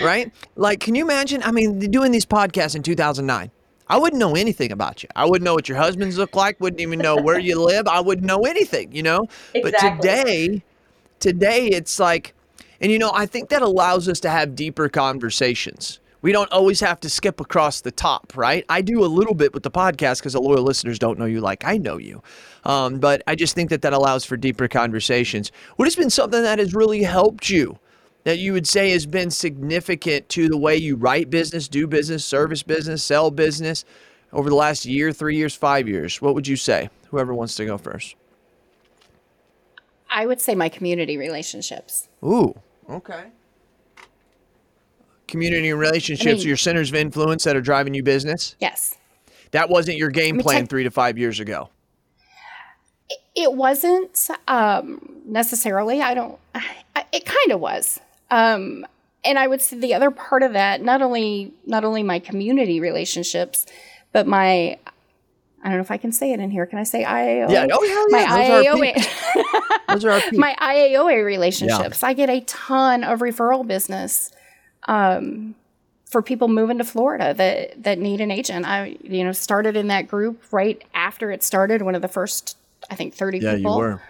Right? 0.00 0.32
Like 0.56 0.80
can 0.80 0.94
you 0.94 1.04
imagine 1.04 1.42
I 1.42 1.50
mean 1.50 1.78
doing 1.78 2.12
these 2.12 2.26
podcasts 2.26 2.74
in 2.76 2.82
2009? 2.82 3.50
I 3.90 3.96
wouldn't 3.98 4.20
know 4.20 4.34
anything 4.36 4.70
about 4.70 5.02
you. 5.02 5.08
I 5.16 5.24
wouldn't 5.24 5.44
know 5.44 5.54
what 5.54 5.68
your 5.68 5.78
husbands 5.78 6.18
look 6.18 6.36
like, 6.36 6.60
wouldn't 6.60 6.80
even 6.80 6.98
know 6.98 7.16
where 7.16 7.38
you 7.38 7.58
live. 7.60 7.88
I 7.88 8.00
wouldn't 8.00 8.26
know 8.26 8.40
anything, 8.44 8.92
you 8.92 9.02
know? 9.02 9.26
Exactly. 9.54 9.62
But 9.62 9.78
today 9.78 10.62
today 11.20 11.66
it's 11.68 11.98
like 11.98 12.34
and 12.80 12.92
you 12.92 12.98
know, 12.98 13.10
I 13.12 13.26
think 13.26 13.48
that 13.48 13.60
allows 13.62 14.08
us 14.08 14.20
to 14.20 14.30
have 14.30 14.54
deeper 14.54 14.88
conversations. 14.88 15.98
We 16.20 16.32
don't 16.32 16.50
always 16.50 16.80
have 16.80 17.00
to 17.00 17.10
skip 17.10 17.40
across 17.40 17.80
the 17.80 17.90
top, 17.90 18.36
right? 18.36 18.64
I 18.68 18.80
do 18.80 19.04
a 19.04 19.06
little 19.06 19.34
bit 19.34 19.54
with 19.54 19.62
the 19.62 19.70
podcast 19.70 20.18
because 20.18 20.32
the 20.32 20.40
loyal 20.40 20.62
listeners 20.62 20.98
don't 20.98 21.18
know 21.18 21.26
you 21.26 21.40
like 21.40 21.64
I 21.64 21.78
know 21.78 21.96
you. 21.96 22.22
Um, 22.64 22.98
but 22.98 23.22
I 23.26 23.34
just 23.34 23.54
think 23.54 23.70
that 23.70 23.82
that 23.82 23.92
allows 23.92 24.24
for 24.24 24.36
deeper 24.36 24.66
conversations. 24.66 25.52
What 25.76 25.86
has 25.86 25.94
been 25.94 26.10
something 26.10 26.42
that 26.42 26.58
has 26.58 26.74
really 26.74 27.02
helped 27.02 27.48
you 27.48 27.78
that 28.24 28.38
you 28.38 28.52
would 28.52 28.66
say 28.66 28.90
has 28.90 29.06
been 29.06 29.30
significant 29.30 30.28
to 30.30 30.48
the 30.48 30.56
way 30.56 30.76
you 30.76 30.96
write 30.96 31.30
business, 31.30 31.68
do 31.68 31.86
business, 31.86 32.24
service 32.24 32.62
business, 32.62 33.02
sell 33.02 33.30
business 33.30 33.84
over 34.32 34.50
the 34.50 34.56
last 34.56 34.84
year, 34.84 35.12
three 35.12 35.36
years, 35.36 35.54
five 35.54 35.88
years? 35.88 36.20
What 36.20 36.34
would 36.34 36.46
you 36.46 36.56
say? 36.56 36.90
Whoever 37.10 37.32
wants 37.32 37.54
to 37.54 37.64
go 37.64 37.78
first. 37.78 38.16
I 40.10 40.26
would 40.26 40.40
say 40.40 40.54
my 40.54 40.68
community 40.68 41.16
relationships. 41.16 42.08
Ooh, 42.24 42.58
okay. 42.90 43.26
Community 45.28 45.68
and 45.68 45.78
relationships 45.78 46.26
mean- 46.26 46.44
are 46.44 46.48
your 46.48 46.56
centers 46.56 46.88
of 46.88 46.96
influence 46.96 47.44
that 47.44 47.54
are 47.54 47.60
driving 47.60 47.94
you 47.94 48.02
business. 48.02 48.56
Yes. 48.60 48.96
That 49.52 49.68
wasn't 49.68 49.98
your 49.98 50.10
game 50.10 50.36
mean, 50.36 50.42
plan 50.42 50.66
three 50.66 50.84
to 50.84 50.90
five 50.90 51.18
years 51.18 51.38
ago. 51.38 51.70
It 53.34 53.52
wasn't 53.52 54.28
um, 54.48 55.22
necessarily. 55.24 56.02
I 56.02 56.14
don't. 56.14 56.38
I, 56.54 57.04
it 57.12 57.24
kind 57.24 57.52
of 57.52 57.60
was. 57.60 58.00
Um, 58.30 58.84
and 59.24 59.38
I 59.38 59.46
would 59.46 59.60
say 59.60 59.78
the 59.78 59.94
other 59.94 60.10
part 60.10 60.42
of 60.42 60.52
that, 60.54 60.82
not 60.82 61.02
only 61.02 61.52
not 61.64 61.84
only 61.84 62.02
my 62.02 62.18
community 62.18 62.80
relationships, 62.80 63.66
but 64.12 64.26
my. 64.26 64.78
I 65.60 65.70
don't 65.70 65.78
know 65.78 65.80
if 65.80 65.90
I 65.90 65.96
can 65.96 66.12
say 66.12 66.32
it 66.32 66.40
in 66.40 66.50
here. 66.50 66.66
Can 66.66 66.78
I 66.78 66.84
say 66.84 67.04
IAOA? 67.04 67.50
Yeah. 67.50 67.66
Oh, 67.72 67.88
hell 67.88 68.06
my 68.10 68.20
yeah. 68.20 68.62
Those 68.62 68.66
are. 68.66 68.76
IAOA. 68.76 69.88
Those 69.88 70.04
are 70.04 70.10
our 70.12 70.20
peeps. 70.20 70.36
my 70.38 70.54
IAOA 70.60 71.24
relationships. 71.24 72.02
I 72.02 72.12
get 72.12 72.30
a 72.30 72.40
ton 72.42 73.02
of 73.02 73.20
referral 73.20 73.66
business 73.66 74.30
um, 74.88 75.54
for 76.10 76.22
people 76.22 76.48
moving 76.48 76.78
to 76.78 76.84
Florida 76.84 77.32
that 77.34 77.82
that 77.84 77.98
need 78.00 78.20
an 78.20 78.30
agent. 78.32 78.66
I 78.66 78.96
you 79.02 79.22
know 79.24 79.32
started 79.32 79.76
in 79.76 79.86
that 79.88 80.08
group 80.08 80.42
right 80.50 80.82
after 80.94 81.30
it 81.30 81.42
started. 81.44 81.82
One 81.82 81.94
of 81.94 82.02
the 82.02 82.08
first, 82.08 82.56
I 82.90 82.94
think, 82.96 83.14
thirty 83.14 83.38
Yeah, 83.38 83.54
people. 83.56 83.74
you 83.74 83.78
were. 83.78 84.02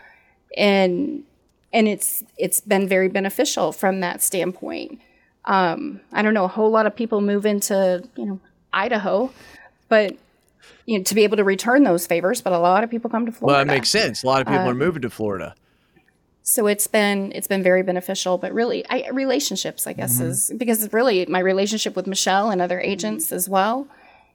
and 0.57 1.25
and 1.73 1.87
it's 1.89 2.25
it's 2.39 2.61
been 2.61 2.89
very 2.89 3.09
beneficial 3.09 3.73
from 3.73 4.01
that 4.01 4.23
standpoint. 4.23 5.01
Um, 5.45 6.01
I 6.13 6.23
don't 6.23 6.35
know 6.35 6.45
a 6.45 6.49
whole 6.49 6.71
lot 6.71 6.87
of 6.87 6.95
people 6.97 7.21
move 7.21 7.45
into 7.47 8.03
you 8.17 8.27
know 8.27 8.41
Idaho, 8.73 9.33
but 9.89 10.17
you 10.87 10.99
know 10.99 11.05
to 11.05 11.15
be 11.15 11.25
able 11.25 11.37
to 11.39 11.45
return 11.45 11.83
those 11.83 12.07
favors. 12.07 12.41
But 12.41 12.53
a 12.53 12.59
lot 12.59 12.85
of 12.85 12.91
people 12.91 13.11
come 13.11 13.27
to 13.27 13.33
Florida. 13.33 13.57
Well, 13.59 13.65
that 13.65 13.71
makes 13.71 13.89
sense. 13.89 14.23
A 14.23 14.27
lot 14.27 14.41
of 14.41 14.47
people 14.47 14.69
are 14.69 14.73
Um, 14.73 14.79
moving 14.79 15.03
to 15.03 15.11
Florida. 15.11 15.55
So 16.49 16.67
it's 16.67 16.87
been 16.87 17.31
it's 17.35 17.47
been 17.47 17.63
very 17.63 17.83
beneficial. 17.83 18.39
But 18.39 18.55
really, 18.55 18.83
I, 18.89 19.11
relationships, 19.13 19.87
I 19.87 19.93
guess, 19.93 20.19
Mhm. 20.19 20.29
is 20.29 20.51
because 20.57 20.91
really 20.95 21.27
my 21.27 21.41
relationship 21.41 21.95
with 21.95 22.07
Michelle 22.07 22.51
and 22.51 22.63
other 22.63 22.81
agents 22.81 23.31
as 23.31 23.51
well 23.51 23.87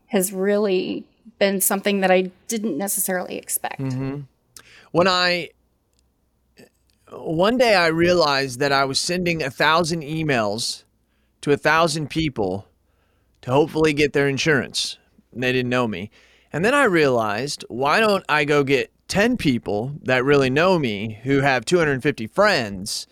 has 0.10 0.32
really 0.32 1.06
been 1.40 1.60
something 1.60 2.02
that 2.02 2.12
I 2.12 2.30
didn't 2.48 2.78
necessarily 2.78 3.38
expect. 3.38 3.82
hmm 3.82 4.20
When 4.92 5.08
I 5.08 5.50
one 7.10 7.58
day 7.58 7.74
I 7.74 7.88
realized 7.88 8.60
that 8.60 8.72
I 8.72 8.86
was 8.86 9.00
sending 9.00 9.42
a 9.42 9.50
thousand 9.50 10.04
emails 10.04 10.84
to 11.42 11.52
a 11.52 11.58
thousand 11.58 12.12
people 12.12 12.68
to 13.42 13.52
hopefully 13.52 13.92
get 13.92 14.14
their 14.14 14.28
insurance. 14.28 15.00
And 15.32 15.42
they 15.42 15.52
didn't 15.52 15.70
know 15.70 15.88
me. 15.88 16.12
And 16.52 16.64
then 16.64 16.76
I 16.76 16.84
realized, 16.84 17.66
why 17.70 18.00
don't 18.00 18.24
I 18.30 18.46
go 18.46 18.64
get 18.64 18.93
10 19.08 19.38
people 19.38 19.94
that 20.04 20.24
really 20.24 20.50
know 20.50 20.80
me 20.80 21.20
who 21.24 21.42
have 21.42 21.66
250 21.66 22.28
friends 22.28 23.08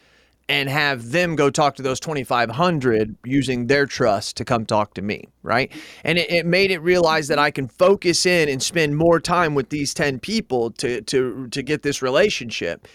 and 0.51 0.67
have 0.67 1.11
them 1.11 1.37
go 1.37 1.49
talk 1.49 1.75
to 1.75 1.81
those 1.81 1.99
2,500 1.99 3.15
using 3.23 3.67
their 3.67 3.85
trust 3.85 4.35
to 4.35 4.43
come 4.43 4.65
talk 4.65 4.93
to 4.93 5.01
me, 5.01 5.23
right? 5.43 5.71
And 6.03 6.17
it, 6.17 6.29
it 6.29 6.45
made 6.45 6.71
it 6.71 6.79
realize 6.79 7.29
that 7.29 7.39
I 7.39 7.51
can 7.51 7.69
focus 7.69 8.25
in 8.25 8.49
and 8.49 8.61
spend 8.61 8.97
more 8.97 9.19
time 9.19 9.55
with 9.55 9.69
these 9.69 9.93
10 9.93 10.19
people 10.19 10.71
to, 10.71 11.01
to, 11.03 11.47
to 11.47 11.61
get 11.61 11.83
this 11.83 12.01
relationship. 12.01 12.87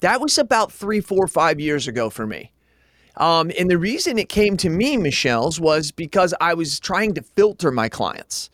That 0.00 0.22
was 0.22 0.38
about 0.38 0.72
three, 0.72 1.00
four, 1.00 1.26
five 1.28 1.60
years 1.60 1.86
ago 1.86 2.08
for 2.08 2.26
me. 2.26 2.50
Um, 3.18 3.52
and 3.58 3.70
the 3.70 3.78
reason 3.78 4.16
it 4.18 4.28
came 4.28 4.56
to 4.58 4.70
me, 4.70 4.96
Michelle's, 4.96 5.60
was 5.60 5.90
because 5.90 6.32
I 6.40 6.54
was 6.54 6.80
trying 6.80 7.12
to 7.14 7.22
filter 7.22 7.70
my 7.70 7.88
clients. 7.90 8.48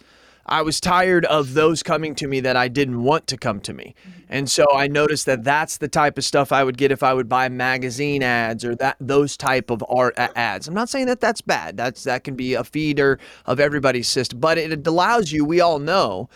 I 0.48 0.62
was 0.62 0.80
tired 0.80 1.26
of 1.26 1.54
those 1.54 1.82
coming 1.82 2.14
to 2.16 2.26
me 2.26 2.40
that 2.40 2.56
I 2.56 2.68
didn't 2.68 3.02
want 3.02 3.26
to 3.28 3.36
come 3.36 3.60
to 3.60 3.74
me. 3.74 3.94
Mm-hmm. 4.00 4.20
And 4.30 4.50
so 4.50 4.66
I 4.72 4.88
noticed 4.88 5.26
that 5.26 5.44
that's 5.44 5.76
the 5.76 5.88
type 5.88 6.16
of 6.18 6.24
stuff 6.24 6.52
I 6.52 6.64
would 6.64 6.78
get 6.78 6.90
if 6.90 7.02
I 7.02 7.12
would 7.12 7.28
buy 7.28 7.48
magazine 7.48 8.22
ads 8.22 8.64
or 8.64 8.74
that 8.76 8.96
those 9.00 9.36
type 9.36 9.70
of 9.70 9.84
art 9.88 10.14
ads. 10.18 10.66
I'm 10.66 10.74
not 10.74 10.88
saying 10.88 11.06
that 11.06 11.20
that's 11.20 11.40
bad. 11.40 11.76
That's 11.76 12.04
that 12.04 12.24
can 12.24 12.34
be 12.34 12.54
a 12.54 12.64
feeder 12.64 13.18
of 13.46 13.60
everybody's 13.60 14.08
system, 14.08 14.40
but 14.40 14.58
it 14.58 14.86
allows 14.86 15.32
you, 15.32 15.44
we 15.44 15.60
all 15.60 15.78
know, 15.78 16.28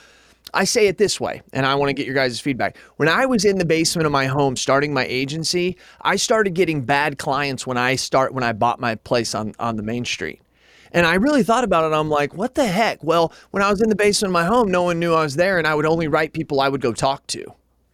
I 0.54 0.64
say 0.64 0.86
it 0.86 0.98
this 0.98 1.18
way, 1.18 1.40
and 1.54 1.64
I 1.64 1.74
want 1.74 1.88
to 1.88 1.94
get 1.94 2.04
your 2.04 2.14
guys' 2.14 2.38
feedback. 2.38 2.76
When 2.96 3.08
I 3.08 3.24
was 3.24 3.44
in 3.44 3.56
the 3.56 3.64
basement 3.64 4.04
of 4.04 4.12
my 4.12 4.26
home 4.26 4.56
starting 4.56 4.92
my 4.92 5.06
agency, 5.06 5.78
I 6.02 6.16
started 6.16 6.52
getting 6.52 6.82
bad 6.82 7.18
clients 7.18 7.66
when 7.66 7.78
I 7.78 7.96
start 7.96 8.34
when 8.34 8.44
I 8.44 8.52
bought 8.52 8.78
my 8.78 8.96
place 8.96 9.34
on 9.34 9.54
on 9.58 9.76
the 9.76 9.82
main 9.82 10.04
street. 10.04 10.40
And 10.92 11.06
I 11.06 11.14
really 11.14 11.42
thought 11.42 11.64
about 11.64 11.90
it. 11.90 11.94
I'm 11.94 12.10
like, 12.10 12.34
what 12.34 12.54
the 12.54 12.66
heck? 12.66 13.02
Well, 13.02 13.32
when 13.50 13.62
I 13.62 13.70
was 13.70 13.80
in 13.80 13.88
the 13.88 13.96
basement 13.96 14.30
of 14.30 14.32
my 14.32 14.44
home, 14.44 14.70
no 14.70 14.82
one 14.82 14.98
knew 14.98 15.14
I 15.14 15.22
was 15.22 15.36
there, 15.36 15.58
and 15.58 15.66
I 15.66 15.74
would 15.74 15.86
only 15.86 16.06
write 16.06 16.32
people 16.32 16.60
I 16.60 16.68
would 16.68 16.82
go 16.82 16.92
talk 16.92 17.26
to, 17.28 17.46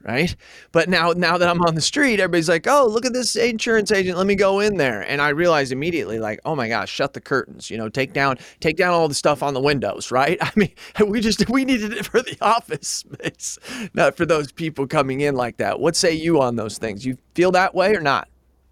right? 0.02 0.34
But 0.72 0.88
now, 0.88 1.12
now 1.12 1.38
that 1.38 1.48
I'm 1.48 1.62
on 1.62 1.76
the 1.76 1.80
street, 1.80 2.18
everybody's 2.18 2.48
like, 2.48 2.66
oh, 2.66 2.88
look 2.90 3.06
at 3.06 3.12
this 3.12 3.36
insurance 3.36 3.92
agent. 3.92 4.18
Let 4.18 4.26
me 4.26 4.34
go 4.34 4.58
in 4.58 4.78
there. 4.78 5.02
And 5.02 5.22
I 5.22 5.28
realized 5.28 5.70
immediately, 5.70 6.18
like, 6.18 6.40
oh 6.44 6.56
my 6.56 6.68
gosh, 6.68 6.90
shut 6.90 7.14
the 7.14 7.20
curtains. 7.20 7.70
You 7.70 7.78
know, 7.78 7.88
take 7.88 8.12
down, 8.12 8.38
take 8.58 8.76
down 8.76 8.92
all 8.94 9.06
the 9.06 9.14
stuff 9.14 9.44
on 9.44 9.54
the 9.54 9.60
windows, 9.60 10.10
right? 10.10 10.38
I 10.40 10.50
mean, 10.56 10.74
we 11.06 11.20
just 11.20 11.48
we 11.48 11.64
needed 11.64 11.92
it 11.92 12.06
for 12.06 12.20
the 12.20 12.36
office 12.42 12.88
space, 12.88 13.58
not 13.94 14.16
for 14.16 14.26
those 14.26 14.50
people 14.50 14.88
coming 14.88 15.20
in 15.20 15.36
like 15.36 15.58
that. 15.58 15.78
What 15.78 15.94
say 15.94 16.12
you 16.12 16.40
on 16.40 16.56
those 16.56 16.78
things? 16.78 17.06
You 17.06 17.16
feel 17.34 17.52
that 17.52 17.76
way 17.76 17.94
or 17.94 18.00
not? 18.00 18.28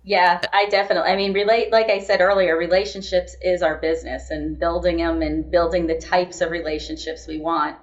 Yeah, 0.07 0.40
I 0.52 0.66
definitely. 0.66 1.11
I 1.11 1.16
mean, 1.16 1.32
relate. 1.32 1.72
Like 1.72 1.90
I 1.90 1.98
said 1.98 2.20
earlier, 2.20 2.57
relationships 2.57 3.34
is 3.42 3.61
our 3.61 3.76
business, 3.76 4.30
and 4.30 4.57
building 4.57 4.98
them 4.98 5.20
and 5.20 5.50
building 5.50 5.88
the 5.88 5.98
types 5.98 6.40
of 6.40 6.52
relationships 6.52 7.26
we 7.26 7.40
want 7.40 7.76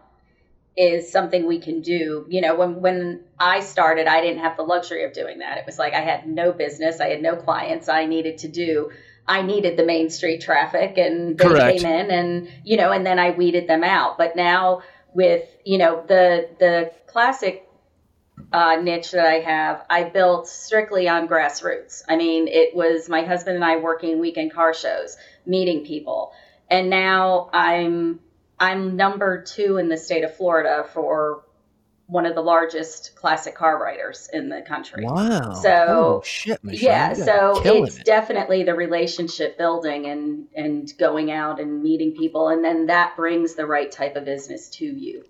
is 0.78 1.12
something 1.12 1.46
we 1.46 1.60
can 1.60 1.82
do. 1.82 2.26
You 2.30 2.40
know, 2.40 2.56
when 2.56 2.82
when 2.82 3.26
I 3.38 3.60
started, 3.60 4.08
I 4.08 4.22
didn't 4.22 4.40
have 4.40 4.56
the 4.56 4.64
luxury 4.64 5.04
of 5.04 5.12
doing 5.12 5.40
that. 5.40 5.58
It 5.58 5.66
was 5.66 5.78
like 5.78 5.94
I 5.94 6.00
had 6.00 6.26
no 6.26 6.54
business, 6.54 7.02
I 7.02 7.10
had 7.10 7.22
no 7.22 7.36
clients. 7.36 7.90
I 7.90 8.06
needed 8.06 8.38
to 8.40 8.48
do. 8.48 8.92
I 9.28 9.42
needed 9.42 9.76
the 9.76 9.86
main 9.86 10.10
street 10.10 10.40
traffic, 10.40 10.98
and 10.98 11.38
they 11.38 11.46
Correct. 11.46 11.82
came 11.82 11.92
in, 11.92 12.10
and 12.10 12.50
you 12.64 12.78
know, 12.78 12.94
and 12.94 13.06
then 13.06 13.20
I 13.20 13.32
weeded 13.32 13.68
them 13.68 13.84
out. 13.84 14.18
But 14.18 14.38
now 14.38 14.82
with 15.14 15.44
you 15.66 15.78
know 15.78 16.06
the 16.08 16.48
the 16.58 16.94
classic 17.08 17.68
uh, 18.52 18.76
niche 18.82 19.12
that 19.12 19.26
I 19.26 19.40
have, 19.40 19.86
I 19.90 20.04
built 20.04 20.48
strictly 20.48 21.08
on 21.08 21.28
grassroots. 21.28 22.04
I 22.08 22.16
mean, 22.16 22.48
it 22.48 22.76
was 22.76 23.10
my 23.10 23.24
husband 23.24 23.56
and 23.56 23.66
I 23.66 23.78
working 23.78 24.20
weekend 24.20 24.54
car 24.54 24.74
shows, 24.74 25.18
meeting 25.46 25.86
people, 25.86 26.32
and 26.70 26.90
now 26.90 27.50
I'm 27.54 28.20
I'm 28.60 28.96
number 28.96 29.42
two 29.44 29.78
in 29.78 29.90
the 29.90 29.98
state 29.98 30.24
of 30.24 30.36
Florida 30.36 30.86
for 30.94 31.44
one 32.08 32.26
of 32.26 32.36
the 32.36 32.42
largest 32.42 33.16
classic 33.16 33.56
car 33.56 33.82
writers 33.82 34.30
in 34.32 34.50
the 34.50 34.62
country. 34.62 35.04
Wow. 35.06 35.54
So 35.54 35.70
Oh, 35.88 36.22
shit, 36.24 36.64
Michelle, 36.64 36.90
yeah, 36.90 37.14
so 37.14 37.62
it's 37.64 37.98
it. 37.98 38.06
definitely 38.06 38.64
the 38.64 38.76
relationship 38.76 39.58
building 39.58 40.06
and 40.06 40.48
and 40.56 40.92
going 41.00 41.32
out 41.32 41.60
and 41.60 41.82
meeting 41.82 42.12
people, 42.14 42.50
and 42.50 42.64
then 42.64 42.88
that 42.88 43.16
brings 43.16 43.56
the 43.56 43.66
right 43.66 43.92
type 43.92 44.16
of 44.16 44.26
business 44.26 44.70
to 44.72 44.86
you. 44.86 45.24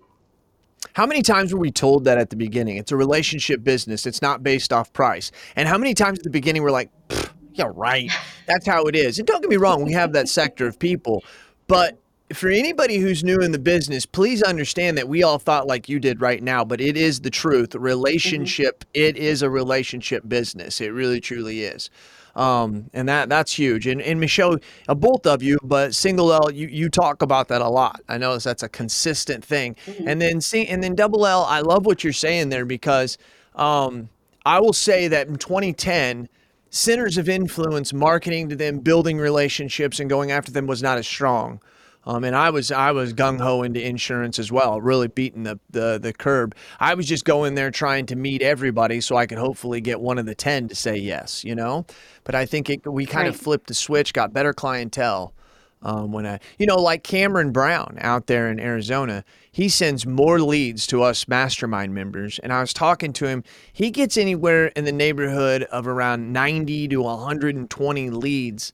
How 0.94 1.06
many 1.06 1.22
times 1.22 1.52
were 1.52 1.60
we 1.60 1.70
told 1.70 2.04
that 2.04 2.18
at 2.18 2.30
the 2.30 2.36
beginning? 2.36 2.76
It's 2.76 2.92
a 2.92 2.96
relationship 2.96 3.62
business. 3.62 4.06
It's 4.06 4.22
not 4.22 4.42
based 4.42 4.72
off 4.72 4.92
price. 4.92 5.30
And 5.56 5.68
how 5.68 5.76
many 5.76 5.92
times 5.92 6.20
at 6.20 6.24
the 6.24 6.30
beginning 6.30 6.62
we're 6.62 6.70
like, 6.70 6.90
"Pfft, 7.08 7.30
yeah, 7.54 7.70
right. 7.74 8.10
That's 8.46 8.66
how 8.66 8.84
it 8.84 8.96
is. 8.96 9.18
And 9.18 9.26
don't 9.26 9.40
get 9.40 9.48
me 9.48 9.56
wrong, 9.56 9.84
we 9.84 9.92
have 9.92 10.12
that 10.12 10.28
sector 10.28 10.66
of 10.66 10.78
people. 10.78 11.24
But 11.66 11.98
for 12.32 12.48
anybody 12.48 12.98
who's 12.98 13.22
new 13.22 13.40
in 13.40 13.52
the 13.52 13.58
business, 13.58 14.06
please 14.06 14.42
understand 14.42 14.98
that 14.98 15.08
we 15.08 15.22
all 15.22 15.38
thought 15.38 15.66
like 15.66 15.88
you 15.88 16.00
did 16.00 16.20
right 16.20 16.42
now, 16.42 16.64
but 16.64 16.80
it 16.80 16.96
is 16.96 17.20
the 17.20 17.30
truth. 17.30 17.70
Mm-hmm. 17.70 17.82
Relationship, 17.82 18.84
it 18.92 19.16
is 19.16 19.42
a 19.42 19.48
relationship 19.48 20.28
business. 20.28 20.80
It 20.80 20.88
really 20.88 21.20
truly 21.20 21.62
is. 21.62 21.90
Um, 22.36 22.90
and 22.92 23.08
that 23.08 23.28
that's 23.28 23.52
huge. 23.52 23.86
And 23.86 24.02
and 24.02 24.18
Michelle, 24.18 24.58
uh, 24.88 24.94
both 24.94 25.26
of 25.26 25.42
you, 25.42 25.58
but 25.62 25.94
single 25.94 26.32
L, 26.32 26.50
you 26.50 26.66
you 26.66 26.88
talk 26.88 27.22
about 27.22 27.48
that 27.48 27.60
a 27.60 27.68
lot. 27.68 28.00
I 28.08 28.18
know 28.18 28.36
that's 28.38 28.62
a 28.62 28.68
consistent 28.68 29.44
thing. 29.44 29.76
And 30.04 30.20
then 30.20 30.40
see, 30.40 30.66
and 30.66 30.82
then 30.82 30.94
double 30.94 31.26
L, 31.26 31.44
I 31.44 31.60
love 31.60 31.86
what 31.86 32.02
you're 32.02 32.12
saying 32.12 32.48
there 32.48 32.64
because 32.64 33.18
um, 33.54 34.08
I 34.44 34.60
will 34.60 34.72
say 34.72 35.08
that 35.08 35.28
in 35.28 35.36
2010, 35.36 36.28
centers 36.70 37.16
of 37.16 37.28
influence, 37.28 37.92
marketing 37.92 38.48
to 38.48 38.56
them, 38.56 38.80
building 38.80 39.18
relationships, 39.18 40.00
and 40.00 40.10
going 40.10 40.32
after 40.32 40.50
them 40.50 40.66
was 40.66 40.82
not 40.82 40.98
as 40.98 41.06
strong. 41.06 41.60
Um, 42.06 42.24
and 42.24 42.36
I 42.36 42.50
was 42.50 42.70
I 42.70 42.92
was 42.92 43.14
gung 43.14 43.40
ho 43.40 43.62
into 43.62 43.84
insurance 43.84 44.38
as 44.38 44.52
well, 44.52 44.80
really 44.80 45.08
beating 45.08 45.44
the, 45.44 45.58
the 45.70 45.98
the 46.00 46.12
curb. 46.12 46.54
I 46.78 46.94
was 46.94 47.06
just 47.06 47.24
going 47.24 47.54
there 47.54 47.70
trying 47.70 48.06
to 48.06 48.16
meet 48.16 48.42
everybody 48.42 49.00
so 49.00 49.16
I 49.16 49.26
could 49.26 49.38
hopefully 49.38 49.80
get 49.80 50.00
one 50.00 50.18
of 50.18 50.26
the 50.26 50.34
ten 50.34 50.68
to 50.68 50.74
say 50.74 50.96
yes, 50.96 51.44
you 51.44 51.54
know. 51.54 51.86
But 52.24 52.34
I 52.34 52.46
think 52.46 52.70
it, 52.70 52.86
we 52.90 53.06
kind 53.06 53.28
of 53.28 53.36
flipped 53.36 53.68
the 53.68 53.74
switch, 53.74 54.12
got 54.12 54.32
better 54.32 54.52
clientele. 54.52 55.34
Um, 55.82 56.12
when 56.12 56.24
I, 56.24 56.40
you 56.58 56.64
know, 56.64 56.76
like 56.76 57.04
Cameron 57.04 57.52
Brown 57.52 57.98
out 58.00 58.26
there 58.26 58.50
in 58.50 58.58
Arizona, 58.58 59.22
he 59.52 59.68
sends 59.68 60.06
more 60.06 60.40
leads 60.40 60.86
to 60.86 61.02
us 61.02 61.28
mastermind 61.28 61.92
members. 61.94 62.38
And 62.38 62.54
I 62.54 62.60
was 62.60 62.72
talking 62.72 63.12
to 63.14 63.26
him, 63.26 63.44
he 63.70 63.90
gets 63.90 64.16
anywhere 64.16 64.68
in 64.68 64.86
the 64.86 64.92
neighborhood 64.92 65.64
of 65.64 65.86
around 65.86 66.32
90 66.32 66.88
to 66.88 67.02
120 67.02 68.08
leads 68.08 68.72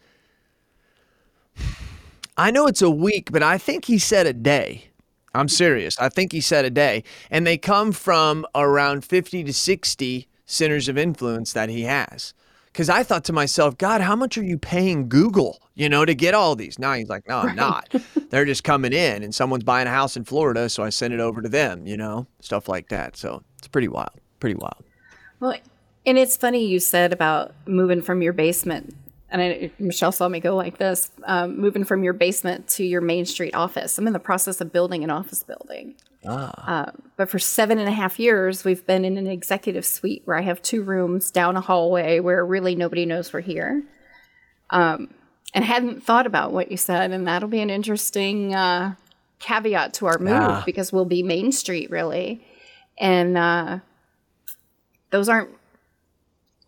I 2.41 2.51
know 2.51 2.66
it's 2.66 2.80
a 2.80 2.91
week, 2.91 3.30
but 3.30 3.43
I 3.43 3.59
think 3.59 3.84
he 3.84 3.99
said 3.99 4.26
a 4.26 4.32
day. 4.32 4.84
I'm 5.34 5.45
hmm. 5.45 5.49
serious. 5.49 5.99
I 5.99 6.09
think 6.09 6.32
he 6.32 6.41
said 6.41 6.64
a 6.64 6.70
day. 6.70 7.05
And 7.30 7.47
they 7.47 7.59
come 7.59 7.93
from 7.93 8.47
around 8.55 9.05
50 9.05 9.45
to 9.45 9.53
60 9.53 10.26
centers 10.47 10.88
of 10.88 10.97
influence 10.97 11.53
that 11.53 11.68
he 11.68 11.82
has. 11.82 12.32
Because 12.72 12.88
I 12.88 13.03
thought 13.03 13.24
to 13.24 13.34
myself, 13.34 13.76
God, 13.76 14.01
how 14.01 14.16
much 14.16 14.38
are 14.38 14.43
you 14.43 14.57
paying 14.57 15.07
Google, 15.07 15.61
you 15.74 15.91
know, 15.91 16.07
to 16.07 16.14
get 16.14 16.32
all 16.32 16.57
these? 16.57 16.78
Now 16.78 16.95
he's 16.95 17.11
like, 17.11 17.28
no, 17.28 17.41
I'm 17.41 17.57
not. 17.57 17.93
They're 18.30 18.47
just 18.47 18.64
coming 18.64 18.95
in 18.95 19.22
and 19.22 19.34
someone's 19.34 19.64
buying 19.64 19.86
a 19.86 19.91
house 19.91 20.16
in 20.16 20.24
Florida. 20.24 20.70
So 20.70 20.82
I 20.82 20.88
send 20.88 21.12
it 21.12 21.20
over 21.20 21.43
to 21.43 21.49
them, 21.49 21.86
you 21.86 21.99
know, 21.99 22.26
stuff 22.41 22.70
like 22.70 22.88
that. 22.88 23.18
So 23.18 23.43
it's 23.59 23.68
pretty 23.68 23.88
wild. 23.88 24.18
Pretty 24.38 24.55
wild. 24.55 24.82
Well, 25.41 25.57
and 26.07 26.16
it's 26.16 26.38
funny 26.38 26.64
you 26.64 26.80
said 26.80 27.12
about 27.12 27.55
moving 27.66 28.01
from 28.01 28.22
your 28.22 28.32
basement, 28.32 28.97
and 29.30 29.40
I, 29.42 29.70
Michelle 29.78 30.12
saw 30.12 30.28
me 30.28 30.40
go 30.40 30.56
like 30.56 30.78
this, 30.78 31.10
um, 31.24 31.58
moving 31.58 31.84
from 31.84 32.02
your 32.02 32.12
basement 32.12 32.68
to 32.70 32.84
your 32.84 33.00
main 33.00 33.24
street 33.24 33.54
office. 33.54 33.96
I'm 33.98 34.06
in 34.06 34.12
the 34.12 34.18
process 34.18 34.60
of 34.60 34.72
building 34.72 35.04
an 35.04 35.10
office 35.10 35.42
building. 35.42 35.94
Ah. 36.26 36.86
Um, 36.88 37.02
but 37.16 37.28
for 37.30 37.38
seven 37.38 37.78
and 37.78 37.88
a 37.88 37.92
half 37.92 38.18
years, 38.18 38.64
we've 38.64 38.84
been 38.86 39.04
in 39.04 39.16
an 39.16 39.26
executive 39.26 39.86
suite 39.86 40.22
where 40.24 40.36
I 40.36 40.42
have 40.42 40.60
two 40.62 40.82
rooms 40.82 41.30
down 41.30 41.56
a 41.56 41.60
hallway 41.60 42.20
where 42.20 42.44
really 42.44 42.74
nobody 42.74 43.06
knows 43.06 43.32
we're 43.32 43.40
here. 43.40 43.82
Um, 44.70 45.14
and 45.52 45.64
hadn't 45.64 46.02
thought 46.04 46.26
about 46.26 46.52
what 46.52 46.70
you 46.70 46.76
said, 46.76 47.10
and 47.10 47.26
that'll 47.26 47.48
be 47.48 47.60
an 47.60 47.70
interesting 47.70 48.54
uh, 48.54 48.94
caveat 49.40 49.94
to 49.94 50.06
our 50.06 50.18
move 50.18 50.28
Yeah. 50.30 50.62
because 50.64 50.92
we'll 50.92 51.04
be 51.06 51.22
Main 51.24 51.50
Street 51.50 51.90
really, 51.90 52.46
and 52.98 53.36
uh, 53.36 53.78
those 55.10 55.28
aren't 55.28 55.50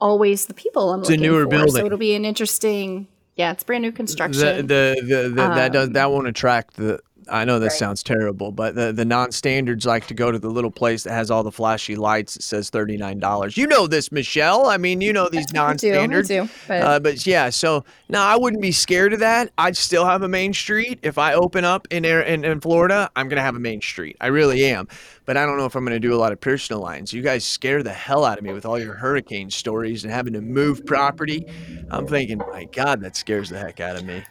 always 0.03 0.47
the 0.47 0.55
people 0.55 0.93
I'm 0.93 1.01
It's 1.01 1.11
a 1.11 1.17
newer 1.17 1.45
for. 1.45 1.49
building. 1.51 1.73
so 1.81 1.87
it'll 1.87 1.99
be 1.99 2.15
an 2.15 2.25
interesting. 2.25 3.07
Yeah, 3.37 3.53
it's 3.53 3.65
brand 3.65 3.83
new 3.83 3.91
The, 3.93 3.97
construction. 3.97 4.67
the, 4.67 4.97
the, 5.03 5.29
the, 5.35 5.43
that 5.59 5.73
does 5.73 5.87
Um, 5.89 5.93
that 5.95 6.11
won't 6.11 6.27
attract 6.29 6.77
the. 6.77 6.99
I 7.29 7.45
know 7.45 7.59
this 7.59 7.73
Right. 7.75 7.79
sounds 7.79 8.03
terrible, 8.03 8.53
but 8.53 8.75
the, 8.75 8.93
the 8.93 9.05
non-standards 9.05 9.87
like 9.87 10.07
to 10.09 10.15
go 10.15 10.31
to 10.33 10.39
the 10.39 10.49
little 10.51 10.71
place 10.71 11.05
that 11.05 11.13
has 11.13 11.31
all 11.31 11.43
the 11.43 11.53
flashy 11.53 11.97
lights 11.97 12.35
that 12.35 12.43
says 12.43 12.71
thirty 12.71 12.97
nine 12.97 13.19
dollars. 13.19 13.57
You 13.57 13.67
know 13.67 13.87
this, 13.87 14.11
Michelle. 14.13 14.67
I 14.67 14.77
mean, 14.77 15.01
you 15.01 15.13
know 15.13 15.29
these 15.29 15.47
I 15.51 15.53
do, 15.53 15.59
I 15.59 15.63
non-standards. 15.67 16.29
do, 16.29 16.49
but- 16.69 16.83
uh, 16.83 17.01
but 17.01 17.27
yeah, 17.27 17.51
so 17.51 17.85
no, 18.09 18.21
I 18.21 18.37
wouldn't 18.37 18.63
be 18.63 18.73
scared 18.73 19.13
of 19.13 19.21
that. 19.21 19.51
I'd 19.59 19.77
still 19.77 20.05
have 20.05 20.23
a 20.23 20.29
main 20.29 20.53
street. 20.53 20.99
If 21.03 21.19
I 21.19 21.35
open 21.35 21.65
up 21.65 21.87
in 21.91 22.05
Air- 22.05 22.23
in, 22.23 22.45
in 22.45 22.61
Florida, 22.61 23.11
I'm 23.17 23.29
gonna 23.29 23.43
have 23.43 23.57
a 23.57 23.61
main 23.61 23.81
street. 23.81 24.17
I 24.21 24.29
really 24.29 24.65
am. 24.65 24.89
But 25.25 25.37
I 25.37 25.47
don't 25.47 25.57
know 25.57 25.67
if 25.67 25.77
I'm 25.77 25.85
gonna 25.85 26.01
do 26.01 26.13
a 26.15 26.19
lot 26.19 26.33
of 26.33 26.41
personal 26.41 26.83
lines. 26.83 27.13
You 27.13 27.23
guys 27.23 27.45
scare 27.45 27.83
the 27.83 27.93
hell 27.93 28.25
out 28.25 28.39
of 28.39 28.45
me 28.45 28.53
with 28.53 28.67
all 28.67 28.79
your 28.79 28.95
hurricane 28.95 29.51
stories 29.51 30.03
and 30.05 30.13
having 30.13 30.33
to 30.33 30.41
move 30.41 30.85
property. 30.85 31.47
I'm 31.91 32.07
thinking, 32.09 32.39
my 32.39 32.65
God, 32.65 33.01
that 33.03 33.17
scares 33.17 33.49
the 33.49 33.59
heck 33.59 33.79
out 33.79 33.97
of 33.97 34.05
me. 34.05 34.23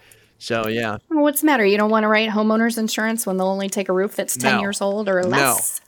So 0.42 0.68
yeah, 0.68 0.98
Well, 1.12 1.22
what's 1.22 1.42
the 1.42 1.46
matter? 1.46 1.64
You 1.64 1.78
don't 1.78 1.92
want 1.92 2.04
to 2.04 2.08
write 2.08 2.28
homeowners 2.30 2.80
insurance 2.80 3.28
when 3.28 3.38
they'll 3.38 3.46
only 3.46 3.70
take 3.70 3.90
a 3.90 3.94
roof 3.94 4.16
that's 4.16 4.36
ten 4.36 4.56
No. 4.56 4.62
years 4.62 4.82
old 4.82 5.08
or 5.08 5.24
less. 5.24 5.82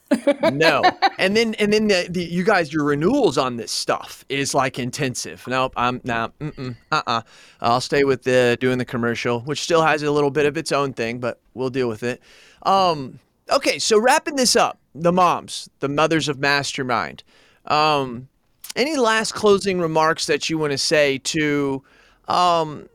no. 0.51 0.83
And 1.17 1.35
then 1.35 1.55
and 1.55 1.73
then 1.73 1.87
the, 1.87 2.05
the, 2.09 2.23
you 2.23 2.43
guys, 2.43 2.71
your 2.71 2.83
renewals 2.83 3.37
on 3.37 3.57
this 3.57 3.71
stuff 3.71 4.23
is 4.29 4.53
like 4.53 4.77
intensive. 4.77 5.43
Nope, 5.47 5.73
I'm 5.75 6.01
not. 6.03 6.33
Nah, 6.39 6.73
uh-uh. 6.91 7.21
I'll 7.61 7.81
stay 7.81 8.03
with 8.03 8.23
the 8.23 8.55
doing 8.59 8.77
the 8.77 8.85
commercial, 8.85 9.39
which 9.41 9.61
still 9.61 9.81
has 9.81 10.03
a 10.03 10.11
little 10.11 10.29
bit 10.31 10.45
of 10.45 10.55
its 10.55 10.71
own 10.71 10.93
thing, 10.93 11.19
but 11.19 11.39
we'll 11.55 11.69
deal 11.71 11.87
with 11.87 12.03
it. 12.03 12.21
Um, 12.63 13.19
okay, 13.49 13.79
so 13.79 13.97
wrapping 13.99 14.35
this 14.35 14.55
up, 14.55 14.77
the 14.93 15.11
moms, 15.11 15.67
the 15.79 15.89
mothers 15.89 16.27
of 16.29 16.37
Mastermind. 16.39 17.23
Um, 17.65 18.27
any 18.75 18.97
last 18.97 19.33
closing 19.33 19.79
remarks 19.79 20.27
that 20.27 20.47
you 20.49 20.57
want 20.59 20.71
to 20.73 20.77
say 20.77 21.17
to 21.19 21.83
um, 22.27 22.87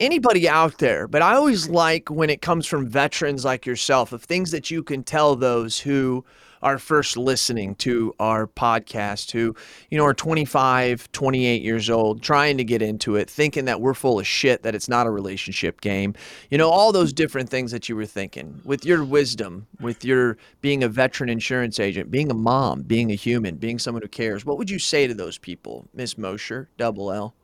anybody 0.00 0.48
out 0.48 0.78
there, 0.78 1.06
but 1.06 1.22
I 1.22 1.34
always 1.34 1.68
like 1.68 2.10
when 2.10 2.30
it 2.30 2.42
comes 2.42 2.66
from 2.66 2.88
veterans 2.88 3.44
like 3.44 3.66
yourself 3.66 4.12
of 4.12 4.22
things 4.22 4.50
that 4.50 4.70
you 4.70 4.82
can 4.82 5.04
tell 5.04 5.36
those 5.36 5.78
who 5.78 6.24
are 6.62 6.78
first 6.78 7.16
listening 7.16 7.74
to 7.74 8.14
our 8.18 8.46
podcast 8.46 9.30
who, 9.30 9.54
you 9.90 9.96
know, 9.96 10.04
are 10.04 10.14
25, 10.14 11.10
28 11.12 11.62
years 11.62 11.88
old, 11.88 12.22
trying 12.22 12.58
to 12.58 12.64
get 12.64 12.82
into 12.82 13.16
it, 13.16 13.30
thinking 13.30 13.64
that 13.64 13.80
we're 13.80 13.94
full 13.94 14.18
of 14.18 14.26
shit, 14.26 14.62
that 14.62 14.74
it's 14.74 14.88
not 14.88 15.06
a 15.06 15.10
relationship 15.10 15.80
game. 15.80 16.14
You 16.50 16.58
know, 16.58 16.68
all 16.68 16.92
those 16.92 17.12
different 17.12 17.48
things 17.48 17.70
that 17.72 17.88
you 17.88 17.96
were 17.96 18.06
thinking 18.06 18.60
with 18.64 18.84
your 18.84 19.04
wisdom, 19.04 19.66
with 19.80 20.04
your 20.04 20.36
being 20.60 20.82
a 20.82 20.88
veteran 20.88 21.30
insurance 21.30 21.80
agent, 21.80 22.10
being 22.10 22.30
a 22.30 22.34
mom, 22.34 22.82
being 22.82 23.10
a 23.10 23.14
human, 23.14 23.56
being 23.56 23.78
someone 23.78 24.02
who 24.02 24.08
cares. 24.08 24.44
What 24.44 24.58
would 24.58 24.68
you 24.70 24.78
say 24.78 25.06
to 25.06 25.14
those 25.14 25.38
people, 25.38 25.88
Miss 25.94 26.18
Mosher, 26.18 26.68
double 26.76 27.10
L? 27.10 27.34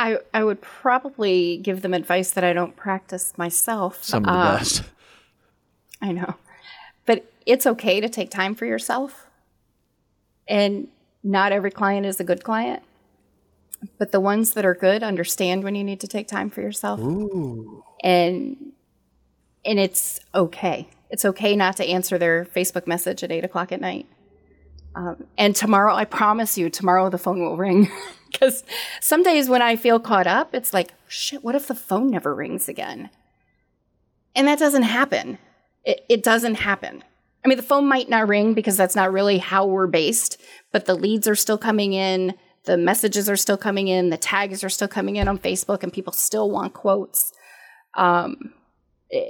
I 0.00 0.18
I 0.32 0.42
would 0.42 0.60
probably 0.62 1.58
give 1.58 1.82
them 1.82 1.92
advice 1.92 2.30
that 2.32 2.42
I 2.42 2.52
don't 2.54 2.74
practice 2.74 3.34
myself. 3.36 4.02
Some 4.02 4.24
of 4.24 4.32
the 4.32 4.40
Um, 4.40 4.56
best. 4.56 4.82
I 6.02 6.12
know. 6.12 6.34
But 7.04 7.30
it's 7.44 7.66
okay 7.66 8.00
to 8.00 8.08
take 8.08 8.30
time 8.30 8.54
for 8.54 8.64
yourself. 8.64 9.26
And 10.48 10.88
not 11.22 11.52
every 11.52 11.70
client 11.70 12.06
is 12.06 12.18
a 12.18 12.24
good 12.24 12.42
client. 12.42 12.82
But 13.98 14.10
the 14.12 14.20
ones 14.20 14.54
that 14.54 14.64
are 14.64 14.74
good 14.74 15.02
understand 15.02 15.64
when 15.64 15.74
you 15.74 15.84
need 15.84 16.00
to 16.00 16.08
take 16.08 16.26
time 16.28 16.48
for 16.48 16.62
yourself. 16.62 16.98
Ooh. 17.00 17.84
And 18.02 18.72
and 19.66 19.78
it's 19.78 20.20
okay. 20.34 20.88
It's 21.10 21.24
okay 21.26 21.54
not 21.56 21.76
to 21.76 21.84
answer 21.86 22.16
their 22.16 22.46
Facebook 22.46 22.86
message 22.86 23.22
at 23.22 23.30
eight 23.30 23.44
o'clock 23.44 23.70
at 23.72 23.80
night. 23.80 24.06
Um, 24.94 25.26
and 25.36 25.54
tomorrow, 25.54 25.94
I 25.94 26.04
promise 26.04 26.56
you, 26.56 26.70
tomorrow 26.70 27.10
the 27.10 27.18
phone 27.18 27.40
will 27.40 27.56
ring. 27.58 27.90
Because 28.40 28.62
some 29.00 29.22
days 29.22 29.48
when 29.48 29.60
I 29.60 29.76
feel 29.76 29.98
caught 29.98 30.26
up, 30.26 30.54
it's 30.54 30.72
like, 30.72 30.94
shit, 31.08 31.42
what 31.42 31.56
if 31.56 31.66
the 31.66 31.74
phone 31.74 32.10
never 32.10 32.34
rings 32.34 32.68
again? 32.68 33.10
And 34.36 34.46
that 34.46 34.58
doesn't 34.58 34.84
happen. 34.84 35.38
It, 35.84 36.04
it 36.08 36.22
doesn't 36.22 36.54
happen. 36.56 37.02
I 37.44 37.48
mean, 37.48 37.56
the 37.56 37.62
phone 37.62 37.88
might 37.88 38.08
not 38.08 38.28
ring 38.28 38.54
because 38.54 38.76
that's 38.76 38.94
not 38.94 39.12
really 39.12 39.38
how 39.38 39.66
we're 39.66 39.86
based, 39.86 40.40
but 40.72 40.84
the 40.84 40.94
leads 40.94 41.26
are 41.26 41.34
still 41.34 41.58
coming 41.58 41.92
in, 41.92 42.34
the 42.64 42.76
messages 42.76 43.28
are 43.28 43.36
still 43.36 43.56
coming 43.56 43.88
in, 43.88 44.10
the 44.10 44.16
tags 44.18 44.62
are 44.62 44.68
still 44.68 44.88
coming 44.88 45.16
in 45.16 45.26
on 45.26 45.38
Facebook, 45.38 45.82
and 45.82 45.92
people 45.92 46.12
still 46.12 46.50
want 46.50 46.74
quotes. 46.74 47.32
Um, 47.94 48.52
eh, 49.10 49.24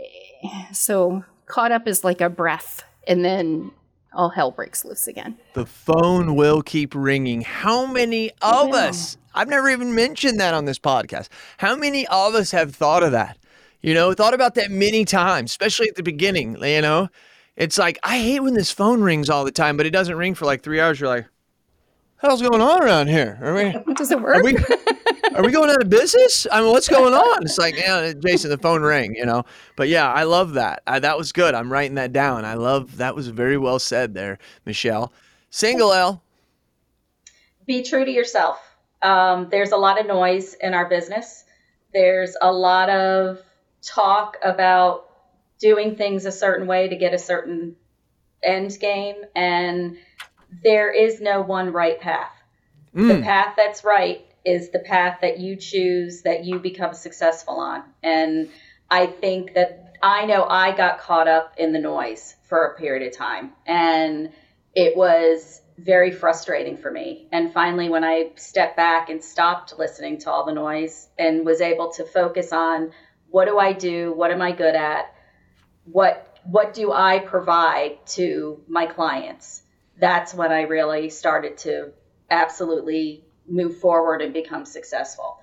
so 0.72 1.24
caught 1.46 1.72
up 1.72 1.86
is 1.86 2.02
like 2.04 2.20
a 2.20 2.28
breath, 2.28 2.84
and 3.06 3.24
then 3.24 3.70
all 4.12 4.30
hell 4.30 4.50
breaks 4.50 4.84
loose 4.84 5.06
again. 5.06 5.38
The 5.54 5.66
phone 5.66 6.34
will 6.34 6.62
keep 6.62 6.94
ringing. 6.94 7.42
How 7.42 7.86
many 7.86 8.30
of 8.42 8.74
us? 8.74 9.16
I've 9.34 9.48
never 9.48 9.68
even 9.70 9.94
mentioned 9.94 10.40
that 10.40 10.54
on 10.54 10.64
this 10.64 10.78
podcast. 10.78 11.28
How 11.58 11.76
many 11.76 12.06
of 12.08 12.34
us 12.34 12.50
have 12.50 12.74
thought 12.74 13.02
of 13.02 13.12
that? 13.12 13.38
You 13.82 13.94
know, 13.94 14.12
thought 14.12 14.34
about 14.34 14.56
that 14.56 14.70
many 14.70 15.04
times, 15.04 15.52
especially 15.52 15.88
at 15.88 15.94
the 15.94 16.02
beginning. 16.02 16.56
You 16.62 16.82
know, 16.82 17.08
it's 17.56 17.78
like 17.78 17.98
I 18.02 18.18
hate 18.18 18.40
when 18.40 18.54
this 18.54 18.70
phone 18.70 19.02
rings 19.02 19.30
all 19.30 19.44
the 19.44 19.52
time, 19.52 19.76
but 19.76 19.86
it 19.86 19.90
doesn't 19.90 20.16
ring 20.16 20.34
for 20.34 20.44
like 20.44 20.62
three 20.62 20.80
hours. 20.80 21.00
You're 21.00 21.08
like, 21.08 21.26
hell's 22.20 22.42
going 22.42 22.60
on 22.60 22.82
around 22.82 23.08
here? 23.08 23.38
Are 23.42 23.54
we? 23.54 23.94
Does 23.94 24.10
it 24.10 24.20
work? 24.20 24.36
Are 24.36 24.42
we? 24.44 24.56
Are 25.34 25.42
we 25.44 25.52
going 25.52 25.70
out 25.70 25.80
of 25.80 25.88
business? 25.88 26.46
I 26.50 26.60
mean, 26.60 26.70
what's 26.72 26.88
going 26.88 27.14
on? 27.14 27.42
It's 27.42 27.56
like, 27.56 27.76
yeah, 27.76 28.12
Jason, 28.12 28.50
the 28.50 28.58
phone 28.58 28.82
rang, 28.82 29.14
you 29.14 29.24
know. 29.24 29.44
But 29.76 29.88
yeah, 29.88 30.12
I 30.12 30.24
love 30.24 30.54
that. 30.54 30.82
I, 30.86 30.98
that 30.98 31.16
was 31.16 31.32
good. 31.32 31.54
I'm 31.54 31.72
writing 31.72 31.94
that 31.94 32.12
down. 32.12 32.44
I 32.44 32.54
love 32.54 32.96
that 32.96 33.14
was 33.14 33.28
very 33.28 33.56
well 33.56 33.78
said 33.78 34.14
there, 34.14 34.38
Michelle. 34.66 35.12
Single 35.50 35.92
L. 35.92 36.22
be 37.66 37.82
true 37.82 38.04
to 38.04 38.10
yourself. 38.10 38.58
Um, 39.02 39.48
there's 39.50 39.72
a 39.72 39.76
lot 39.76 40.00
of 40.00 40.06
noise 40.06 40.54
in 40.54 40.74
our 40.74 40.88
business. 40.88 41.44
There's 41.92 42.36
a 42.40 42.52
lot 42.52 42.90
of 42.90 43.40
talk 43.82 44.36
about 44.42 45.06
doing 45.60 45.96
things 45.96 46.26
a 46.26 46.32
certain 46.32 46.66
way 46.66 46.88
to 46.88 46.96
get 46.96 47.14
a 47.14 47.18
certain 47.18 47.76
end 48.42 48.76
game, 48.80 49.16
and 49.34 49.96
there 50.62 50.92
is 50.92 51.20
no 51.20 51.40
one 51.40 51.72
right 51.72 52.00
path. 52.00 52.32
The 52.92 53.16
hmm. 53.16 53.22
path 53.22 53.54
that's 53.56 53.84
right 53.84 54.24
is 54.44 54.70
the 54.70 54.80
path 54.80 55.18
that 55.22 55.38
you 55.38 55.56
choose 55.56 56.22
that 56.22 56.44
you 56.44 56.58
become 56.58 56.94
successful 56.94 57.60
on. 57.60 57.84
And 58.02 58.50
I 58.90 59.06
think 59.06 59.54
that 59.54 59.96
I 60.02 60.26
know 60.26 60.44
I 60.44 60.76
got 60.76 61.00
caught 61.00 61.28
up 61.28 61.54
in 61.58 61.72
the 61.72 61.78
noise 61.78 62.34
for 62.48 62.66
a 62.66 62.78
period 62.78 63.06
of 63.06 63.16
time. 63.16 63.52
And 63.66 64.32
it 64.74 64.96
was 64.96 65.60
very 65.78 66.10
frustrating 66.10 66.76
for 66.76 66.90
me. 66.90 67.28
And 67.32 67.52
finally, 67.52 67.88
when 67.88 68.04
I 68.04 68.30
stepped 68.36 68.76
back 68.76 69.08
and 69.08 69.22
stopped 69.22 69.78
listening 69.78 70.18
to 70.18 70.30
all 70.30 70.44
the 70.44 70.52
noise 70.52 71.08
and 71.18 71.44
was 71.44 71.60
able 71.60 71.92
to 71.92 72.04
focus 72.04 72.52
on 72.52 72.92
what 73.28 73.46
do 73.46 73.58
I 73.58 73.72
do? 73.72 74.12
What 74.12 74.30
am 74.30 74.42
I 74.42 74.52
good 74.52 74.74
at? 74.74 75.14
What 75.84 76.26
what 76.44 76.72
do 76.74 76.90
I 76.92 77.18
provide 77.18 78.04
to 78.08 78.62
my 78.66 78.86
clients? 78.86 79.62
That's 80.00 80.34
when 80.34 80.50
I 80.50 80.62
really 80.62 81.10
started 81.10 81.58
to 81.58 81.92
absolutely 82.30 83.24
move 83.46 83.78
forward 83.78 84.22
and 84.22 84.32
become 84.32 84.64
successful. 84.64 85.38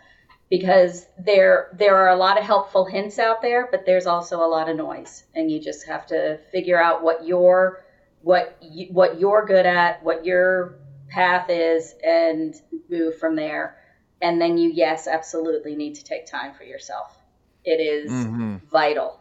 Because 0.49 1.05
there 1.20 1.70
there 1.74 1.97
are 1.97 2.10
a 2.10 2.16
lot 2.16 2.39
of 2.39 2.45
helpful 2.45 2.86
hints 2.86 3.20
out 3.20 3.41
there, 3.41 3.68
but 3.70 3.86
there's 3.86 4.08
also 4.08 4.39
a 4.39 4.47
lot 4.47 4.70
of 4.70 4.78
noise, 4.78 5.24
and 5.36 5.51
you 5.51 5.60
just 5.60 5.86
have 5.88 6.05
to 6.08 6.39
figure 6.53 6.82
out 6.82 7.03
what 7.03 7.28
your 7.28 7.84
what 8.22 8.58
you, 8.62 8.88
what 8.91 9.20
you're 9.20 9.45
good 9.45 9.66
at, 9.66 10.01
what 10.03 10.26
your 10.26 10.76
path 11.10 11.49
is, 11.49 11.93
and 12.03 12.55
move 12.89 13.18
from 13.20 13.36
there. 13.36 13.78
And 14.22 14.41
then 14.41 14.58
you, 14.58 14.72
yes, 14.74 15.08
absolutely 15.08 15.76
need 15.76 15.95
to 15.95 16.03
take 16.03 16.26
time 16.26 16.53
for 16.53 16.64
yourself. 16.64 17.16
It 17.64 17.82
is 17.82 18.12
mm-hmm. 18.12 18.58
vital. 18.72 19.20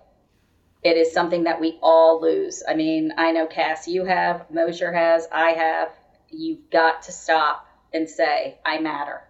It 0.87 0.97
is 0.97 1.12
something 1.12 1.43
that 1.43 1.61
we 1.61 1.80
all 1.82 2.20
lose. 2.20 2.62
I 2.68 2.74
mean, 2.74 3.12
I 3.18 3.32
know 3.32 3.49
Cass, 3.49 3.89
you 3.89 4.05
have, 4.05 4.49
Mosher 4.53 4.93
has, 4.93 5.26
I 5.32 5.51
have. 5.51 5.91
You've 6.30 6.70
got 6.70 7.03
to 7.03 7.12
stop 7.12 7.66
and 7.93 8.09
say, 8.09 8.59
I 8.64 8.78
matter. 8.78 9.24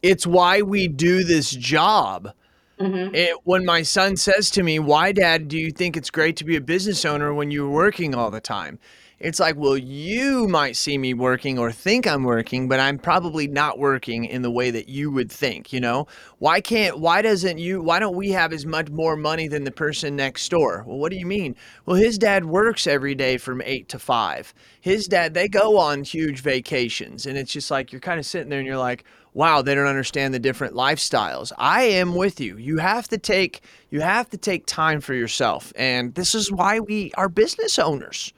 It's 0.00 0.28
why 0.28 0.62
we 0.62 0.86
do 0.86 1.24
this 1.24 1.50
job. 1.50 2.32
Mm-hmm. 2.78 3.16
It, 3.16 3.36
when 3.42 3.64
my 3.64 3.82
son 3.82 4.16
says 4.16 4.48
to 4.52 4.62
me, 4.62 4.78
Why, 4.78 5.10
Dad, 5.10 5.48
do 5.48 5.58
you 5.58 5.72
think 5.72 5.96
it's 5.96 6.08
great 6.08 6.36
to 6.36 6.44
be 6.44 6.54
a 6.54 6.60
business 6.60 7.04
owner 7.04 7.34
when 7.34 7.50
you're 7.50 7.68
working 7.68 8.14
all 8.14 8.30
the 8.30 8.40
time? 8.40 8.78
It's 9.20 9.38
like, 9.38 9.56
well, 9.56 9.76
you 9.76 10.48
might 10.48 10.76
see 10.76 10.96
me 10.96 11.12
working 11.12 11.58
or 11.58 11.70
think 11.70 12.06
I'm 12.06 12.24
working, 12.24 12.68
but 12.68 12.80
I'm 12.80 12.98
probably 12.98 13.46
not 13.46 13.78
working 13.78 14.24
in 14.24 14.40
the 14.40 14.50
way 14.50 14.70
that 14.70 14.88
you 14.88 15.10
would 15.10 15.30
think, 15.30 15.74
you 15.74 15.80
know? 15.80 16.06
Why 16.38 16.62
can't, 16.62 16.98
why 16.98 17.20
doesn't 17.20 17.58
you, 17.58 17.82
why 17.82 17.98
don't 17.98 18.16
we 18.16 18.30
have 18.30 18.54
as 18.54 18.64
much 18.64 18.88
more 18.88 19.16
money 19.16 19.46
than 19.46 19.64
the 19.64 19.70
person 19.70 20.16
next 20.16 20.48
door? 20.48 20.84
Well, 20.86 20.96
what 20.96 21.10
do 21.10 21.18
you 21.18 21.26
mean? 21.26 21.54
Well, 21.84 21.96
his 21.96 22.16
dad 22.16 22.46
works 22.46 22.86
every 22.86 23.14
day 23.14 23.36
from 23.36 23.60
eight 23.66 23.90
to 23.90 23.98
five. 23.98 24.54
His 24.80 25.06
dad, 25.06 25.34
they 25.34 25.48
go 25.48 25.78
on 25.78 26.02
huge 26.02 26.40
vacations. 26.40 27.26
And 27.26 27.36
it's 27.36 27.52
just 27.52 27.70
like, 27.70 27.92
you're 27.92 28.00
kind 28.00 28.18
of 28.18 28.24
sitting 28.24 28.48
there 28.48 28.60
and 28.60 28.66
you're 28.66 28.78
like, 28.78 29.04
wow, 29.34 29.60
they 29.60 29.74
don't 29.74 29.86
understand 29.86 30.32
the 30.32 30.38
different 30.38 30.72
lifestyles. 30.72 31.52
I 31.58 31.82
am 31.82 32.14
with 32.14 32.40
you. 32.40 32.56
You 32.56 32.78
have 32.78 33.06
to 33.08 33.18
take, 33.18 33.60
you 33.90 34.00
have 34.00 34.30
to 34.30 34.38
take 34.38 34.64
time 34.64 35.02
for 35.02 35.12
yourself. 35.12 35.74
And 35.76 36.14
this 36.14 36.34
is 36.34 36.50
why 36.50 36.80
we 36.80 37.12
are 37.18 37.28
business 37.28 37.78
owners 37.78 38.32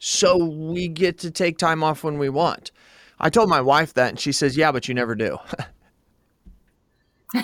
so 0.00 0.36
we 0.36 0.88
get 0.88 1.18
to 1.18 1.30
take 1.30 1.58
time 1.58 1.84
off 1.84 2.02
when 2.02 2.18
we 2.18 2.30
want. 2.30 2.72
I 3.20 3.28
told 3.28 3.50
my 3.50 3.60
wife 3.60 3.94
that, 3.94 4.08
and 4.08 4.18
she 4.18 4.32
says, 4.32 4.56
Yeah, 4.56 4.72
but 4.72 4.88
you 4.88 4.94
never 4.94 5.14
do. 5.14 5.38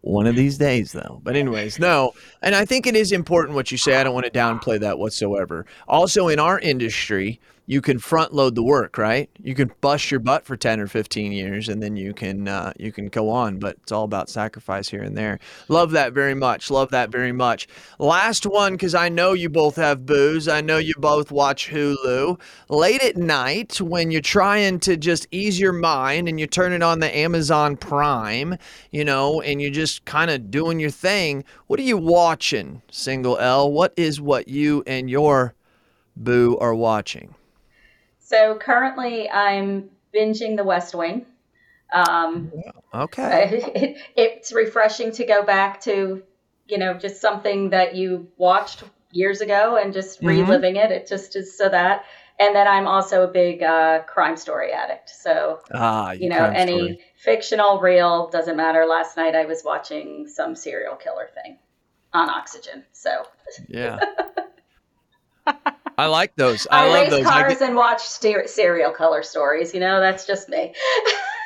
One 0.00 0.26
of 0.26 0.34
these 0.34 0.56
days, 0.56 0.92
though. 0.92 1.20
But, 1.22 1.36
anyways, 1.36 1.78
no. 1.78 2.14
And 2.40 2.54
I 2.54 2.64
think 2.64 2.86
it 2.86 2.96
is 2.96 3.12
important 3.12 3.54
what 3.54 3.70
you 3.70 3.76
say. 3.76 3.96
I 3.96 4.04
don't 4.04 4.14
want 4.14 4.24
to 4.24 4.32
downplay 4.32 4.80
that 4.80 4.98
whatsoever. 4.98 5.66
Also, 5.88 6.28
in 6.28 6.38
our 6.38 6.58
industry, 6.58 7.38
you 7.66 7.80
can 7.80 7.98
front 7.98 8.32
load 8.32 8.54
the 8.54 8.62
work, 8.62 8.96
right? 8.96 9.28
You 9.42 9.54
can 9.54 9.72
bust 9.80 10.10
your 10.10 10.20
butt 10.20 10.46
for 10.46 10.56
10 10.56 10.78
or 10.80 10.86
15 10.86 11.32
years 11.32 11.68
and 11.68 11.82
then 11.82 11.96
you 11.96 12.14
can 12.14 12.46
uh, 12.46 12.72
you 12.78 12.92
can 12.92 13.08
go 13.08 13.28
on, 13.28 13.58
but 13.58 13.76
it's 13.82 13.90
all 13.90 14.04
about 14.04 14.30
sacrifice 14.30 14.88
here 14.88 15.02
and 15.02 15.16
there. 15.16 15.40
Love 15.68 15.90
that 15.90 16.12
very 16.12 16.34
much. 16.34 16.70
Love 16.70 16.90
that 16.90 17.10
very 17.10 17.32
much. 17.32 17.66
Last 17.98 18.46
one 18.46 18.78
cuz 18.78 18.94
I 18.94 19.08
know 19.08 19.32
you 19.32 19.48
both 19.48 19.74
have 19.76 20.06
booze. 20.06 20.46
I 20.46 20.60
know 20.60 20.78
you 20.78 20.94
both 20.98 21.32
watch 21.32 21.68
Hulu. 21.70 22.40
Late 22.68 23.02
at 23.02 23.16
night 23.16 23.80
when 23.80 24.12
you're 24.12 24.20
trying 24.20 24.78
to 24.80 24.96
just 24.96 25.26
ease 25.32 25.58
your 25.58 25.72
mind 25.72 26.28
and 26.28 26.38
you 26.38 26.46
turn 26.46 26.72
it 26.72 26.82
on 26.82 27.00
the 27.00 27.16
Amazon 27.16 27.76
Prime, 27.76 28.56
you 28.92 29.04
know, 29.04 29.40
and 29.40 29.60
you're 29.60 29.70
just 29.72 30.04
kind 30.04 30.30
of 30.30 30.52
doing 30.52 30.78
your 30.78 30.90
thing. 30.90 31.44
What 31.66 31.80
are 31.80 31.84
you 31.84 31.98
watching, 31.98 32.82
Single 32.92 33.38
L? 33.38 33.72
What 33.72 33.92
is 33.96 34.20
what 34.20 34.46
you 34.46 34.84
and 34.86 35.10
your 35.10 35.54
boo 36.16 36.56
are 36.58 36.74
watching? 36.74 37.34
So 38.26 38.56
currently, 38.56 39.30
I'm 39.30 39.88
binging 40.12 40.56
The 40.56 40.64
West 40.64 40.96
Wing. 40.96 41.26
Um, 41.92 42.50
okay. 42.92 43.62
It, 43.76 43.98
it's 44.16 44.52
refreshing 44.52 45.12
to 45.12 45.24
go 45.24 45.44
back 45.44 45.80
to, 45.82 46.24
you 46.66 46.78
know, 46.78 46.94
just 46.94 47.20
something 47.20 47.70
that 47.70 47.94
you 47.94 48.26
watched 48.36 48.82
years 49.12 49.40
ago 49.40 49.76
and 49.76 49.92
just 49.92 50.18
mm-hmm. 50.18 50.26
reliving 50.26 50.74
it. 50.74 50.90
It 50.90 51.06
just 51.06 51.36
is 51.36 51.56
so 51.56 51.68
that. 51.68 52.04
And 52.40 52.52
then 52.52 52.66
I'm 52.66 52.88
also 52.88 53.22
a 53.22 53.28
big 53.28 53.62
uh, 53.62 54.02
crime 54.02 54.36
story 54.36 54.72
addict. 54.72 55.10
So, 55.10 55.60
ah, 55.72 56.10
you 56.10 56.28
know, 56.28 56.46
any 56.46 56.78
story. 56.78 57.00
fictional, 57.14 57.78
real, 57.78 58.28
doesn't 58.30 58.56
matter. 58.56 58.86
Last 58.86 59.16
night 59.16 59.36
I 59.36 59.46
was 59.46 59.62
watching 59.64 60.26
some 60.26 60.56
serial 60.56 60.96
killer 60.96 61.28
thing 61.32 61.58
on 62.12 62.28
Oxygen. 62.28 62.82
So, 62.90 63.22
yeah. 63.68 64.00
I 65.98 66.06
like 66.06 66.36
those. 66.36 66.66
I, 66.70 66.84
I 66.84 66.88
love 66.88 67.00
race 67.00 67.10
those. 67.10 67.24
cars 67.24 67.60
and 67.60 67.74
watch 67.74 68.02
serial 68.02 68.92
killer 68.92 69.22
stories. 69.22 69.72
You 69.72 69.80
know, 69.80 70.00
that's 70.00 70.26
just 70.26 70.48
me. 70.48 70.74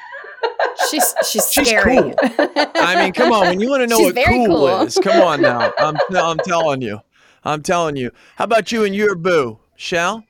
she's 0.90 1.14
she's 1.28 1.52
she's 1.52 1.68
scary. 1.68 1.96
cool. 1.96 2.14
I 2.22 3.02
mean, 3.02 3.12
come 3.12 3.32
on. 3.32 3.48
When 3.48 3.60
you 3.60 3.70
want 3.70 3.82
to 3.82 3.86
know 3.86 3.98
she's 3.98 4.14
what 4.14 4.26
cool, 4.26 4.46
cool, 4.46 4.68
is, 4.82 4.98
come 5.02 5.20
on 5.22 5.42
now. 5.42 5.72
I'm 5.78 5.96
I'm 6.14 6.38
telling 6.38 6.82
you. 6.82 7.00
I'm 7.44 7.62
telling 7.62 7.96
you. 7.96 8.10
How 8.36 8.44
about 8.44 8.70
you 8.72 8.84
and 8.84 8.94
your 8.94 9.14
boo, 9.14 9.58
Shell? 9.76 10.24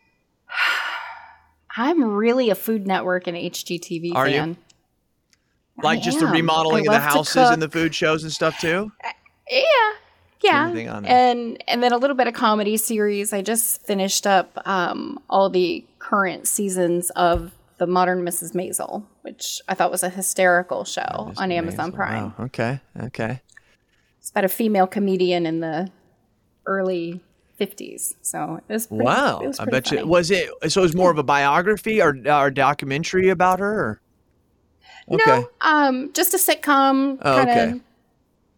I'm 1.77 2.03
really 2.03 2.51
a 2.51 2.55
Food 2.55 2.87
Network 2.87 3.27
and 3.27 3.37
HGTV 3.37 4.15
Are 4.15 4.27
fan. 4.27 4.51
You? 4.51 4.57
Like 5.83 6.01
I 6.01 6.03
just 6.03 6.19
am. 6.19 6.27
the 6.27 6.33
remodeling 6.33 6.87
of 6.87 6.93
the 6.93 7.01
houses 7.01 7.49
and 7.49 7.63
the 7.63 7.69
food 7.69 7.95
shows 7.95 8.23
and 8.23 8.33
stuff 8.33 8.59
too. 8.61 8.93
Uh, 9.03 9.11
yeah. 9.51 9.65
Yeah. 10.43 10.67
Anything 10.67 10.89
on 10.89 11.03
there? 11.03 11.13
And 11.13 11.63
and 11.69 11.83
then 11.83 11.93
a 11.93 11.99
little 11.99 12.17
bit 12.17 12.27
of 12.27 12.35
comedy 12.35 12.77
series. 12.77 13.33
I 13.33 13.43
just 13.43 13.85
finished 13.87 14.27
up 14.27 14.59
um, 14.67 15.19
all 15.29 15.51
the 15.51 15.85
current 15.99 16.49
seasons 16.49 17.11
of 17.11 17.53
The 17.79 17.87
Modern 17.87 18.25
Mrs. 18.25 18.53
Maisel, 18.55 19.05
which 19.23 19.61
I 19.69 19.75
thought 19.75 19.91
was 19.91 20.03
a 20.03 20.09
hysterical 20.09 20.85
show 20.85 21.33
on 21.37 21.53
Amazon 21.53 21.93
Prime. 21.93 22.35
Wow. 22.39 22.45
Okay. 22.47 22.81
Okay. 23.05 23.41
It's 24.19 24.31
about 24.31 24.45
a 24.45 24.49
female 24.49 24.87
comedian 24.87 25.47
in 25.47 25.61
the 25.61 25.91
early 26.67 27.21
50s. 27.59 28.15
So 28.23 28.61
it 28.69 28.73
was 28.73 28.87
pretty, 28.87 29.05
wow. 29.05 29.41
It 29.41 29.49
was 29.49 29.61
I 29.61 29.65
bet 29.67 29.91
you 29.91 30.07
was 30.07 30.31
it. 30.31 30.49
So 30.69 30.81
it 30.81 30.85
was 30.85 30.95
more 30.97 31.11
of 31.11 31.19
a 31.19 31.23
biography 31.23 32.01
or 32.01 32.17
or 32.27 32.51
documentary 32.51 33.29
about 33.29 33.59
her. 33.61 33.81
Or? 33.81 34.01
Okay. 35.11 35.41
No, 35.41 35.49
um, 35.61 36.13
just 36.13 36.33
a 36.35 36.37
sitcom 36.39 37.19
Oh, 37.23 37.37
kind 37.45 37.51
okay. 37.51 37.81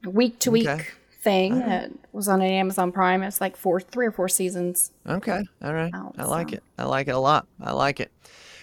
of 0.06 0.14
week 0.14 0.38
to 0.40 0.50
week 0.50 0.68
Okay. 0.68 0.86
Thing 1.22 1.60
that 1.60 1.90
was 2.12 2.28
on 2.28 2.42
an 2.42 2.50
Amazon 2.50 2.92
Prime. 2.92 3.22
It's 3.22 3.40
like 3.40 3.56
four, 3.56 3.80
three 3.80 4.06
or 4.06 4.12
four 4.12 4.28
seasons. 4.28 4.92
Okay. 5.06 5.40
All 5.62 5.72
right. 5.72 5.92
out, 5.94 6.14
I 6.18 6.24
like 6.24 6.50
so. 6.50 6.56
it. 6.56 6.62
I 6.78 6.84
like 6.84 7.08
it 7.08 7.12
a 7.14 7.18
lot. 7.18 7.46
I 7.60 7.72
like 7.72 8.00
it. 8.00 8.10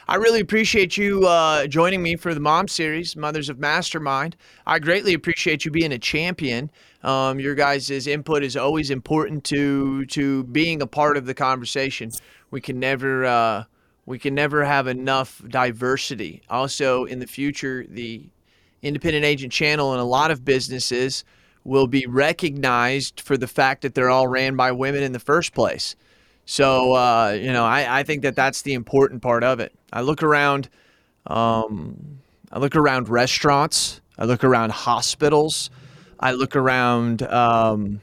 I 0.08 0.16
really 0.16 0.40
appreciate 0.40 0.98
you 0.98 1.28
uh, 1.28 1.68
joining 1.68 2.02
me 2.02 2.16
for 2.16 2.34
the 2.34 2.40
Mom 2.40 2.68
Series, 2.68 3.16
Mothers 3.16 3.48
of 3.48 3.60
Mastermind. 3.60 4.36
I 4.66 4.80
greatly 4.80 5.14
appreciate 5.14 5.66
you 5.66 5.72
being 5.72 5.92
a 5.92 6.00
champion. 6.00 6.72
Um, 7.04 7.40
your 7.40 7.54
guys' 7.54 8.08
input 8.08 8.44
is 8.44 8.58
always 8.58 8.90
important 8.90 9.44
to 9.46 10.06
to 10.08 10.46
being 10.46 10.82
a 10.82 10.88
part 10.88 11.16
of 11.16 11.28
the 11.28 11.36
conversation. 11.36 12.12
We 12.50 12.60
can 12.60 12.80
never 12.80 13.24
uh, 13.24 13.64
we 14.08 14.18
can 14.18 14.34
never 14.34 14.66
have 14.66 14.88
enough 14.88 15.44
diversity. 15.48 16.42
Also, 16.50 17.06
in 17.06 17.20
the 17.20 17.28
future, 17.28 17.86
the 17.88 18.28
independent 18.82 19.26
agent 19.26 19.54
channel 19.54 19.92
and 19.92 20.02
a 20.02 20.06
lot 20.06 20.32
of 20.32 20.44
businesses 20.44 21.24
will 21.64 21.88
be 21.88 22.06
recognized 22.06 23.22
for 23.22 23.38
the 23.38 23.48
fact 23.48 23.82
that 23.82 23.94
they're 23.94 24.10
all 24.10 24.28
ran 24.28 24.56
by 24.56 24.72
women 24.72 25.04
in 25.04 25.12
the 25.12 25.20
first 25.20 25.54
place. 25.54 25.96
So, 26.46 26.94
uh, 26.94 27.38
you 27.40 27.54
know, 27.54 27.66
I, 27.66 28.00
I 28.00 28.04
think 28.04 28.24
that 28.24 28.36
that's 28.36 28.64
the 28.64 28.74
important 28.74 29.22
part 29.22 29.44
of 29.44 29.60
it. 29.60 29.72
I 29.94 30.02
look 30.02 30.24
around, 30.24 30.70
um, 31.28 32.20
I 32.52 32.60
look 32.60 32.76
around 32.76 33.08
restaurants, 33.08 34.02
I 34.18 34.26
look 34.26 34.44
around 34.44 34.72
hospitals, 34.72 35.70
I 36.20 36.32
look 36.32 36.56
around 36.56 37.22
um, 37.24 38.02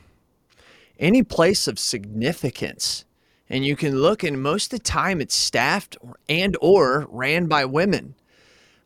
any 0.98 1.22
place 1.22 1.66
of 1.66 1.78
significance, 1.78 3.04
and 3.50 3.64
you 3.64 3.76
can 3.76 3.96
look, 3.96 4.22
and 4.22 4.40
most 4.40 4.72
of 4.72 4.78
the 4.78 4.84
time 4.84 5.20
it's 5.20 5.34
staffed 5.34 5.96
and 6.28 6.56
or 6.60 7.06
ran 7.10 7.46
by 7.46 7.64
women. 7.64 8.14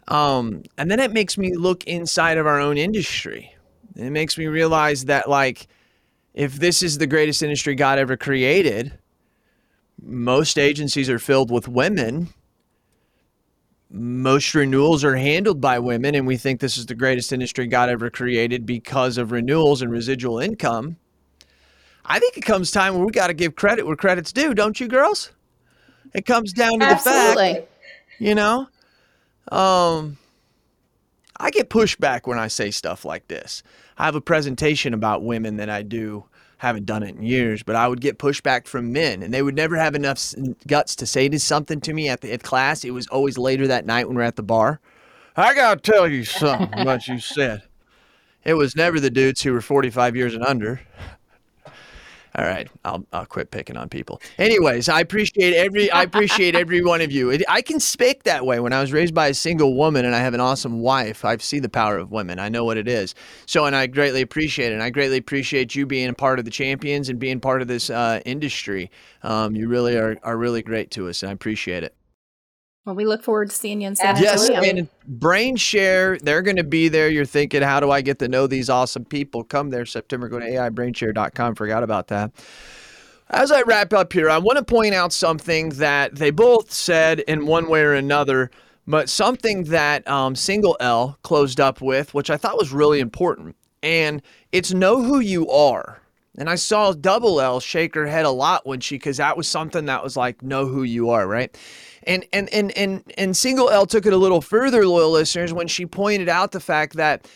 Um, 0.08 0.64
and 0.76 0.90
then 0.90 1.00
it 1.00 1.12
makes 1.12 1.38
me 1.38 1.54
look 1.54 1.84
inside 1.84 2.38
of 2.38 2.46
our 2.46 2.58
own 2.58 2.78
industry. 2.78 3.54
It 3.96 4.10
makes 4.10 4.38
me 4.38 4.46
realize 4.46 5.06
that, 5.06 5.28
like, 5.28 5.68
if 6.34 6.54
this 6.54 6.82
is 6.82 6.98
the 6.98 7.06
greatest 7.06 7.42
industry 7.42 7.74
God 7.74 7.98
ever 7.98 8.16
created, 8.16 8.92
most 10.02 10.58
agencies 10.58 11.10
are 11.10 11.18
filled 11.18 11.50
with 11.50 11.68
women. 11.68 12.28
Most 13.90 14.54
renewals 14.54 15.02
are 15.02 15.16
handled 15.16 15.60
by 15.60 15.78
women, 15.78 16.14
and 16.14 16.26
we 16.26 16.36
think 16.36 16.60
this 16.60 16.78
is 16.78 16.86
the 16.86 16.94
greatest 16.94 17.32
industry 17.32 17.66
God 17.66 17.88
ever 17.88 18.08
created 18.08 18.64
because 18.64 19.18
of 19.18 19.32
renewals 19.32 19.82
and 19.82 19.90
residual 19.90 20.38
income. 20.38 20.96
I 22.04 22.18
think 22.18 22.36
it 22.36 22.42
comes 22.42 22.70
time 22.70 22.94
where 22.94 23.04
we 23.04 23.10
got 23.12 23.26
to 23.26 23.34
give 23.34 23.56
credit 23.56 23.86
where 23.86 23.96
credit's 23.96 24.32
due, 24.32 24.54
don't 24.54 24.78
you, 24.78 24.86
girls? 24.88 25.32
It 26.14 26.24
comes 26.24 26.52
down 26.52 26.78
to 26.80 26.86
the 26.86 26.96
fact 26.96 27.36
you 28.20 28.34
know 28.34 28.68
um 29.50 30.16
i 31.38 31.50
get 31.50 31.68
pushback 31.68 32.26
when 32.26 32.38
i 32.38 32.46
say 32.46 32.70
stuff 32.70 33.04
like 33.04 33.26
this 33.26 33.64
i 34.00 34.04
have 34.04 34.14
a 34.14 34.20
presentation 34.20 34.94
about 34.94 35.22
women 35.22 35.56
that 35.56 35.70
i 35.70 35.82
do 35.82 36.24
haven't 36.58 36.84
done 36.84 37.02
it 37.02 37.14
in 37.14 37.22
years 37.22 37.62
but 37.62 37.76
i 37.76 37.86
would 37.88 38.00
get 38.00 38.18
pushback 38.18 38.66
from 38.66 38.92
men 38.92 39.22
and 39.22 39.32
they 39.32 39.42
would 39.42 39.54
never 39.54 39.76
have 39.76 39.94
enough 39.94 40.34
guts 40.66 40.94
to 40.96 41.06
say 41.06 41.28
to 41.28 41.38
something 41.38 41.80
to 41.80 41.92
me 41.92 42.08
at 42.08 42.20
the 42.20 42.32
at 42.32 42.42
class. 42.42 42.84
It 42.84 42.90
was 42.90 43.06
always 43.08 43.38
later 43.38 43.66
that 43.66 43.86
night 43.86 44.06
when 44.06 44.16
we're 44.16 44.22
at 44.22 44.36
the 44.36 44.42
bar. 44.42 44.80
I 45.36 45.54
gotta 45.54 45.80
tell 45.80 46.08
you 46.08 46.24
something 46.24 46.84
what 46.84 47.06
you 47.08 47.18
said. 47.18 47.62
It 48.42 48.54
was 48.54 48.74
never 48.74 48.98
the 48.98 49.10
dudes 49.10 49.42
who 49.42 49.52
were 49.52 49.60
45 49.60 50.16
years 50.16 50.34
and 50.34 50.42
under 50.42 50.80
all 52.36 52.44
right, 52.44 52.68
I'll 52.84 53.06
I'll 53.12 53.26
quit 53.26 53.50
picking 53.50 53.76
on 53.76 53.88
people. 53.88 54.20
Anyways, 54.38 54.88
I 54.88 55.00
appreciate 55.00 55.54
every 55.54 55.90
I 55.90 56.02
appreciate 56.02 56.54
every 56.54 56.82
one 56.84 57.00
of 57.00 57.10
you. 57.10 57.36
I 57.48 57.62
can 57.62 57.80
speak 57.80 58.22
that 58.24 58.46
way. 58.46 58.60
When 58.60 58.72
I 58.72 58.80
was 58.80 58.92
raised 58.92 59.14
by 59.14 59.28
a 59.28 59.34
single 59.34 59.74
woman 59.74 60.04
and 60.04 60.14
I 60.14 60.18
have 60.18 60.34
an 60.34 60.40
awesome 60.40 60.80
wife, 60.80 61.24
I 61.24 61.36
see 61.38 61.58
the 61.58 61.68
power 61.68 61.98
of 61.98 62.10
women. 62.10 62.38
I 62.38 62.48
know 62.48 62.64
what 62.64 62.76
it 62.76 62.88
is. 62.88 63.14
So, 63.46 63.64
and 63.64 63.74
I 63.74 63.86
greatly 63.86 64.22
appreciate 64.22 64.70
it. 64.70 64.74
And 64.74 64.82
I 64.82 64.90
greatly 64.90 65.16
appreciate 65.16 65.74
you 65.74 65.86
being 65.86 66.08
a 66.08 66.14
part 66.14 66.38
of 66.38 66.44
the 66.44 66.50
champions 66.50 67.08
and 67.08 67.18
being 67.18 67.40
part 67.40 67.62
of 67.62 67.68
this 67.68 67.90
uh, 67.90 68.20
industry. 68.24 68.90
Um, 69.22 69.56
you 69.56 69.68
really 69.68 69.96
are 69.96 70.18
are 70.22 70.36
really 70.36 70.62
great 70.62 70.90
to 70.92 71.08
us, 71.08 71.22
and 71.22 71.30
I 71.30 71.32
appreciate 71.32 71.82
it. 71.82 71.94
Well, 72.90 72.96
we 72.96 73.04
look 73.04 73.22
forward 73.22 73.50
to 73.50 73.54
seeing 73.54 73.82
you 73.82 73.86
in 73.86 73.94
San 73.94 74.16
Yes, 74.16 74.48
and 74.48 74.88
Brain 75.06 75.54
Share, 75.54 76.18
they're 76.18 76.42
going 76.42 76.56
to 76.56 76.64
be 76.64 76.88
there. 76.88 77.08
You're 77.08 77.24
thinking, 77.24 77.62
how 77.62 77.78
do 77.78 77.92
I 77.92 78.00
get 78.00 78.18
to 78.18 78.26
know 78.26 78.48
these 78.48 78.68
awesome 78.68 79.04
people? 79.04 79.44
Come 79.44 79.70
there 79.70 79.86
September. 79.86 80.28
Go 80.28 80.40
to 80.40 80.44
AIBrainshare.com. 80.44 81.54
Forgot 81.54 81.84
about 81.84 82.08
that. 82.08 82.32
As 83.28 83.52
I 83.52 83.62
wrap 83.62 83.92
up 83.92 84.12
here, 84.12 84.28
I 84.28 84.38
want 84.38 84.58
to 84.58 84.64
point 84.64 84.92
out 84.92 85.12
something 85.12 85.68
that 85.68 86.16
they 86.16 86.32
both 86.32 86.72
said 86.72 87.20
in 87.20 87.46
one 87.46 87.68
way 87.68 87.82
or 87.82 87.94
another, 87.94 88.50
but 88.88 89.08
something 89.08 89.62
that 89.64 90.04
um, 90.08 90.34
Single 90.34 90.76
L 90.80 91.16
closed 91.22 91.60
up 91.60 91.80
with, 91.80 92.12
which 92.12 92.28
I 92.28 92.36
thought 92.36 92.58
was 92.58 92.72
really 92.72 92.98
important. 92.98 93.54
And 93.84 94.20
it's 94.50 94.74
know 94.74 95.00
who 95.00 95.20
you 95.20 95.48
are. 95.48 96.02
And 96.36 96.50
I 96.50 96.56
saw 96.56 96.92
Double 96.92 97.40
L 97.40 97.60
shake 97.60 97.94
her 97.94 98.08
head 98.08 98.24
a 98.24 98.30
lot 98.30 98.66
when 98.66 98.80
she, 98.80 98.96
because 98.96 99.18
that 99.18 99.36
was 99.36 99.46
something 99.46 99.84
that 99.84 100.02
was 100.02 100.16
like, 100.16 100.42
know 100.42 100.66
who 100.66 100.82
you 100.82 101.10
are, 101.10 101.28
right? 101.28 101.56
And 102.04 102.24
and 102.32 102.48
and 102.50 102.76
and 102.76 103.02
and 103.18 103.36
Single 103.36 103.70
L 103.70 103.86
took 103.86 104.06
it 104.06 104.12
a 104.12 104.16
little 104.16 104.40
further, 104.40 104.86
loyal 104.86 105.10
listeners, 105.10 105.52
when 105.52 105.68
she 105.68 105.86
pointed 105.86 106.28
out 106.28 106.52
the 106.52 106.60
fact 106.60 106.94
that 106.96 107.28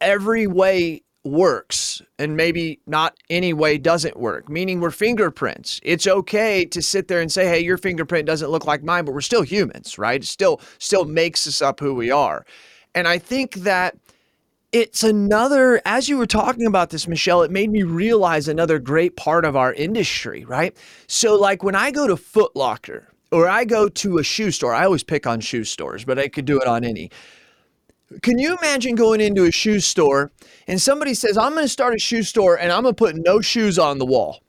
every 0.00 0.46
way 0.46 1.02
works 1.24 2.02
and 2.18 2.36
maybe 2.36 2.80
not 2.86 3.16
any 3.30 3.52
way 3.52 3.78
doesn't 3.78 4.16
work, 4.16 4.48
meaning 4.48 4.80
we're 4.80 4.90
fingerprints. 4.90 5.80
It's 5.82 6.06
okay 6.06 6.64
to 6.66 6.82
sit 6.82 7.08
there 7.08 7.20
and 7.20 7.30
say, 7.30 7.46
hey, 7.46 7.60
your 7.60 7.78
fingerprint 7.78 8.26
doesn't 8.26 8.50
look 8.50 8.66
like 8.66 8.82
mine, 8.82 9.04
but 9.04 9.12
we're 9.12 9.20
still 9.20 9.42
humans, 9.42 9.98
right? 9.98 10.24
Still 10.24 10.60
still 10.78 11.04
makes 11.04 11.46
us 11.46 11.62
up 11.62 11.80
who 11.80 11.94
we 11.94 12.10
are. 12.10 12.44
And 12.94 13.08
I 13.08 13.18
think 13.18 13.54
that 13.54 13.96
it's 14.72 15.02
another, 15.02 15.82
as 15.84 16.08
you 16.08 16.16
were 16.16 16.26
talking 16.26 16.66
about 16.66 16.90
this, 16.90 17.06
Michelle, 17.06 17.42
it 17.42 17.50
made 17.50 17.70
me 17.70 17.82
realize 17.82 18.48
another 18.48 18.78
great 18.78 19.16
part 19.16 19.44
of 19.44 19.54
our 19.54 19.72
industry, 19.74 20.44
right? 20.44 20.76
So, 21.06 21.36
like 21.36 21.62
when 21.62 21.74
I 21.74 21.90
go 21.90 22.06
to 22.06 22.16
Foot 22.16 22.56
Locker 22.56 23.08
or 23.32 23.48
I 23.48 23.64
go 23.64 23.88
to 23.88 24.18
a 24.18 24.22
shoe 24.22 24.50
store, 24.50 24.74
I 24.74 24.84
always 24.84 25.02
pick 25.02 25.26
on 25.26 25.40
shoe 25.40 25.64
stores, 25.64 26.04
but 26.04 26.18
I 26.18 26.28
could 26.28 26.44
do 26.44 26.60
it 26.60 26.68
on 26.68 26.84
any. 26.84 27.10
Can 28.20 28.38
you 28.38 28.56
imagine 28.58 28.94
going 28.94 29.22
into 29.22 29.44
a 29.44 29.50
shoe 29.50 29.80
store 29.80 30.30
and 30.66 30.80
somebody 30.80 31.14
says, 31.14 31.38
I'm 31.38 31.52
going 31.52 31.64
to 31.64 31.68
start 31.68 31.94
a 31.94 31.98
shoe 31.98 32.22
store 32.22 32.58
and 32.58 32.70
I'm 32.70 32.82
going 32.82 32.94
to 32.94 32.98
put 32.98 33.16
no 33.16 33.40
shoes 33.40 33.78
on 33.78 33.98
the 33.98 34.04
wall? 34.04 34.42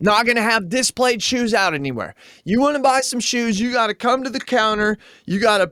Not 0.00 0.26
going 0.26 0.36
to 0.36 0.42
have 0.42 0.68
displayed 0.68 1.22
shoes 1.22 1.54
out 1.54 1.74
anywhere. 1.74 2.16
You 2.44 2.60
want 2.60 2.76
to 2.76 2.82
buy 2.82 3.00
some 3.02 3.20
shoes, 3.20 3.60
you 3.60 3.72
got 3.72 3.86
to 3.86 3.94
come 3.94 4.24
to 4.24 4.30
the 4.30 4.40
counter, 4.40 4.98
you 5.26 5.38
got 5.38 5.58
to 5.58 5.70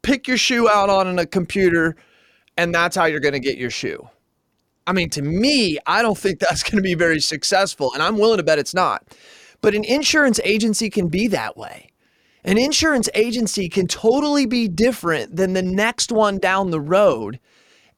pick 0.00 0.26
your 0.26 0.38
shoe 0.38 0.70
out 0.70 0.88
on 0.88 1.18
a 1.18 1.26
computer, 1.26 1.96
and 2.56 2.74
that's 2.74 2.96
how 2.96 3.04
you're 3.04 3.20
going 3.20 3.34
to 3.34 3.40
get 3.40 3.58
your 3.58 3.68
shoe. 3.68 4.08
I 4.86 4.92
mean, 4.92 5.10
to 5.10 5.22
me, 5.22 5.78
I 5.86 6.00
don't 6.00 6.16
think 6.16 6.38
that's 6.40 6.62
going 6.62 6.76
to 6.76 6.82
be 6.82 6.94
very 6.94 7.20
successful, 7.20 7.92
and 7.92 8.02
I'm 8.02 8.16
willing 8.16 8.38
to 8.38 8.42
bet 8.42 8.58
it's 8.58 8.72
not. 8.72 9.04
But 9.66 9.74
an 9.74 9.82
insurance 9.82 10.38
agency 10.44 10.88
can 10.90 11.08
be 11.08 11.26
that 11.26 11.56
way. 11.56 11.88
An 12.44 12.56
insurance 12.56 13.08
agency 13.16 13.68
can 13.68 13.88
totally 13.88 14.46
be 14.46 14.68
different 14.68 15.34
than 15.34 15.54
the 15.54 15.62
next 15.62 16.12
one 16.12 16.38
down 16.38 16.70
the 16.70 16.80
road. 16.80 17.40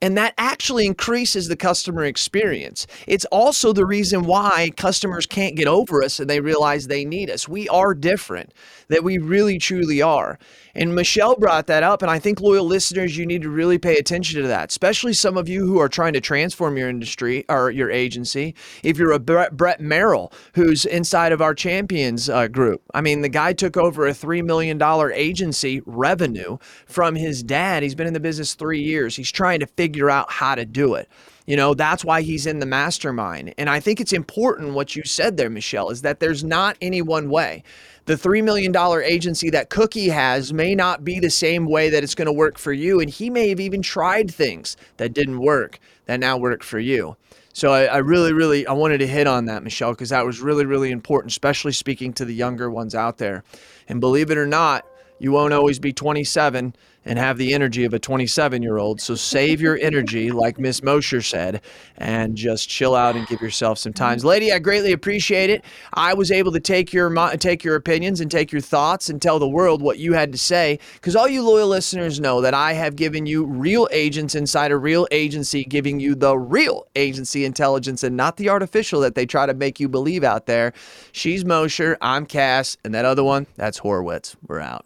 And 0.00 0.16
that 0.16 0.34
actually 0.38 0.86
increases 0.86 1.48
the 1.48 1.56
customer 1.56 2.04
experience. 2.04 2.86
It's 3.08 3.24
also 3.26 3.72
the 3.72 3.84
reason 3.84 4.24
why 4.24 4.70
customers 4.76 5.26
can't 5.26 5.56
get 5.56 5.66
over 5.66 6.02
us 6.04 6.20
and 6.20 6.30
they 6.30 6.38
realize 6.40 6.86
they 6.86 7.04
need 7.04 7.30
us. 7.30 7.48
We 7.48 7.68
are 7.68 7.94
different, 7.94 8.54
that 8.86 9.02
we 9.02 9.18
really 9.18 9.58
truly 9.58 10.00
are. 10.00 10.38
And 10.76 10.94
Michelle 10.94 11.34
brought 11.34 11.66
that 11.66 11.82
up. 11.82 12.02
And 12.02 12.10
I 12.10 12.20
think, 12.20 12.40
loyal 12.40 12.64
listeners, 12.64 13.16
you 13.16 13.26
need 13.26 13.42
to 13.42 13.50
really 13.50 13.78
pay 13.78 13.96
attention 13.96 14.40
to 14.40 14.46
that, 14.46 14.70
especially 14.70 15.14
some 15.14 15.36
of 15.36 15.48
you 15.48 15.66
who 15.66 15.80
are 15.80 15.88
trying 15.88 16.12
to 16.12 16.20
transform 16.20 16.76
your 16.76 16.88
industry 16.88 17.44
or 17.48 17.72
your 17.72 17.90
agency. 17.90 18.54
If 18.84 18.98
you're 18.98 19.10
a 19.10 19.18
Brett, 19.18 19.80
Merrill, 19.80 20.32
who's 20.54 20.84
inside 20.84 21.32
of 21.32 21.42
our 21.42 21.54
champions 21.54 22.28
uh, 22.28 22.46
group, 22.46 22.82
I 22.94 23.00
mean, 23.00 23.22
the 23.22 23.28
guy 23.28 23.52
took 23.52 23.76
over 23.76 24.06
a 24.06 24.12
$3 24.12 24.44
million 24.44 24.80
agency 25.12 25.82
revenue 25.86 26.58
from 26.86 27.16
his 27.16 27.42
dad. 27.42 27.82
He's 27.82 27.96
been 27.96 28.06
in 28.06 28.14
the 28.14 28.20
business 28.20 28.54
three 28.54 28.80
years. 28.80 29.16
He's 29.16 29.32
trying 29.32 29.58
to 29.58 29.66
figure 29.66 29.87
out 30.10 30.30
how 30.30 30.54
to 30.54 30.64
do 30.64 30.94
it. 30.94 31.08
You 31.46 31.56
know, 31.56 31.72
that's 31.72 32.04
why 32.04 32.22
he's 32.22 32.46
in 32.46 32.58
the 32.58 32.66
mastermind. 32.66 33.54
And 33.56 33.70
I 33.70 33.80
think 33.80 34.00
it's 34.00 34.12
important 34.12 34.74
what 34.74 34.94
you 34.94 35.02
said 35.04 35.36
there, 35.36 35.48
Michelle, 35.48 35.88
is 35.90 36.02
that 36.02 36.20
there's 36.20 36.44
not 36.44 36.76
any 36.82 37.00
one 37.00 37.30
way 37.30 37.64
the 38.08 38.14
$3 38.14 38.42
million 38.42 38.74
agency 39.04 39.50
that 39.50 39.68
Cookie 39.68 40.08
has 40.08 40.50
may 40.50 40.74
not 40.74 41.04
be 41.04 41.20
the 41.20 41.28
same 41.28 41.66
way 41.66 41.90
that 41.90 42.02
it's 42.02 42.14
going 42.14 42.26
to 42.26 42.32
work 42.32 42.56
for 42.56 42.72
you. 42.72 43.00
And 43.00 43.10
he 43.10 43.28
may 43.28 43.50
have 43.50 43.60
even 43.60 43.82
tried 43.82 44.30
things 44.30 44.78
that 44.96 45.12
didn't 45.12 45.40
work 45.40 45.78
that 46.06 46.18
now 46.18 46.38
work 46.38 46.62
for 46.62 46.78
you. 46.78 47.16
So 47.52 47.72
I, 47.72 47.84
I 47.84 47.96
really, 47.98 48.32
really, 48.32 48.66
I 48.66 48.72
wanted 48.72 48.98
to 48.98 49.06
hit 49.06 49.26
on 49.26 49.44
that, 49.44 49.62
Michelle, 49.62 49.92
because 49.92 50.08
that 50.08 50.24
was 50.24 50.40
really, 50.40 50.64
really 50.64 50.90
important, 50.90 51.32
especially 51.32 51.72
speaking 51.72 52.14
to 52.14 52.24
the 52.24 52.34
younger 52.34 52.70
ones 52.70 52.94
out 52.94 53.18
there. 53.18 53.44
And 53.88 54.00
believe 54.00 54.30
it 54.30 54.38
or 54.38 54.46
not, 54.46 54.86
you 55.18 55.32
won't 55.32 55.52
always 55.52 55.78
be 55.78 55.92
27 55.92 56.74
and 57.08 57.18
have 57.18 57.38
the 57.38 57.54
energy 57.54 57.84
of 57.84 57.94
a 57.94 57.98
27 57.98 58.62
year 58.62 58.76
old. 58.76 59.00
So 59.00 59.14
save 59.14 59.60
your 59.60 59.78
energy, 59.78 60.30
like 60.30 60.58
Miss 60.58 60.82
Mosher 60.82 61.22
said, 61.22 61.62
and 61.96 62.36
just 62.36 62.68
chill 62.68 62.94
out 62.94 63.16
and 63.16 63.26
give 63.26 63.40
yourself 63.40 63.78
some 63.78 63.94
time. 63.94 64.18
Lady, 64.18 64.52
I 64.52 64.58
greatly 64.58 64.92
appreciate 64.92 65.48
it. 65.48 65.64
I 65.94 66.14
was 66.14 66.30
able 66.30 66.52
to 66.52 66.60
take 66.60 66.92
your 66.92 67.08
take 67.38 67.64
your 67.64 67.76
opinions 67.76 68.20
and 68.20 68.30
take 68.30 68.52
your 68.52 68.60
thoughts 68.60 69.08
and 69.08 69.20
tell 69.20 69.38
the 69.38 69.48
world 69.48 69.80
what 69.80 69.98
you 69.98 70.12
had 70.12 70.32
to 70.32 70.38
say. 70.38 70.78
Because 70.94 71.16
all 71.16 71.26
you 71.26 71.42
loyal 71.42 71.68
listeners 71.68 72.20
know 72.20 72.42
that 72.42 72.54
I 72.54 72.74
have 72.74 72.94
given 72.94 73.24
you 73.24 73.44
real 73.44 73.88
agents 73.90 74.34
inside 74.34 74.70
a 74.70 74.76
real 74.76 75.08
agency, 75.10 75.64
giving 75.64 76.00
you 76.00 76.14
the 76.14 76.36
real 76.36 76.86
agency 76.94 77.44
intelligence 77.44 78.02
and 78.02 78.16
not 78.16 78.36
the 78.36 78.50
artificial 78.50 79.00
that 79.00 79.14
they 79.14 79.24
try 79.24 79.46
to 79.46 79.54
make 79.54 79.80
you 79.80 79.88
believe 79.88 80.24
out 80.24 80.44
there. 80.44 80.74
She's 81.12 81.44
Mosher, 81.44 81.96
I'm 82.02 82.26
Cass, 82.26 82.76
and 82.84 82.92
that 82.94 83.06
other 83.06 83.24
one, 83.24 83.46
that's 83.56 83.78
Horowitz. 83.78 84.36
We're 84.46 84.60
out. 84.60 84.84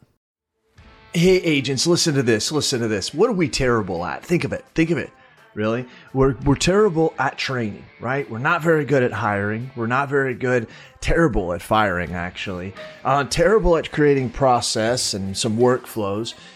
Hey, 1.15 1.37
agents, 1.43 1.87
listen 1.87 2.15
to 2.15 2.23
this. 2.23 2.51
Listen 2.51 2.81
to 2.81 2.89
this. 2.89 3.13
What 3.13 3.29
are 3.29 3.35
we 3.35 3.47
terrible 3.47 4.03
at? 4.03 4.25
Think 4.25 4.45
of 4.45 4.53
it. 4.55 4.65
Think 4.75 4.89
of 4.89 4.97
it. 4.97 5.11
Really? 5.53 5.85
We're, 6.15 6.35
we're 6.47 6.55
terrible 6.55 7.13
at 7.19 7.37
training, 7.37 7.85
right? 8.01 8.29
We're 8.31 8.39
not 8.39 8.63
very 8.63 8.87
good 8.87 9.03
at 9.03 9.13
hiring. 9.13 9.71
We're 9.77 9.87
not 9.89 10.09
very 10.09 10.33
good, 10.33 10.69
terrible 11.03 11.53
at 11.53 11.61
firing, 11.61 12.15
actually. 12.15 12.73
Uh, 13.05 13.25
terrible 13.25 13.77
at 13.77 13.93
creating 13.93 14.31
process 14.31 15.13
and 15.13 15.37
some 15.37 15.59
workflows. 15.59 16.33